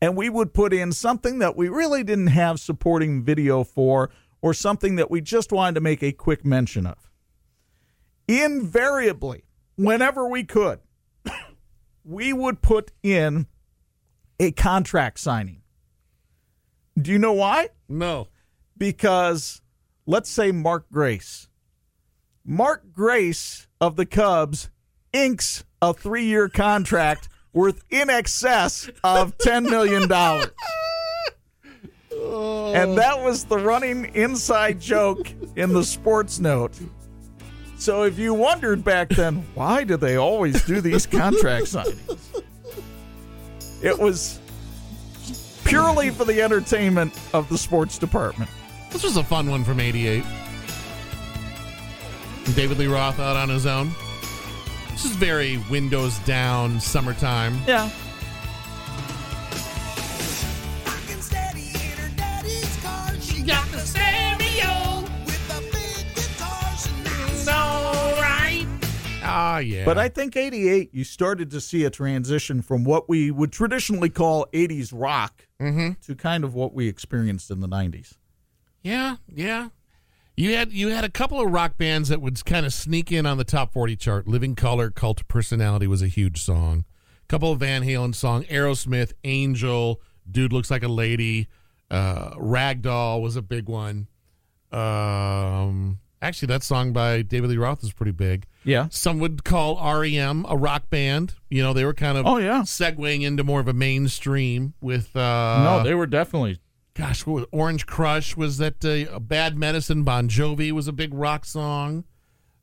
and 0.05 0.19
we 0.19 0.29
would 0.29 0.53
put 0.53 0.75
in 0.75 0.93
something 0.93 1.39
that 1.39 1.57
we 1.57 1.67
really 1.67 2.05
didn't 2.05 2.27
have 2.27 2.61
supporting 2.61 3.23
video 3.23 3.65
for 3.65 4.11
or 4.43 4.53
something 4.53 4.97
that 4.97 5.11
we 5.11 5.23
just 5.23 5.51
wanted 5.51 5.77
to 5.77 5.81
make 5.81 6.03
a 6.03 6.13
quick 6.13 6.45
mention 6.45 6.87
of. 6.87 7.11
Invariably, 8.29 9.45
whenever 9.77 10.29
we 10.29 10.45
could, 10.45 10.81
we 12.05 12.35
would 12.35 12.61
put 12.61 12.93
in 13.03 13.47
a 14.39 14.51
contract 14.53 15.21
signing. 15.21 15.63
Do 17.01 17.11
you 17.11 17.19
know 17.19 17.33
why? 17.33 17.71
No. 17.89 18.29
Because 18.77 19.63
let's 20.05 20.29
say 20.29 20.53
Mark 20.53 20.85
Grace. 20.93 21.49
Mark 22.45 22.93
Grace 22.93 23.67
of 23.81 23.97
the 23.97 24.05
Cubs 24.05 24.71
inks 25.13 25.65
a 25.81 25.95
three 25.95 26.25
year 26.25 26.49
contract 26.49 27.29
worth 27.53 27.83
in 27.89 28.11
excess 28.11 28.91
of 29.03 29.39
$10 29.39 29.71
million. 29.71 30.03
And 32.75 32.99
that 32.99 33.21
was 33.23 33.45
the 33.45 33.59
running 33.59 34.15
inside 34.15 34.81
joke 34.81 35.31
in 35.57 35.73
the 35.73 35.85
sports 35.85 36.39
note. 36.39 36.79
So 37.77 38.03
if 38.03 38.19
you 38.19 38.35
wondered 38.35 38.85
back 38.85 39.09
then, 39.11 39.47
why 39.55 39.85
do 39.85 39.97
they 39.97 40.17
always 40.17 40.63
do 40.65 40.81
these 40.81 41.07
contract 41.07 41.67
signings? 41.67 42.43
It 43.83 43.99
was 43.99 44.41
purely 45.65 46.11
for 46.11 46.25
the 46.25 46.41
entertainment 46.43 47.19
of 47.33 47.49
the 47.49 47.59
sports 47.59 47.99
department. 47.99 48.51
This 48.91 49.03
was 49.03 49.17
a 49.17 49.25
fun 49.25 49.51
one 49.51 49.65
from 49.65 49.81
'88. 49.81 50.25
David 52.55 52.79
Lee 52.79 52.87
Roth 52.87 53.19
out 53.19 53.37
on 53.37 53.49
his 53.49 53.67
own. 53.67 53.91
This 54.91 55.05
is 55.07 55.17
very 55.17 55.59
windows 55.71 56.19
down, 56.21 56.79
summertime. 56.79 57.59
Yeah. 57.67 57.91
Got 63.45 63.71
the 63.73 63.79
stereo. 63.79 65.05
Alright. 67.47 68.67
Ah, 69.23 69.59
yeah. 69.59 69.85
But 69.85 69.99
I 69.99 70.09
think 70.09 70.35
88, 70.35 70.95
you 70.95 71.05
started 71.05 71.51
to 71.51 71.61
see 71.61 71.85
a 71.85 71.91
transition 71.91 72.63
from 72.63 72.85
what 72.85 73.07
we 73.07 73.31
would 73.31 73.53
traditionally 73.53 74.09
call 74.09 74.47
80s 74.55 74.93
rock 74.95 75.47
to 75.59 76.15
kind 76.17 76.45
of 76.45 76.55
what 76.55 76.73
we 76.73 76.89
experienced 76.89 77.51
in 77.51 77.61
the 77.61 77.69
90s. 77.69 78.15
Yeah, 78.83 79.17
yeah. 79.29 79.69
You 80.37 80.55
had 80.57 80.73
you 80.73 80.89
had 80.89 81.05
a 81.05 81.09
couple 81.11 81.41
of 81.41 81.51
rock 81.53 81.79
bands 81.79 82.09
that 82.09 82.21
would 82.21 82.45
kind 82.45 82.67
of 82.67 82.73
sneak 82.73 83.13
in 83.13 83.25
on 83.27 83.37
the 83.39 83.45
top 83.45 83.73
forty 83.73 83.95
chart. 83.97 84.27
Living 84.27 84.55
Colour, 84.57 84.91
Cult 84.91 85.21
of 85.21 85.29
Personality 85.29 85.87
was 85.87 86.03
a 86.03 86.09
huge 86.09 86.43
song. 86.43 86.85
A 87.23 87.27
couple 87.29 87.53
of 87.53 87.61
Van 87.61 87.83
Halen 87.83 88.15
song, 88.15 88.43
Aerosmith, 88.45 89.13
Angel, 89.23 90.01
Dude 90.31 90.53
Looks 90.53 90.71
Like 90.71 90.83
a 90.83 90.89
Lady, 90.89 91.49
uh, 91.91 92.31
Ragdoll 92.35 93.23
was 93.23 93.37
a 93.37 93.43
big 93.43 93.69
one. 93.69 94.09
Um, 94.73 96.01
actually, 96.21 96.47
that 96.47 96.63
song 96.63 96.93
by 96.93 97.23
David 97.23 97.51
Lee 97.51 97.57
Roth 97.57 97.83
is 97.85 97.93
pretty 97.93 98.13
big. 98.13 98.45
Yeah. 98.65 98.89
Some 98.91 99.21
would 99.21 99.45
call 99.45 99.77
REM 100.01 100.45
a 100.49 100.57
rock 100.57 100.91
band. 100.91 101.35
You 101.49 101.63
know, 101.63 101.73
they 101.73 101.85
were 101.85 101.95
kind 101.95 102.19
of 102.19 102.27
Oh, 102.27 102.39
yeah. 102.39 102.63
segueing 102.63 103.23
into 103.23 103.45
more 103.45 103.61
of 103.61 103.69
a 103.69 103.73
mainstream 103.73 104.75
with 104.81 105.15
uh, 105.17 105.63
no, 105.65 105.83
they 105.85 105.95
were 105.95 106.07
definitely. 106.07 106.59
Gosh, 106.95 107.27
what 107.27 107.35
was 107.35 107.45
Orange 107.53 107.87
Crush 107.87 108.37
was 108.37 108.59
that 108.59 108.85
uh, 108.85 109.19
Bad 109.19 109.59
Medicine? 109.59 110.05
Bon 110.05 110.29
Jovi 110.29 110.73
was 110.73 110.89
a 110.89 110.93
big 110.93 111.13
rock 111.13 111.45
song. 111.45 112.05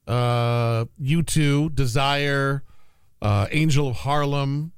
Uh, 0.08 0.86
U2, 1.02 1.76
Desire, 1.76 2.64
uh, 3.22 3.48
Angel 3.52 3.88
of 3.90 3.98
Harlem. 3.98 4.72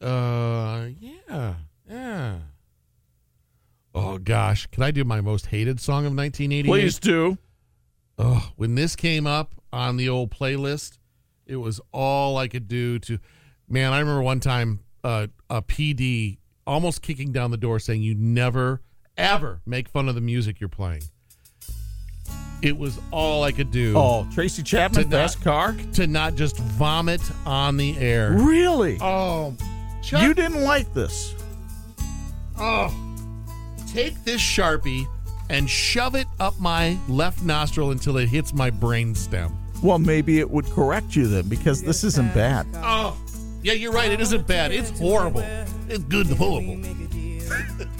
Uh, 0.00 0.86
yeah, 0.98 1.54
yeah. 1.88 2.38
Oh 3.94 4.18
gosh, 4.18 4.66
can 4.68 4.82
I 4.82 4.90
do 4.92 5.04
my 5.04 5.20
most 5.20 5.46
hated 5.46 5.80
song 5.80 6.06
of 6.06 6.14
1988? 6.14 6.66
Please 6.66 6.98
do. 6.98 7.36
Oh, 8.16 8.52
when 8.56 8.76
this 8.76 8.96
came 8.96 9.26
up 9.26 9.54
on 9.72 9.96
the 9.96 10.08
old 10.08 10.30
playlist, 10.30 10.98
it 11.46 11.56
was 11.56 11.80
all 11.92 12.38
I 12.38 12.48
could 12.48 12.68
do 12.68 12.98
to. 13.00 13.18
Man, 13.68 13.92
I 13.92 13.98
remember 13.98 14.22
one 14.22 14.40
time 14.40 14.80
uh, 15.04 15.26
a 15.48 15.62
PD 15.62 16.38
almost 16.66 17.02
kicking 17.02 17.32
down 17.32 17.50
the 17.50 17.56
door 17.56 17.78
saying, 17.78 18.02
"You 18.02 18.14
never, 18.14 18.80
ever 19.16 19.60
make 19.66 19.88
fun 19.88 20.08
of 20.08 20.14
the 20.14 20.20
music 20.20 20.60
you're 20.60 20.68
playing." 20.68 21.02
It 22.62 22.76
was 22.76 22.98
all 23.10 23.42
I 23.42 23.52
could 23.52 23.70
do 23.70 23.94
Oh, 23.96 24.26
Tracy 24.34 24.62
Chapman, 24.62 25.04
To 25.04 25.08
not- 25.08 25.16
Fast 25.16 25.42
Car? 25.42 25.74
to 25.94 26.06
not 26.06 26.34
just 26.34 26.58
vomit 26.58 27.22
on 27.46 27.78
the 27.78 27.96
air. 27.96 28.32
Really? 28.32 28.98
Oh, 29.00 29.56
Chuck, 30.02 30.22
You 30.22 30.34
didn't 30.34 30.62
like 30.64 30.92
this. 30.92 31.34
oh, 32.58 32.94
take 33.88 34.22
this 34.24 34.40
sharpie 34.42 35.06
and 35.48 35.68
shove 35.68 36.14
it 36.14 36.26
up 36.38 36.58
my 36.60 36.98
left 37.08 37.42
nostril 37.42 37.90
until 37.92 38.18
it 38.18 38.28
hits 38.28 38.52
my 38.52 38.68
brain 38.70 39.14
stem. 39.14 39.56
Well, 39.82 39.98
maybe 39.98 40.38
it 40.38 40.50
would 40.50 40.66
correct 40.66 41.16
you 41.16 41.26
then 41.28 41.48
because 41.48 41.82
this 41.82 42.04
isn't 42.04 42.34
bad. 42.34 42.66
Oh, 42.74 43.16
yeah, 43.62 43.72
you're 43.74 43.92
right. 43.92 44.10
It 44.10 44.20
isn't 44.20 44.46
bad. 44.46 44.72
It's 44.72 44.98
horrible. 44.98 45.44
It's 45.88 46.04
good 46.04 46.28
and 46.28 46.36
horrible. 46.36 46.80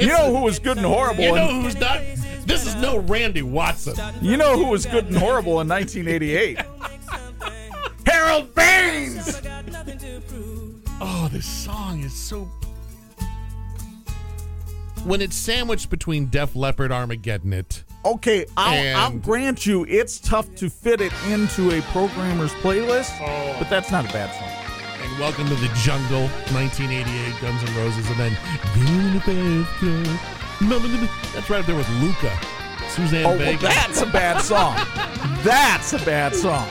You 0.00 0.08
know 0.08 0.34
who 0.34 0.42
was 0.44 0.58
good 0.58 0.76
and 0.76 0.86
horrible? 0.86 1.22
You 1.24 1.34
know 1.34 1.48
in, 1.50 1.62
who's 1.62 1.76
not? 1.76 2.00
This 2.46 2.66
is 2.66 2.74
no 2.76 2.98
Randy 2.98 3.42
Watson. 3.42 3.94
you 4.22 4.36
know 4.36 4.56
who 4.56 4.66
was 4.66 4.86
good 4.86 5.06
and 5.06 5.16
horrible 5.16 5.60
in 5.60 5.68
1988? 5.68 6.58
Harold 8.06 8.54
Baines. 8.54 9.40
Oh, 11.00 11.28
this 11.32 11.46
song 11.46 12.00
is 12.02 12.12
so. 12.14 12.48
when 15.04 15.20
it's 15.20 15.36
sandwiched 15.36 15.90
between 15.90 16.26
Def 16.26 16.54
Leppard, 16.56 16.90
Armageddon, 16.92 17.52
it. 17.52 17.84
Okay, 18.04 18.44
I'll, 18.56 18.96
I'll 18.98 19.10
grant 19.18 19.64
you 19.64 19.84
it's 19.88 20.18
tough 20.18 20.54
to 20.56 20.68
fit 20.68 21.00
it 21.00 21.12
into 21.28 21.70
a 21.70 21.80
programmer's 21.92 22.52
playlist, 22.54 23.12
Oh. 23.20 23.56
but 23.58 23.70
that's 23.70 23.90
not 23.90 24.04
a 24.08 24.12
bad 24.12 24.30
song. 24.34 24.50
And 25.02 25.18
Welcome 25.18 25.48
to 25.48 25.54
the 25.54 25.68
Jungle, 25.82 26.28
1988, 26.52 27.40
Guns 27.40 27.62
N' 27.62 27.76
Roses, 27.76 28.06
and 28.10 28.18
then. 28.20 28.36
That's 31.32 31.50
right 31.50 31.60
up 31.60 31.66
there 31.66 31.76
with 31.76 31.88
Luka, 32.00 32.32
Suzanne 32.88 33.24
Oh, 33.26 33.36
well, 33.38 33.56
that's 33.58 34.02
a 34.02 34.06
bad 34.06 34.40
song. 34.40 34.76
That's 35.44 35.92
a 35.92 35.98
bad 36.06 36.34
song. 36.34 36.66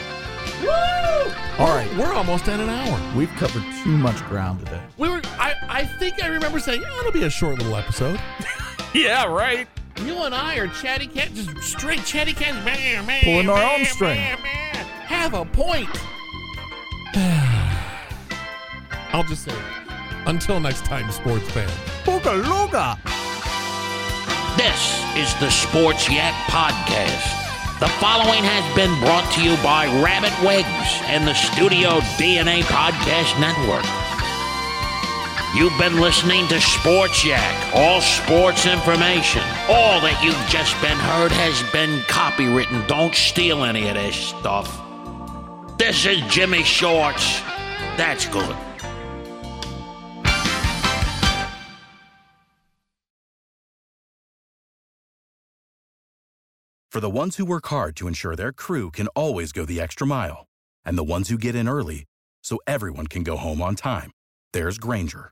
All 1.59 1.67
right, 1.75 1.87
We're 1.95 2.11
almost 2.13 2.47
at 2.47 2.59
an 2.59 2.69
hour. 2.69 2.99
we've 3.15 3.29
covered 3.35 3.63
too 3.83 3.95
much 3.97 4.17
ground 4.25 4.59
today. 4.65 4.81
We 4.97 5.09
were. 5.09 5.21
I, 5.37 5.53
I 5.69 5.85
think 5.85 6.23
I 6.23 6.27
remember 6.27 6.59
saying, 6.59 6.81
"Yeah, 6.81 6.99
it'll 6.99 7.11
be 7.11 7.23
a 7.23 7.29
short 7.29 7.57
little 7.57 7.75
episode." 7.75 8.19
Yeah, 8.95 9.25
right. 9.25 9.67
You 10.01 10.17
and 10.23 10.33
I 10.35 10.57
are 10.57 10.67
chatty 10.67 11.07
cat, 11.07 11.33
just 11.33 11.57
straight 11.61 12.03
chatty 12.05 12.33
cat, 12.33 12.53
man, 12.65 13.05
man, 13.05 13.23
Pulling 13.23 13.49
our 13.49 13.55
man, 13.57 13.79
own 13.79 13.85
string. 13.85 14.17
man, 14.17 14.41
man. 14.41 14.75
Have 15.05 15.33
a 15.33 15.45
point. 15.45 15.89
I'll 19.13 19.23
just 19.23 19.43
say, 19.45 19.55
until 20.25 20.59
next 20.59 20.83
time, 20.85 21.09
sports 21.11 21.49
fan. 21.51 21.67
Booga 22.03 22.41
looga. 22.43 22.97
This 24.57 24.99
is 25.15 25.33
the 25.39 25.49
Sports 25.51 26.09
Yak 26.09 26.33
Podcast. 26.49 27.39
The 27.79 27.87
following 27.99 28.43
has 28.43 28.63
been 28.75 28.93
brought 29.01 29.29
to 29.33 29.41
you 29.43 29.55
by 29.63 29.85
Rabbit 30.03 30.33
Wigs 30.45 31.01
and 31.09 31.27
the 31.27 31.33
Studio 31.33 31.99
DNA 32.17 32.61
Podcast 32.63 33.39
Network. 33.39 33.85
You've 35.55 35.77
been 35.77 36.01
listening 36.01 36.47
to 36.47 36.59
Sports 36.59 37.23
Yak, 37.23 37.75
all 37.75 38.01
sports 38.01 38.65
information. 38.65 39.43
All 39.69 40.01
that 40.01 40.19
you've 40.23 40.33
just 40.49 40.73
been 40.81 40.97
heard 40.97 41.31
has 41.31 41.61
been 41.71 41.99
copywritten. 42.07 42.87
Don't 42.87 43.13
steal 43.13 43.63
any 43.63 43.87
of 43.87 43.93
this 43.93 44.15
stuff. 44.15 44.81
This 45.77 46.07
is 46.07 46.21
Jimmy 46.21 46.63
Shorts. 46.63 47.39
That's 47.97 48.25
good. 48.25 48.55
For 56.89 56.99
the 56.99 57.11
ones 57.11 57.37
who 57.37 57.45
work 57.45 57.67
hard 57.67 57.95
to 57.97 58.07
ensure 58.07 58.35
their 58.35 58.53
crew 58.53 58.89
can 58.89 59.07
always 59.09 59.51
go 59.51 59.65
the 59.65 59.79
extra 59.79 60.07
mile, 60.07 60.47
and 60.83 60.97
the 60.97 61.03
ones 61.03 61.29
who 61.29 61.37
get 61.37 61.53
in 61.53 61.67
early 61.67 62.05
so 62.41 62.57
everyone 62.65 63.05
can 63.05 63.21
go 63.21 63.37
home 63.37 63.61
on 63.61 63.75
time, 63.75 64.09
there's 64.51 64.79
Grainger, 64.79 65.31